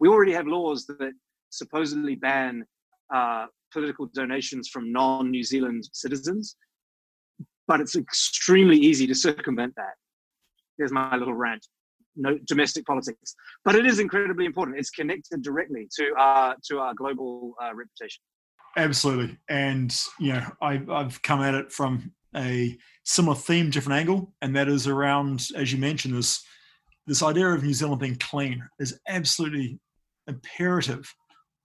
We 0.00 0.08
already 0.08 0.32
have 0.32 0.46
laws 0.46 0.86
that 0.86 1.12
supposedly 1.50 2.14
ban 2.14 2.64
uh, 3.12 3.46
political 3.72 4.06
donations 4.14 4.68
from 4.68 4.92
non 4.92 5.30
New 5.30 5.42
Zealand 5.42 5.88
citizens, 5.92 6.56
but 7.66 7.80
it's 7.80 7.96
extremely 7.96 8.76
easy 8.76 9.06
to 9.06 9.14
circumvent 9.14 9.74
that. 9.76 9.94
There's 10.78 10.92
my 10.92 11.16
little 11.16 11.34
rant. 11.34 11.66
No 12.16 12.36
domestic 12.46 12.84
politics, 12.84 13.34
but 13.64 13.76
it 13.76 13.86
is 13.86 14.00
incredibly 14.00 14.44
important. 14.44 14.76
It's 14.76 14.90
connected 14.90 15.40
directly 15.42 15.88
to 15.96 16.12
our 16.18 16.56
to 16.68 16.78
our 16.80 16.92
global 16.94 17.54
uh, 17.62 17.72
reputation. 17.74 18.22
Absolutely, 18.76 19.38
and 19.48 19.96
you 20.18 20.32
know 20.32 20.44
I, 20.60 20.82
I've 20.90 21.22
come 21.22 21.40
at 21.42 21.54
it 21.54 21.70
from 21.70 22.12
a 22.34 22.76
similar 23.04 23.36
theme, 23.36 23.70
different 23.70 24.00
angle, 24.00 24.34
and 24.42 24.56
that 24.56 24.68
is 24.68 24.88
around, 24.88 25.48
as 25.54 25.72
you 25.72 25.78
mentioned, 25.78 26.14
this 26.14 26.44
this 27.08 27.22
idea 27.22 27.48
of 27.48 27.64
New 27.64 27.72
Zealand 27.72 28.00
being 28.00 28.16
clean 28.16 28.62
is 28.78 29.00
absolutely 29.08 29.80
imperative 30.26 31.12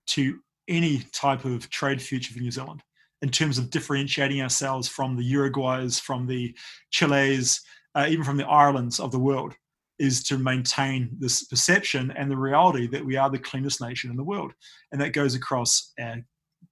to 0.06 0.40
any 0.68 1.02
type 1.12 1.44
of 1.44 1.68
trade 1.68 2.00
future 2.00 2.32
for 2.32 2.40
New 2.40 2.50
Zealand 2.50 2.82
in 3.20 3.28
terms 3.28 3.58
of 3.58 3.70
differentiating 3.70 4.40
ourselves 4.40 4.88
from 4.88 5.16
the 5.16 5.22
Uruguays, 5.22 6.00
from 6.00 6.26
the 6.26 6.56
Chiles, 6.90 7.60
uh, 7.94 8.06
even 8.08 8.24
from 8.24 8.38
the 8.38 8.46
Irelands 8.46 8.98
of 8.98 9.12
the 9.12 9.18
world, 9.18 9.54
is 9.98 10.22
to 10.24 10.38
maintain 10.38 11.10
this 11.18 11.44
perception 11.44 12.10
and 12.12 12.30
the 12.30 12.36
reality 12.36 12.86
that 12.88 13.04
we 13.04 13.16
are 13.16 13.30
the 13.30 13.38
cleanest 13.38 13.82
nation 13.82 14.10
in 14.10 14.16
the 14.16 14.24
world. 14.24 14.52
And 14.92 15.00
that 15.00 15.12
goes 15.12 15.34
across 15.34 15.92
our 16.00 16.16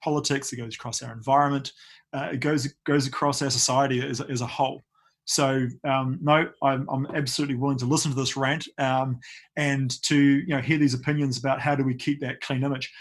politics, 0.03 0.53
it 0.53 0.57
goes 0.57 0.75
across 0.75 1.03
our 1.03 1.12
environment, 1.12 1.73
uh, 2.14 2.31
it 2.33 2.41
goes, 2.41 2.66
goes 2.85 3.07
across 3.07 3.43
our 3.43 3.51
society 3.51 4.07
as, 4.07 4.23
as 4.23 4.41
a 4.41 4.47
whole. 4.47 4.83
So 5.25 5.66
um, 5.85 6.18
no, 6.20 6.49
I'm, 6.62 6.89
I'm, 6.91 7.07
absolutely 7.14 7.55
willing 7.55 7.79
to 7.79 7.87
listen 7.87 8.11
to 8.11 8.16
this 8.16 8.37
rant 8.37 8.66
um, 8.79 9.20
and 9.57 10.03
to 10.03 10.16
you 10.16 10.49
know 10.49 10.61
hear 10.61 10.79
these 10.79 10.95
opinions 10.95 11.39
about 11.39 11.61
how 11.61 11.75
do 11.75 11.85
we 11.85 11.95
keep 11.95 12.20
that 12.20 12.41
clean 12.41 12.64
image. 12.64 12.93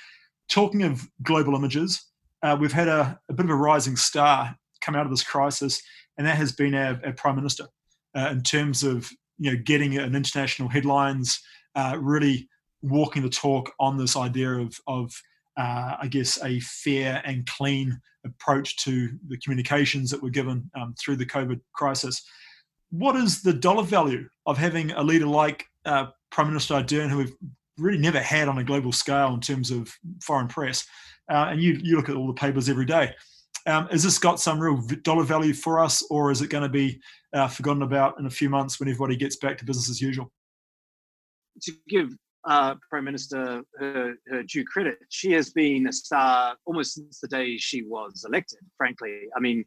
Talking 0.47 0.83
of 0.83 1.07
global 1.23 1.55
images, 1.55 2.05
uh, 2.43 2.55
we've 2.59 2.73
had 2.73 2.87
a, 2.87 3.19
a, 3.29 3.33
bit 3.33 3.45
of 3.45 3.49
a 3.49 3.55
rising 3.55 3.95
star 3.95 4.55
come 4.81 4.95
out 4.95 5.05
of 5.05 5.11
this 5.11 5.23
crisis, 5.23 5.81
and 6.17 6.27
that 6.27 6.37
has 6.37 6.51
been 6.51 6.75
our, 6.75 6.99
our 7.03 7.13
prime 7.13 7.35
minister 7.35 7.65
uh, 8.15 8.29
in 8.31 8.43
terms 8.43 8.83
of 8.83 9.09
you 9.39 9.51
know 9.51 9.61
getting 9.63 9.97
an 9.97 10.15
international 10.15 10.69
headlines, 10.69 11.41
uh, 11.75 11.97
really 11.99 12.47
walking 12.83 13.23
the 13.23 13.29
talk 13.29 13.71
on 13.79 13.97
this 13.97 14.15
idea 14.15 14.51
of 14.51 14.77
of 14.85 15.11
uh, 15.57 15.95
I 15.99 16.07
guess 16.07 16.41
a 16.43 16.59
fair 16.59 17.21
and 17.25 17.47
clean 17.47 17.99
approach 18.25 18.77
to 18.77 19.09
the 19.27 19.37
communications 19.37 20.09
that 20.11 20.21
were 20.21 20.29
given 20.29 20.69
um, 20.75 20.93
through 20.99 21.15
the 21.15 21.25
COVID 21.25 21.59
crisis. 21.73 22.23
What 22.89 23.15
is 23.15 23.41
the 23.41 23.53
dollar 23.53 23.83
value 23.83 24.27
of 24.45 24.57
having 24.57 24.91
a 24.91 25.03
leader 25.03 25.25
like 25.25 25.65
uh, 25.85 26.07
Prime 26.29 26.47
Minister 26.47 26.75
Ardern, 26.75 27.09
who 27.09 27.17
we've 27.17 27.35
really 27.77 27.97
never 27.97 28.19
had 28.19 28.47
on 28.47 28.57
a 28.57 28.63
global 28.63 28.91
scale 28.91 29.33
in 29.33 29.39
terms 29.39 29.71
of 29.71 29.91
foreign 30.21 30.47
press? 30.47 30.85
Uh, 31.31 31.47
and 31.49 31.61
you, 31.61 31.79
you 31.81 31.95
look 31.95 32.09
at 32.09 32.15
all 32.15 32.27
the 32.27 32.33
papers 32.33 32.69
every 32.69 32.85
day. 32.85 33.13
Um, 33.67 33.87
has 33.87 34.03
this 34.03 34.17
got 34.17 34.39
some 34.39 34.59
real 34.59 34.81
dollar 35.03 35.23
value 35.23 35.53
for 35.53 35.79
us, 35.79 36.03
or 36.09 36.31
is 36.31 36.41
it 36.41 36.49
going 36.49 36.63
to 36.63 36.69
be 36.69 36.99
uh, 37.33 37.47
forgotten 37.47 37.83
about 37.83 38.19
in 38.19 38.25
a 38.25 38.29
few 38.29 38.49
months 38.49 38.79
when 38.79 38.89
everybody 38.89 39.15
gets 39.15 39.35
back 39.37 39.57
to 39.59 39.65
business 39.65 39.89
as 39.89 40.01
usual? 40.01 40.31
To 41.63 41.71
give 41.87 42.09
uh, 42.45 42.75
Prime 42.89 43.05
Minister 43.05 43.63
her, 43.77 44.15
her 44.29 44.43
due 44.43 44.65
credit, 44.65 44.97
she 45.09 45.31
has 45.33 45.51
been 45.51 45.87
a 45.87 45.93
star 45.93 46.55
almost 46.65 46.95
since 46.95 47.19
the 47.19 47.27
day 47.27 47.57
she 47.57 47.83
was 47.83 48.25
elected, 48.27 48.59
frankly. 48.77 49.27
I 49.35 49.39
mean, 49.39 49.63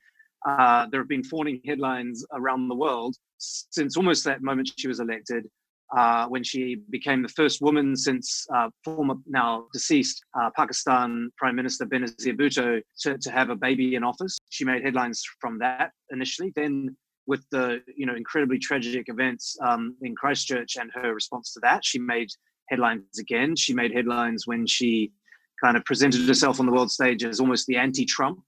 uh, 0.46 0.86
there 0.90 1.00
have 1.00 1.08
been 1.08 1.24
fawning 1.24 1.60
headlines 1.64 2.24
around 2.32 2.68
the 2.68 2.74
world 2.74 3.16
since 3.38 3.96
almost 3.96 4.24
that 4.24 4.42
moment 4.42 4.70
she 4.76 4.88
was 4.88 5.00
elected, 5.00 5.48
uh, 5.96 6.26
when 6.26 6.42
she 6.42 6.76
became 6.90 7.22
the 7.22 7.28
first 7.28 7.60
woman 7.60 7.96
since 7.96 8.46
uh, 8.54 8.68
former, 8.84 9.14
now 9.26 9.66
deceased 9.72 10.24
uh, 10.38 10.50
Pakistan 10.56 11.30
Prime 11.36 11.54
Minister 11.54 11.86
Benazir 11.86 12.36
Bhutto 12.36 12.80
to, 13.00 13.18
to 13.18 13.30
have 13.30 13.50
a 13.50 13.56
baby 13.56 13.94
in 13.94 14.02
office. 14.02 14.38
She 14.50 14.64
made 14.64 14.82
headlines 14.82 15.22
from 15.40 15.58
that 15.58 15.92
initially. 16.10 16.52
Then 16.56 16.96
with 17.26 17.44
the 17.50 17.80
you 17.96 18.06
know 18.06 18.14
incredibly 18.14 18.58
tragic 18.58 19.08
events 19.08 19.56
um, 19.62 19.96
in 20.02 20.14
Christchurch 20.16 20.76
and 20.76 20.90
her 20.94 21.14
response 21.14 21.52
to 21.52 21.60
that, 21.60 21.84
she 21.84 21.98
made 21.98 22.28
headlines 22.68 23.18
again. 23.18 23.56
She 23.56 23.74
made 23.74 23.92
headlines 23.92 24.46
when 24.46 24.66
she 24.66 25.12
kind 25.62 25.76
of 25.76 25.84
presented 25.84 26.26
herself 26.26 26.60
on 26.60 26.66
the 26.66 26.72
world 26.72 26.90
stage 26.90 27.24
as 27.24 27.40
almost 27.40 27.66
the 27.66 27.76
anti-Trump 27.76 28.38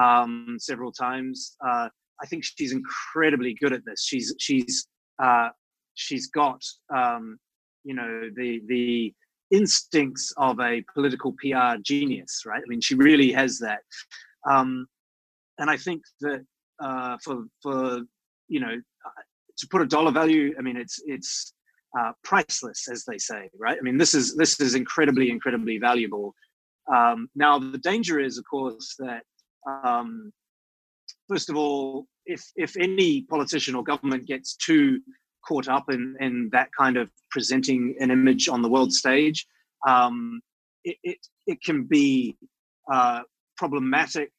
um, 0.00 0.56
several 0.58 0.92
times. 0.92 1.56
Uh, 1.64 1.88
I 2.22 2.26
think 2.26 2.44
she's 2.44 2.72
incredibly 2.72 3.54
good 3.60 3.72
at 3.72 3.84
this. 3.84 4.04
She's 4.04 4.34
she's 4.38 4.86
uh, 5.22 5.48
she's 5.94 6.28
got 6.28 6.62
um, 6.94 7.38
you 7.84 7.94
know 7.94 8.28
the 8.36 8.60
the 8.66 9.14
instincts 9.50 10.32
of 10.36 10.60
a 10.60 10.84
political 10.94 11.34
PR 11.42 11.76
genius, 11.82 12.42
right? 12.46 12.60
I 12.60 12.68
mean, 12.68 12.80
she 12.80 12.94
really 12.94 13.32
has 13.32 13.58
that. 13.58 13.80
Um, 14.48 14.86
and 15.58 15.68
I 15.70 15.76
think 15.76 16.02
that 16.20 16.44
uh, 16.82 17.16
for 17.24 17.44
for 17.62 18.00
you 18.48 18.60
know 18.60 18.76
to 19.58 19.68
put 19.68 19.82
a 19.82 19.86
dollar 19.86 20.10
value, 20.10 20.54
I 20.58 20.62
mean, 20.62 20.76
it's 20.76 21.00
it's 21.06 21.52
uh, 21.98 22.12
priceless, 22.22 22.88
as 22.90 23.04
they 23.04 23.18
say, 23.18 23.50
right? 23.58 23.76
I 23.78 23.82
mean, 23.82 23.98
this 23.98 24.14
is 24.14 24.36
this 24.36 24.60
is 24.60 24.74
incredibly, 24.74 25.30
incredibly 25.30 25.78
valuable. 25.78 26.34
Um, 26.92 27.28
now, 27.34 27.58
the 27.58 27.78
danger 27.78 28.20
is, 28.20 28.38
of 28.38 28.44
course, 28.48 28.94
that 28.98 29.22
um, 29.66 30.32
first 31.28 31.50
of 31.50 31.56
all, 31.56 32.06
if 32.26 32.44
if 32.56 32.76
any 32.76 33.22
politician 33.22 33.74
or 33.74 33.82
government 33.82 34.26
gets 34.26 34.56
too 34.56 35.00
caught 35.46 35.68
up 35.68 35.84
in 35.90 36.16
in 36.20 36.48
that 36.52 36.68
kind 36.76 36.96
of 36.96 37.10
presenting 37.30 37.96
an 38.00 38.10
image 38.10 38.48
on 38.48 38.62
the 38.62 38.68
world 38.68 38.92
stage, 38.92 39.46
um, 39.88 40.40
it, 40.84 40.96
it, 41.02 41.18
it 41.46 41.62
can 41.62 41.84
be 41.84 42.36
uh, 42.92 43.22
problematic. 43.56 44.30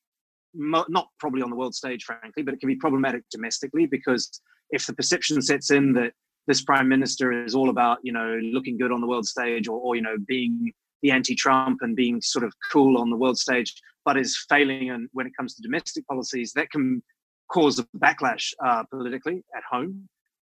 Not 0.54 1.08
probably 1.18 1.42
on 1.42 1.50
the 1.50 1.56
world 1.56 1.76
stage, 1.76 2.04
frankly, 2.04 2.44
but 2.44 2.54
it 2.54 2.60
can 2.60 2.68
be 2.68 2.76
problematic 2.76 3.24
domestically 3.32 3.86
because 3.86 4.42
if 4.72 4.86
the 4.86 4.94
perception 4.94 5.42
sets 5.42 5.72
in 5.72 5.94
that 5.94 6.12
this 6.52 6.62
prime 6.62 6.90
minister 6.90 7.32
is 7.46 7.56
all 7.56 7.70
about 7.70 7.98
you 8.04 8.12
know 8.12 8.38
looking 8.52 8.78
good 8.78 8.92
on 8.92 9.00
the 9.00 9.08
world 9.08 9.26
stage 9.26 9.70
or, 9.70 9.80
or 9.80 9.96
you 9.96 10.02
know 10.02 10.18
being 10.28 10.70
the 11.02 11.10
anti-Trump 11.10 11.78
and 11.82 11.96
being 11.96 12.20
sort 12.22 12.44
of 12.44 12.54
cool 12.72 12.98
on 12.98 13.10
the 13.10 13.16
world 13.16 13.38
stage, 13.38 13.74
but 14.04 14.18
is 14.18 14.38
failing 14.50 14.90
and 14.90 15.08
when 15.14 15.26
it 15.26 15.32
comes 15.38 15.56
to 15.56 15.62
domestic 15.62 16.06
policies, 16.08 16.52
that 16.54 16.70
can 16.70 17.02
cause 17.48 17.80
a 17.80 17.86
backlash 17.98 18.52
uh, 18.64 18.84
politically 18.92 19.44
at 19.56 19.64
home, 19.72 20.08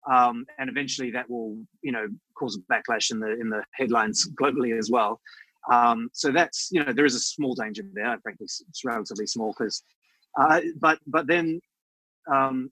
um, 0.10 0.46
and 0.58 0.70
eventually 0.70 1.12
that 1.12 1.30
will 1.30 1.58
you 1.82 1.92
know 1.92 2.08
cause 2.38 2.58
a 2.58 2.74
backlash 2.74 3.12
in 3.12 3.20
the 3.20 3.32
in 3.42 3.50
the 3.50 3.62
headlines 3.74 4.26
globally 4.42 4.80
as 4.80 4.90
well. 4.90 5.20
Um, 5.70 6.10
so 6.14 6.32
that's 6.32 6.70
you 6.72 6.82
know 6.82 6.94
there 6.94 7.10
is 7.12 7.16
a 7.16 7.20
small 7.20 7.56
danger 7.56 7.84
there. 7.92 8.18
Frankly, 8.24 8.46
it's 8.46 8.86
relatively 8.86 9.28
small 9.28 9.52
because, 9.52 9.84
uh, 10.40 10.62
but 10.80 10.98
but 11.08 11.28
then, 11.28 11.60
um, 12.34 12.72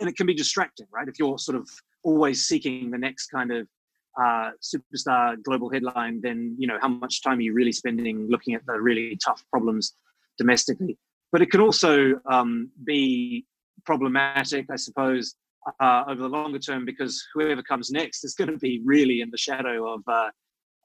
and 0.00 0.08
it 0.08 0.16
can 0.16 0.26
be 0.26 0.34
distracting, 0.34 0.88
right? 0.92 1.06
If 1.06 1.16
you're 1.20 1.38
sort 1.38 1.56
of 1.56 1.68
always 2.02 2.46
seeking 2.46 2.90
the 2.90 2.98
next 2.98 3.28
kind 3.28 3.52
of 3.52 3.68
uh, 4.20 4.50
superstar 4.60 5.40
global 5.42 5.70
headline, 5.70 6.20
then 6.20 6.56
you 6.58 6.66
know 6.66 6.78
how 6.80 6.88
much 6.88 7.22
time 7.22 7.38
are 7.38 7.42
you 7.42 7.52
really 7.52 7.72
spending 7.72 8.28
looking 8.28 8.54
at 8.54 8.64
the 8.66 8.80
really 8.80 9.18
tough 9.24 9.42
problems 9.50 9.94
domestically. 10.38 10.98
But 11.32 11.42
it 11.42 11.50
can 11.50 11.60
also 11.60 12.20
um, 12.28 12.70
be 12.84 13.46
problematic, 13.84 14.66
I 14.70 14.76
suppose, 14.76 15.36
uh, 15.80 16.04
over 16.08 16.22
the 16.22 16.28
longer 16.28 16.58
term 16.58 16.84
because 16.84 17.24
whoever 17.34 17.62
comes 17.62 17.90
next 17.90 18.24
is 18.24 18.34
going 18.34 18.50
to 18.50 18.58
be 18.58 18.80
really 18.84 19.20
in 19.20 19.30
the 19.30 19.38
shadow 19.38 19.94
of 19.94 20.02
uh, 20.06 20.30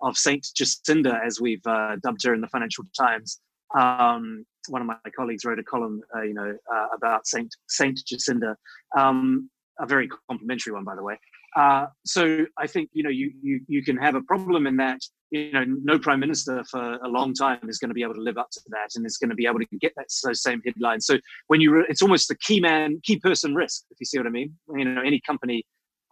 of 0.01 0.17
Saint 0.17 0.45
Jacinda, 0.57 1.25
as 1.25 1.39
we've 1.39 1.65
uh, 1.65 1.95
dubbed 2.03 2.23
her 2.25 2.33
in 2.33 2.41
the 2.41 2.47
Financial 2.47 2.83
Times. 2.97 3.39
Um, 3.77 4.45
one 4.67 4.81
of 4.81 4.87
my 4.87 4.97
colleagues 5.15 5.45
wrote 5.45 5.59
a 5.59 5.63
column, 5.63 6.01
uh, 6.15 6.21
you 6.21 6.33
know, 6.33 6.55
uh, 6.73 6.87
about 6.95 7.27
Saint 7.27 7.55
Saint 7.67 7.99
Jacinda, 8.05 8.55
um, 8.97 9.49
a 9.79 9.85
very 9.85 10.09
complimentary 10.29 10.73
one, 10.73 10.83
by 10.83 10.95
the 10.95 11.03
way. 11.03 11.17
Uh, 11.55 11.87
so 12.05 12.45
I 12.57 12.67
think 12.67 12.89
you 12.91 13.01
know 13.01 13.09
you, 13.09 13.31
you 13.41 13.61
you 13.67 13.83
can 13.83 13.95
have 13.97 14.15
a 14.15 14.21
problem 14.21 14.67
in 14.67 14.75
that 14.77 14.99
you 15.31 15.53
know 15.53 15.63
no 15.65 15.97
prime 15.97 16.19
minister 16.19 16.63
for 16.69 16.95
a 16.95 17.07
long 17.07 17.33
time 17.33 17.59
is 17.69 17.77
going 17.77 17.89
to 17.89 17.93
be 17.93 18.03
able 18.03 18.13
to 18.13 18.21
live 18.21 18.37
up 18.37 18.49
to 18.51 18.59
that 18.67 18.89
and 18.95 19.05
is 19.05 19.17
going 19.17 19.29
to 19.29 19.35
be 19.35 19.45
able 19.45 19.59
to 19.59 19.65
get 19.79 19.93
that 19.95 20.07
those 20.23 20.43
same 20.43 20.61
headlines. 20.65 21.05
So 21.05 21.17
when 21.47 21.61
you 21.61 21.73
re- 21.73 21.85
it's 21.87 22.01
almost 22.01 22.27
the 22.27 22.35
key 22.35 22.59
man 22.59 22.99
key 23.03 23.19
person 23.19 23.55
risk 23.55 23.83
if 23.89 23.97
you 24.01 24.05
see 24.05 24.17
what 24.17 24.27
I 24.27 24.31
mean. 24.31 24.53
You 24.75 24.83
know 24.83 25.01
any 25.01 25.21
company 25.25 25.63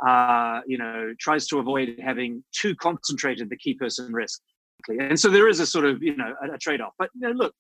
uh, 0.06 0.62
you 0.66 0.78
know 0.78 1.14
tries 1.20 1.48
to 1.48 1.60
avoid 1.60 2.00
having 2.02 2.44
too 2.54 2.74
concentrated 2.76 3.50
the 3.50 3.58
key 3.58 3.74
person 3.74 4.14
risk, 4.14 4.42
and 4.88 5.20
so 5.20 5.30
there 5.30 5.50
is 5.50 5.60
a 5.60 5.66
sort 5.66 5.86
of 5.86 6.02
you 6.02 6.16
know 6.16 6.34
a, 6.42 6.54
a 6.54 6.58
trade 6.58 6.80
off. 6.80 6.94
But 6.98 7.10
you 7.16 7.28
know 7.28 7.32
look 7.32 7.54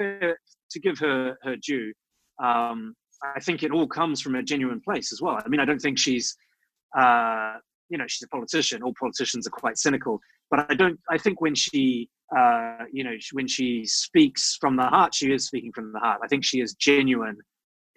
to 0.00 0.80
give 0.80 0.98
her 0.98 1.36
her 1.42 1.56
due. 1.56 1.92
Um, 2.42 2.94
I 3.22 3.40
think 3.40 3.62
it 3.62 3.72
all 3.72 3.86
comes 3.86 4.20
from 4.20 4.34
a 4.34 4.42
genuine 4.42 4.80
place 4.80 5.12
as 5.12 5.20
well. 5.20 5.38
I 5.44 5.48
mean, 5.48 5.60
I 5.60 5.64
don't 5.64 5.80
think 5.80 5.98
she's, 5.98 6.36
uh, 6.96 7.54
you 7.88 7.98
know, 7.98 8.04
she's 8.06 8.22
a 8.22 8.28
politician. 8.28 8.82
All 8.82 8.94
politicians 8.98 9.46
are 9.46 9.50
quite 9.50 9.78
cynical, 9.78 10.20
but 10.50 10.70
I 10.70 10.74
don't. 10.74 10.98
I 11.10 11.18
think 11.18 11.40
when 11.40 11.54
she, 11.54 12.08
uh, 12.36 12.84
you 12.92 13.04
know, 13.04 13.14
when 13.32 13.48
she 13.48 13.84
speaks 13.86 14.56
from 14.60 14.76
the 14.76 14.84
heart, 14.84 15.14
she 15.14 15.32
is 15.32 15.46
speaking 15.46 15.72
from 15.72 15.92
the 15.92 15.98
heart. 15.98 16.20
I 16.22 16.28
think 16.28 16.44
she 16.44 16.60
is 16.60 16.74
genuine 16.74 17.36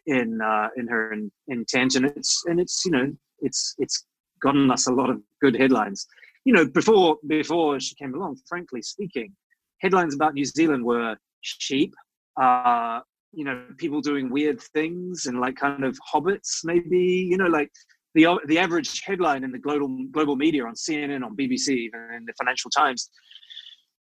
in 0.08 0.40
uh, 0.42 0.70
in 0.78 0.88
her 0.88 1.14
in, 1.14 1.32
intent, 1.48 1.96
and 1.96 2.06
it's 2.06 2.44
and 2.48 2.60
it's 2.60 2.84
you 2.86 2.92
know 2.92 3.12
it's 3.42 3.76
it's 3.78 4.06
gotten 4.42 4.72
us 4.72 4.88
a 4.88 4.94
lot 4.94 5.10
of 5.10 5.22
good 5.42 5.56
headlines. 5.56 6.08
You 6.46 6.54
know, 6.54 6.66
before 6.66 7.18
before 7.28 7.80
she 7.80 7.96
came 7.96 8.16
along, 8.16 8.38
frankly 8.48 8.82
speaking, 8.82 9.34
headlines 9.82 10.16
about 10.16 10.34
New 10.34 10.46
Zealand 10.46 10.84
were 10.84 11.16
cheap, 11.42 11.94
uh, 12.42 13.02
you 13.34 13.46
know, 13.46 13.66
people 13.78 14.02
doing 14.02 14.30
weird 14.30 14.62
things 14.74 15.26
and 15.26 15.40
like 15.40 15.56
kind 15.56 15.84
of 15.84 15.98
hobbits, 16.14 16.60
maybe, 16.64 17.28
you 17.30 17.38
know, 17.38 17.48
like 17.48 17.72
the 18.14 18.28
the 18.48 18.60
average 18.60 19.02
headline 19.04 19.44
in 19.44 19.52
the 19.52 19.60
global 19.60 20.06
global 20.12 20.36
media 20.36 20.66
on 20.66 20.74
CNN, 20.74 21.24
on 21.24 21.36
BBC, 21.36 21.70
even 21.70 22.08
in 22.16 22.26
the 22.26 22.34
Financial 22.38 22.70
Times, 22.70 23.10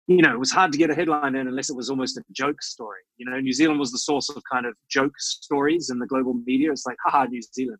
you 0.07 0.21
know, 0.21 0.33
it 0.33 0.39
was 0.39 0.51
hard 0.51 0.71
to 0.71 0.77
get 0.77 0.89
a 0.89 0.95
headline 0.95 1.35
in 1.35 1.47
unless 1.47 1.69
it 1.69 1.75
was 1.75 1.89
almost 1.89 2.17
a 2.17 2.23
joke 2.31 2.61
story. 2.61 2.99
You 3.17 3.29
know, 3.29 3.39
New 3.39 3.53
Zealand 3.53 3.79
was 3.79 3.91
the 3.91 3.99
source 3.99 4.29
of 4.29 4.41
kind 4.51 4.65
of 4.65 4.73
joke 4.89 5.13
stories 5.17 5.89
in 5.89 5.99
the 5.99 6.07
global 6.07 6.33
media. 6.33 6.71
It's 6.71 6.85
like, 6.85 6.97
haha, 7.05 7.25
New 7.25 7.41
Zealand. 7.41 7.79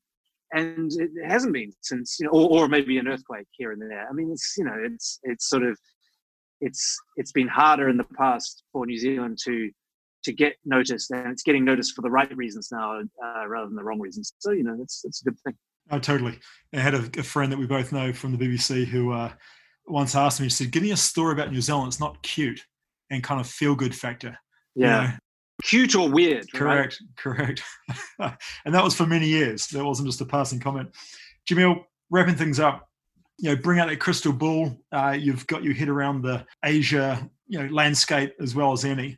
And 0.54 0.92
it 0.94 1.10
hasn't 1.26 1.54
been 1.54 1.72
since, 1.82 2.18
you 2.20 2.26
know, 2.26 2.32
or, 2.34 2.64
or 2.64 2.68
maybe 2.68 2.98
an 2.98 3.08
earthquake 3.08 3.48
here 3.52 3.72
and 3.72 3.82
there. 3.82 4.08
I 4.08 4.14
mean, 4.14 4.32
it's, 4.32 4.56
you 4.58 4.66
know, 4.66 4.76
it's, 4.84 5.20
it's 5.24 5.50
sort 5.50 5.64
of, 5.64 5.78
it's, 6.60 6.98
it's 7.16 7.32
been 7.32 7.48
harder 7.48 7.90
in 7.90 7.98
the 7.98 8.06
past 8.18 8.64
for 8.72 8.86
New 8.86 8.98
Zealand 8.98 9.38
to, 9.46 9.72
to 10.24 10.34
get 10.34 10.54
noticed 10.66 11.12
and 11.12 11.32
it's 11.32 11.44
getting 11.44 11.66
noticed 11.66 11.96
for 11.96 12.02
the 12.02 12.10
right 12.10 12.36
reasons 12.36 12.70
now 12.72 13.00
uh, 13.00 13.48
rather 13.48 13.68
than 13.68 13.76
the 13.76 13.84
wrong 13.84 14.00
reasons. 14.00 14.34
So, 14.40 14.52
you 14.52 14.64
know, 14.64 14.76
that's 14.78 15.04
it's 15.06 15.22
a 15.22 15.26
good 15.26 15.40
thing. 15.40 15.56
Oh, 15.90 16.00
totally. 16.00 16.40
I 16.74 16.80
had 16.80 16.94
a, 16.94 17.10
a 17.18 17.24
friend 17.24 17.52
that 17.52 17.58
we 17.58 17.66
both 17.66 17.92
know 17.92 18.14
from 18.14 18.36
the 18.36 18.38
BBC 18.38 18.86
who, 18.86 19.12
uh, 19.12 19.32
once 19.88 20.16
asked 20.16 20.40
me, 20.40 20.46
he 20.46 20.50
said, 20.50 20.72
"Give 20.72 20.84
me 20.84 20.92
a 20.92 20.98
story 20.98 21.34
about 21.34 21.52
New 21.52 21.62
Zealand. 21.62 21.88
It's 21.88 22.00
not 22.00 22.22
cute 22.24 22.64
and 23.10 23.24
kind 23.24 23.42
of 23.42 23.48
feel 23.48 23.76
good 23.76 23.96
factor." 23.96 24.38
Yeah. 24.76 25.02
You 25.02 25.08
know? 25.08 25.14
Cute 25.64 25.96
or 25.96 26.10
weird. 26.10 26.52
Correct. 26.54 27.02
Right? 27.02 27.18
Correct. 27.18 27.64
and 28.66 28.74
that 28.74 28.84
was 28.84 28.96
for 28.96 29.06
many 29.06 29.28
years. 29.28 29.68
That 29.68 29.84
wasn't 29.84 30.08
just 30.08 30.22
a 30.22 30.26
passing 30.26 30.60
comment. 30.60 30.90
Jamil, 31.50 31.84
wrapping 32.10 32.36
things 32.36 32.60
up. 32.60 32.88
You 33.38 33.50
know, 33.50 33.62
bring 33.62 33.80
out 33.80 33.90
that 33.90 34.00
crystal 34.00 34.34
ball. 34.34 34.80
Uh, 34.92 35.18
you've 35.20 35.46
got 35.48 35.64
your 35.64 35.74
head 35.74 35.90
around 35.90 36.22
the 36.22 36.46
Asia, 36.64 37.30
you 37.48 37.60
know, 37.60 37.68
landscape 37.74 38.34
as 38.40 38.56
well 38.56 38.72
as 38.72 38.86
any. 38.86 39.18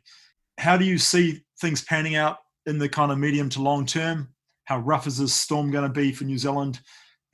How 0.58 0.76
do 0.76 0.84
you 0.84 0.98
see 0.98 1.42
things 1.60 1.82
panning 1.82 2.16
out 2.16 2.38
in 2.66 2.78
the 2.78 2.88
kind 2.88 3.12
of 3.12 3.18
medium 3.18 3.48
to 3.50 3.62
long 3.62 3.86
term? 3.86 4.28
How 4.64 4.78
rough 4.78 5.06
is 5.06 5.18
this 5.18 5.34
storm 5.34 5.70
going 5.70 5.84
to 5.84 5.92
be 5.92 6.12
for 6.12 6.24
New 6.24 6.38
Zealand? 6.38 6.80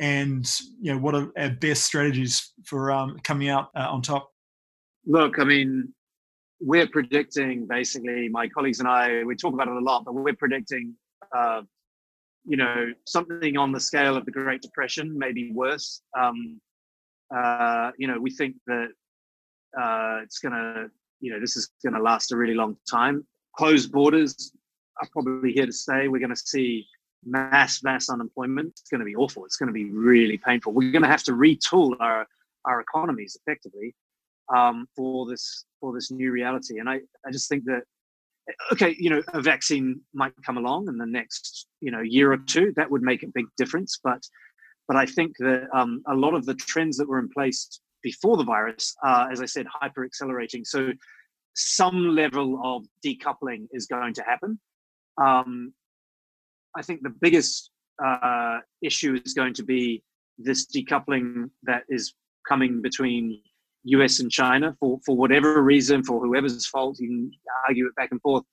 and 0.01 0.51
you 0.81 0.93
know 0.93 0.99
what 0.99 1.15
are 1.15 1.31
our 1.37 1.51
best 1.51 1.85
strategies 1.85 2.53
for 2.65 2.91
um, 2.91 3.19
coming 3.23 3.49
out 3.49 3.69
uh, 3.77 3.87
on 3.91 4.03
top? 4.03 4.31
Look, 5.07 5.39
I 5.39 5.45
mean, 5.45 5.93
we're 6.59 6.89
predicting 6.89 7.67
basically. 7.69 8.29
My 8.29 8.49
colleagues 8.49 8.81
and 8.81 8.89
I 8.89 9.23
we 9.23 9.37
talk 9.37 9.55
about 9.55 9.69
it 9.69 9.75
a 9.75 9.81
lot, 9.81 10.05
but 10.05 10.15
we're 10.15 10.35
predicting, 10.35 10.95
uh, 11.37 11.63
you 12.45 12.57
know, 12.57 12.93
something 13.07 13.57
on 13.57 13.73
the 13.73 13.81
scale 13.81 14.17
of 14.17 14.25
the 14.25 14.33
Great 14.33 14.63
Depression, 14.63 15.17
maybe 15.17 15.53
worse. 15.53 16.03
Um, 16.19 16.61
uh, 17.35 17.93
you 17.99 18.09
know, 18.09 18.19
we 18.19 18.31
think 18.31 18.57
that 18.67 18.89
uh, 19.79 20.21
it's 20.23 20.39
gonna, 20.39 20.89
you 21.21 21.33
know, 21.33 21.41
this 21.41 21.57
is 21.57 21.71
gonna 21.85 22.01
last 22.01 22.33
a 22.33 22.37
really 22.37 22.55
long 22.55 22.77
time. 22.91 23.27
Closed 23.57 23.93
borders 23.93 24.53
are 25.01 25.09
probably 25.13 25.53
here 25.53 25.67
to 25.67 25.73
stay. 25.73 26.09
We're 26.09 26.19
going 26.19 26.35
to 26.35 26.37
see 26.37 26.87
mass 27.25 27.83
mass 27.83 28.09
unemployment. 28.09 28.69
It's 28.69 28.91
going 28.91 29.01
to 29.01 29.05
be 29.05 29.17
awful. 29.17 29.45
It's 29.45 29.57
going 29.57 29.69
to 29.69 29.73
be 29.73 29.91
really 29.91 30.39
painful. 30.39 30.73
We're 30.73 30.93
going 30.93 31.03
to 31.03 31.09
have 31.09 31.23
to 31.25 31.33
retool 31.33 31.97
our 32.01 32.27
our 32.67 32.81
economies 32.81 33.37
effectively 33.41 33.95
um, 34.55 34.87
for 34.95 35.27
this 35.27 35.65
for 35.81 35.93
this 35.93 36.11
new 36.11 36.31
reality. 36.31 36.79
And 36.79 36.89
i 36.89 37.01
i 37.27 37.31
just 37.31 37.49
think 37.49 37.65
that 37.65 37.83
okay 38.73 38.97
you 38.99 39.11
know 39.11 39.23
a 39.33 39.41
vaccine 39.41 40.01
might 40.13 40.33
come 40.45 40.57
along 40.57 40.89
in 40.89 40.99
the 40.99 41.07
next 41.07 41.67
you 41.81 41.91
know 41.91 42.01
year 42.01 42.33
or 42.33 42.39
two. 42.39 42.73
That 42.77 42.91
would 42.91 43.03
make 43.03 43.23
a 43.23 43.29
big 43.29 43.47
difference. 43.57 43.99
But 44.03 44.23
but 44.89 44.97
i 44.97 45.07
think 45.07 45.37
that 45.39 45.69
um, 45.73 46.03
a 46.09 46.15
lot 46.15 46.35
of 46.35 46.47
the 46.47 46.55
trends 46.55 46.97
that 46.97 47.09
were 47.09 47.19
in 47.19 47.29
place 47.29 47.81
before 48.03 48.37
the 48.37 48.45
virus 48.45 48.95
are 49.05 49.31
as 49.31 49.41
i 49.41 49.47
said 49.47 49.67
hyper 49.81 50.05
accelerating 50.05 50.65
so 50.65 50.91
some 51.55 52.15
level 52.15 52.61
of 52.65 52.85
decoupling 53.05 53.67
is 53.73 53.87
going 53.87 54.15
to 54.15 54.23
happen 54.23 54.59
um, 55.21 55.73
I 56.77 56.83
think 56.83 57.03
the 57.03 57.15
biggest 57.21 57.71
uh, 58.05 58.59
issue 58.83 59.21
is 59.25 59.35
going 59.35 59.55
to 59.55 59.65
be 59.65 60.03
this 60.39 60.67
decoupling 60.67 61.51
that 61.65 61.83
is 61.89 62.15
coming 62.49 62.81
between 62.81 63.41
US 63.85 64.21
and 64.21 64.31
China 64.31 64.77
for, 64.81 64.99
for 65.05 65.17
whatever 65.17 65.63
reason, 65.63 66.03
for 66.03 66.21
whoever's 66.21 66.67
fault. 66.67 66.99
You 66.99 67.09
can 67.09 67.31
argue 67.69 67.87
it 67.87 67.95
back 67.97 68.11
and 68.13 68.21
forth. 68.21 68.45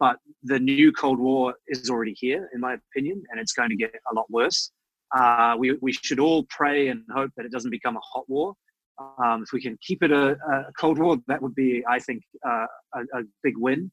But 0.00 0.16
the 0.42 0.58
new 0.58 0.92
Cold 0.92 1.18
War 1.18 1.54
is 1.68 1.88
already 1.88 2.14
here, 2.16 2.48
in 2.52 2.60
my 2.60 2.74
opinion, 2.74 3.22
and 3.30 3.40
it's 3.40 3.52
going 3.52 3.70
to 3.70 3.76
get 3.76 3.94
a 4.10 4.14
lot 4.14 4.26
worse. 4.30 4.72
Uh, 5.16 5.54
we, 5.56 5.78
we 5.80 5.92
should 5.92 6.18
all 6.18 6.44
pray 6.48 6.88
and 6.88 7.02
hope 7.14 7.30
that 7.36 7.46
it 7.46 7.52
doesn't 7.52 7.70
become 7.70 7.96
a 7.96 8.00
hot 8.00 8.28
war. 8.28 8.54
Um, 8.98 9.42
if 9.42 9.52
we 9.52 9.60
can 9.60 9.76
keep 9.82 10.02
it 10.02 10.12
a, 10.12 10.32
a, 10.32 10.72
Cold 10.78 10.98
War, 10.98 11.16
that 11.26 11.42
would 11.42 11.54
be, 11.54 11.82
I 11.88 11.98
think, 11.98 12.22
uh, 12.46 12.66
a, 12.94 13.00
a, 13.18 13.22
big 13.42 13.54
win. 13.56 13.90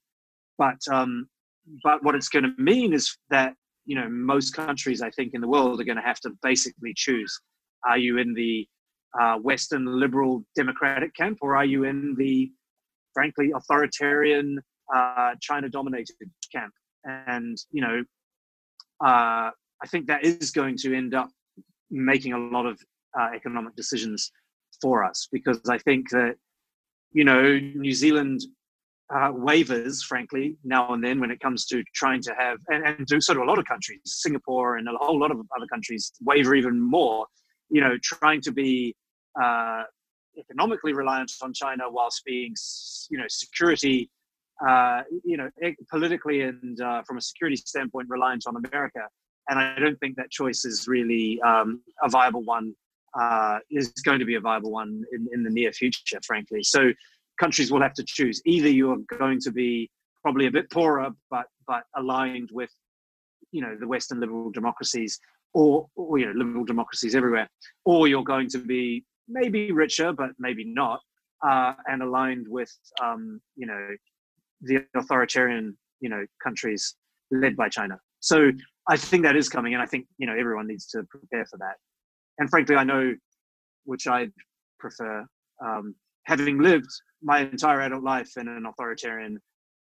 But 0.58 0.78
um, 0.91 1.28
but 1.84 2.04
what 2.04 2.16
it's 2.16 2.30
going 2.30 2.43
to 2.43 2.54
mean 2.62 2.93
is 2.93 3.18
that 3.30 3.54
you 3.86 3.95
know 3.95 4.08
most 4.10 4.56
countries 4.56 5.02
i 5.02 5.10
think 5.10 5.32
in 5.34 5.41
the 5.41 5.47
world 5.47 5.82
are 5.82 5.84
going 5.84 5.97
to 5.97 6.04
have 6.04 6.20
to 6.22 6.32
basically 6.43 6.93
choose. 6.95 7.39
Are 7.86 7.97
you 7.97 8.20
in 8.20 8.34
the 8.34 8.68
uh, 9.20 9.38
western 9.38 9.86
liberal 9.99 10.43
democratic 10.56 11.16
camp 11.16 11.39
or 11.41 11.56
are 11.58 11.66
you 11.66 11.84
in 11.84 12.16
the 12.18 12.52
frankly 13.14 13.52
authoritarian 13.56 14.60
uh, 14.95 15.32
china 15.41 15.68
dominated 15.68 16.16
camp? 16.54 16.74
And 17.06 17.58
you 17.72 17.82
know 17.82 18.04
uh, 19.04 19.49
i 19.84 19.88
think 19.88 20.06
that 20.08 20.24
is 20.24 20.52
going 20.52 20.78
to 20.78 20.95
end 20.95 21.16
up 21.16 21.30
making 21.89 22.34
a 22.34 22.38
lot 22.38 22.66
of 22.66 22.80
uh, 23.20 23.30
economic 23.36 23.76
decisions 23.76 24.32
for 24.82 25.04
us 25.04 25.28
because 25.32 25.60
i 25.70 25.78
think 25.78 26.10
that 26.10 26.36
you 27.14 27.24
know 27.24 27.58
new 27.58 27.94
zealand 27.94 28.42
uh, 29.14 29.32
wavers, 29.34 30.04
frankly, 30.04 30.56
now 30.64 30.94
and 30.94 31.04
then 31.04 31.20
when 31.20 31.32
it 31.32 31.40
comes 31.40 31.66
to 31.66 31.84
trying 31.94 32.22
to 32.22 32.34
have, 32.38 32.58
and, 32.70 32.86
and 32.86 33.06
do 33.08 33.20
sort 33.20 33.38
of 33.38 33.44
a 33.44 33.46
lot 33.46 33.60
of 33.60 33.66
countries, 33.66 34.00
Singapore 34.06 34.78
and 34.78 34.88
a 34.88 34.92
whole 35.00 35.20
lot 35.20 35.32
of 35.32 35.38
other 35.56 35.68
countries 35.68 36.14
waver 36.22 36.56
even 36.56 36.80
more, 36.80 37.26
you 37.70 37.82
know, 37.82 37.98
trying 38.02 38.40
to 38.42 38.52
be 38.52 38.96
uh, 39.42 39.84
economically 40.38 40.94
reliant 40.94 41.32
on 41.42 41.54
China 41.54 41.84
whilst 41.90 42.24
being, 42.26 42.54
you 43.10 43.18
know, 43.18 43.26
security, 43.28 44.10
uh, 44.66 45.02
you 45.26 45.36
know, 45.36 45.50
politically 45.90 46.42
and 46.42 46.80
uh, 46.80 47.02
from 47.06 47.18
a 47.18 47.22
security 47.22 47.58
standpoint 47.58 48.08
reliant 48.10 48.44
on 48.48 48.56
America. 48.56 49.02
And 49.50 49.60
I 49.60 49.78
don't 49.80 50.00
think 50.00 50.16
that 50.18 50.30
choice 50.30 50.64
is 50.64 50.88
really 50.88 51.42
um, 51.42 51.82
a 52.02 52.10
viable 52.10 52.44
one, 52.44 52.76
uh, 53.20 53.59
is 53.70 53.89
going 54.05 54.20
to 54.20 54.26
be 54.26 54.36
a 54.36 54.39
viable 54.39 54.72
one 54.72 55.03
in, 55.12 55.28
in 55.34 55.43
the 55.43 55.49
near 55.49 55.72
future, 55.72 56.20
frankly. 56.26 56.64
So, 56.64 56.91
countries 57.39 57.72
will 57.72 57.82
have 57.82 57.93
to 57.95 58.03
choose. 58.05 58.41
Either 58.45 58.70
you 58.70 58.91
are 58.91 59.18
going 59.18 59.39
to 59.41 59.51
be 59.51 59.89
probably 60.22 60.47
a 60.47 60.51
bit 60.51 60.70
poorer, 60.72 61.09
but 61.30 61.45
but 61.68 61.84
aligned 61.95 62.49
with 62.51 62.72
you 63.51 63.62
know 63.62 63.76
the 63.80 63.88
Western 63.88 64.20
liberal 64.20 64.51
democracies, 64.51 65.20
or, 65.53 65.88
or 65.95 66.18
you 66.18 66.26
know 66.26 66.34
liberal 66.34 66.66
democracies 66.66 67.16
everywhere, 67.16 67.49
or 67.86 68.07
you're 68.07 68.24
going 68.24 68.49
to 68.49 68.59
be 68.59 69.03
maybe 69.28 69.72
richer, 69.72 70.14
but 70.14 70.32
maybe 70.39 70.64
not, 70.66 70.99
uh, 71.47 71.74
and 71.88 72.01
aligned 72.01 72.47
with 72.47 72.72
um, 73.01 73.41
you 73.55 73.68
know 73.68 73.88
the 74.62 74.86
authoritarian 74.95 75.78
you 75.99 76.09
know 76.09 76.26
countries 76.43 76.95
led 77.32 77.55
by 77.55 77.70
China. 77.70 77.97
So 78.20 78.51
I 78.88 78.97
think 78.97 79.24
that 79.24 79.36
is 79.36 79.49
coming, 79.49 79.74
and 79.74 79.82
I 79.82 79.86
think 79.86 80.05
you 80.18 80.28
know 80.28 80.36
everyone 80.38 80.68
needs 80.68 80.88
to 80.88 81.03
prepare 81.09 81.45
for 81.45 81.57
that. 81.57 81.76
And 82.38 82.50
frankly, 82.50 82.76
I 82.76 82.84
know 82.84 83.14
which 83.86 84.08
I 84.08 84.30
prefer. 84.80 85.26
Um, 85.64 85.96
having 86.26 86.60
lived 86.60 86.90
my 87.22 87.40
entire 87.40 87.82
adult 87.82 88.04
life 88.04 88.32
in 88.38 88.48
an 88.48 88.66
authoritarian, 88.66 89.40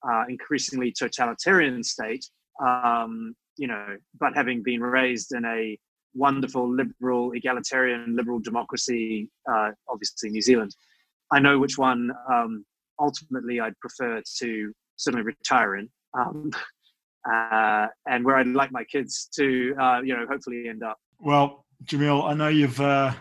uh, 0.08 0.24
increasingly 0.30 0.94
totalitarian 0.98 1.84
state, 1.84 2.26
um, 2.66 3.36
you 3.58 3.68
know, 3.68 3.98
but 4.20 4.36
having 4.36 4.64
been 4.64 4.82
raised 4.82 5.34
in 5.34 5.46
a 5.46 5.78
wonderful 6.14 6.70
liberal, 6.70 7.32
egalitarian, 7.34 8.16
liberal 8.16 8.40
democracy, 8.40 9.30
uh, 9.52 9.72
obviously 9.90 10.30
New 10.30 10.42
Zealand, 10.42 10.76
I 11.32 11.40
know 11.40 11.60
which 11.60 11.78
one 11.78 12.12
um, 12.32 12.66
ultimately 13.00 13.60
I'd 13.60 13.78
prefer 13.80 14.22
to 14.40 14.74
certainly 14.96 15.26
retire 15.26 15.76
in. 15.76 15.90
Um, 16.14 16.52
uh, 17.32 17.88
and 18.08 18.24
where 18.24 18.38
I'd 18.38 18.48
like 18.48 18.72
my 18.72 18.84
kids 18.86 19.30
to, 19.36 19.76
uh, 19.80 20.02
you 20.04 20.16
know, 20.16 20.26
hopefully 20.30 20.70
end 20.70 20.84
up. 20.84 20.98
Well, 21.20 21.66
Jamil, 21.86 22.24
I 22.24 22.34
know 22.34 22.48
you've 22.48 22.80
uh, 22.82 23.14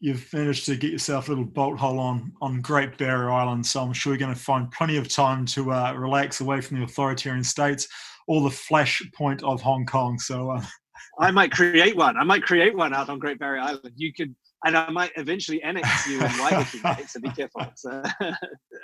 you've 0.00 0.30
managed 0.32 0.66
to 0.66 0.76
get 0.76 0.92
yourself 0.92 1.28
a 1.28 1.30
little 1.30 1.44
bolt 1.44 1.78
hole 1.78 1.98
on 1.98 2.32
on 2.40 2.60
Great 2.60 2.98
Barrier 2.98 3.30
Island. 3.30 3.64
So 3.64 3.82
I'm 3.82 3.92
sure 3.92 4.12
you're 4.12 4.18
going 4.18 4.34
to 4.34 4.40
find 4.40 4.70
plenty 4.70 4.96
of 4.96 5.08
time 5.08 5.46
to 5.46 5.72
uh, 5.72 5.92
relax 5.94 6.40
away 6.40 6.60
from 6.60 6.78
the 6.78 6.84
authoritarian 6.84 7.44
states 7.44 7.88
or 8.26 8.42
the 8.42 8.48
flashpoint 8.48 9.42
of 9.42 9.60
Hong 9.60 9.86
Kong. 9.86 10.18
So 10.18 10.50
uh, 10.50 10.62
I 11.18 11.30
might 11.30 11.52
create 11.52 11.96
one. 11.96 12.16
I 12.16 12.24
might 12.24 12.42
create 12.42 12.76
one 12.76 12.94
out 12.94 13.08
on 13.08 13.18
Great 13.18 13.38
Barrier 13.38 13.62
Island. 13.62 13.92
You 13.96 14.12
could. 14.12 14.34
And 14.66 14.78
I 14.78 14.88
might 14.88 15.12
eventually 15.16 15.62
annex 15.62 16.06
you 16.06 16.22
and 16.22 16.32
Waiheke, 16.32 17.06
so 17.10 17.20
be 17.20 17.28
careful. 17.28 17.66
So, 17.76 18.02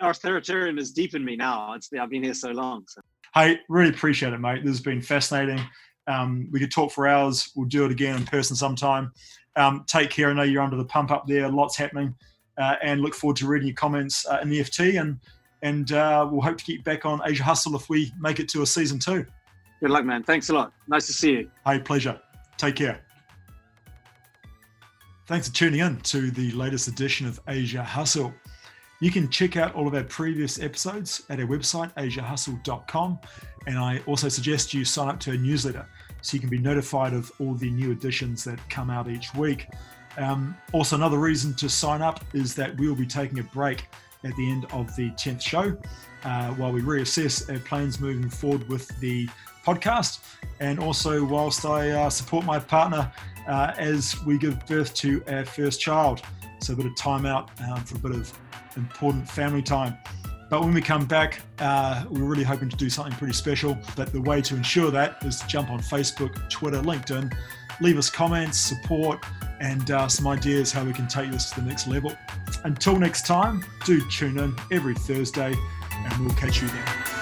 authoritarian 0.02 0.78
is 0.78 0.92
deep 0.92 1.14
in 1.14 1.24
me 1.24 1.36
now. 1.36 1.72
It's, 1.72 1.88
I've 1.98 2.10
been 2.10 2.22
here 2.22 2.34
so 2.34 2.50
long. 2.50 2.84
So. 2.86 3.00
Hey, 3.34 3.60
really 3.70 3.88
appreciate 3.88 4.34
it, 4.34 4.40
mate. 4.40 4.62
This 4.62 4.72
has 4.72 4.82
been 4.82 5.00
fascinating. 5.00 5.58
Um, 6.06 6.48
we 6.50 6.60
could 6.60 6.70
talk 6.70 6.92
for 6.92 7.06
hours. 7.06 7.52
We'll 7.54 7.68
do 7.68 7.84
it 7.84 7.90
again 7.90 8.16
in 8.16 8.24
person 8.24 8.56
sometime. 8.56 9.12
Um, 9.56 9.84
take 9.86 10.10
care. 10.10 10.30
I 10.30 10.32
know 10.32 10.42
you're 10.42 10.62
under 10.62 10.76
the 10.76 10.84
pump 10.84 11.10
up 11.10 11.26
there. 11.26 11.48
Lots 11.48 11.76
happening, 11.76 12.14
uh, 12.58 12.76
and 12.82 13.00
look 13.00 13.14
forward 13.14 13.36
to 13.38 13.46
reading 13.46 13.68
your 13.68 13.76
comments 13.76 14.26
uh, 14.26 14.38
in 14.42 14.48
the 14.48 14.60
FT. 14.60 15.00
And 15.00 15.18
and 15.62 15.92
uh, 15.92 16.26
we'll 16.30 16.40
hope 16.40 16.58
to 16.58 16.64
get 16.64 16.82
back 16.84 17.04
on 17.04 17.20
Asia 17.24 17.44
Hustle 17.44 17.76
if 17.76 17.88
we 17.88 18.12
make 18.18 18.40
it 18.40 18.48
to 18.50 18.62
a 18.62 18.66
season 18.66 18.98
two. 18.98 19.26
Good 19.80 19.90
luck, 19.90 20.04
man. 20.04 20.22
Thanks 20.22 20.48
a 20.50 20.54
lot. 20.54 20.72
Nice 20.88 21.06
to 21.06 21.12
see 21.12 21.32
you. 21.32 21.50
Hey, 21.66 21.78
pleasure. 21.78 22.18
Take 22.56 22.76
care. 22.76 23.00
Thanks 25.26 25.48
for 25.48 25.54
tuning 25.54 25.80
in 25.80 25.96
to 26.00 26.30
the 26.30 26.50
latest 26.52 26.88
edition 26.88 27.26
of 27.26 27.40
Asia 27.46 27.82
Hustle. 27.82 28.34
You 29.02 29.10
can 29.10 29.30
check 29.30 29.56
out 29.56 29.74
all 29.74 29.88
of 29.88 29.94
our 29.94 30.04
previous 30.04 30.60
episodes 30.60 31.22
at 31.30 31.40
our 31.40 31.46
website, 31.46 31.90
asiahustle.com. 31.94 33.18
And 33.66 33.78
I 33.78 34.02
also 34.06 34.28
suggest 34.28 34.74
you 34.74 34.84
sign 34.84 35.08
up 35.08 35.18
to 35.20 35.30
our 35.30 35.36
newsletter 35.38 35.86
so 36.20 36.34
you 36.34 36.40
can 36.40 36.50
be 36.50 36.58
notified 36.58 37.14
of 37.14 37.32
all 37.40 37.54
the 37.54 37.70
new 37.70 37.92
editions 37.92 38.44
that 38.44 38.58
come 38.68 38.90
out 38.90 39.08
each 39.08 39.34
week. 39.34 39.68
Um, 40.18 40.54
also, 40.72 40.96
another 40.96 41.16
reason 41.16 41.54
to 41.54 41.68
sign 41.70 42.02
up 42.02 42.22
is 42.34 42.54
that 42.56 42.76
we 42.76 42.88
will 42.88 42.94
be 42.94 43.06
taking 43.06 43.38
a 43.38 43.42
break 43.42 43.86
at 44.22 44.36
the 44.36 44.50
end 44.50 44.66
of 44.72 44.94
the 44.96 45.10
10th 45.12 45.40
show 45.40 45.78
uh, 46.24 46.50
while 46.50 46.70
we 46.70 46.82
reassess 46.82 47.50
our 47.50 47.58
plans 47.60 48.00
moving 48.00 48.28
forward 48.28 48.68
with 48.68 48.86
the 49.00 49.30
podcast. 49.64 50.18
And 50.60 50.78
also, 50.78 51.24
whilst 51.24 51.64
I 51.64 51.90
uh, 51.90 52.10
support 52.10 52.44
my 52.44 52.58
partner 52.58 53.10
uh, 53.48 53.72
as 53.78 54.22
we 54.26 54.36
give 54.36 54.66
birth 54.66 54.92
to 54.96 55.22
our 55.26 55.46
first 55.46 55.80
child. 55.80 56.20
So, 56.60 56.74
a 56.74 56.76
bit 56.76 56.84
of 56.84 56.96
time 56.96 57.24
out 57.24 57.50
um, 57.66 57.82
for 57.82 57.96
a 57.96 58.00
bit 58.00 58.12
of 58.12 58.38
important 58.76 59.28
family 59.28 59.62
time. 59.62 59.96
But 60.50 60.62
when 60.62 60.74
we 60.74 60.82
come 60.82 61.06
back, 61.06 61.40
uh, 61.60 62.04
we're 62.10 62.24
really 62.24 62.42
hoping 62.42 62.68
to 62.68 62.76
do 62.76 62.90
something 62.90 63.16
pretty 63.16 63.34
special. 63.34 63.78
But 63.96 64.12
the 64.12 64.20
way 64.20 64.42
to 64.42 64.56
ensure 64.56 64.90
that 64.90 65.24
is 65.24 65.40
to 65.40 65.46
jump 65.46 65.70
on 65.70 65.78
Facebook, 65.78 66.50
Twitter, 66.50 66.78
LinkedIn, 66.78 67.32
leave 67.80 67.96
us 67.96 68.10
comments, 68.10 68.58
support, 68.58 69.24
and 69.60 69.90
uh, 69.92 70.08
some 70.08 70.26
ideas 70.26 70.72
how 70.72 70.84
we 70.84 70.92
can 70.92 71.06
take 71.06 71.30
this 71.30 71.50
to 71.50 71.60
the 71.60 71.66
next 71.66 71.86
level. 71.86 72.16
Until 72.64 72.98
next 72.98 73.26
time, 73.26 73.64
do 73.84 74.04
tune 74.10 74.38
in 74.38 74.54
every 74.72 74.94
Thursday, 74.94 75.54
and 75.92 76.24
we'll 76.26 76.34
catch 76.34 76.60
you 76.60 76.68
then. 76.68 77.19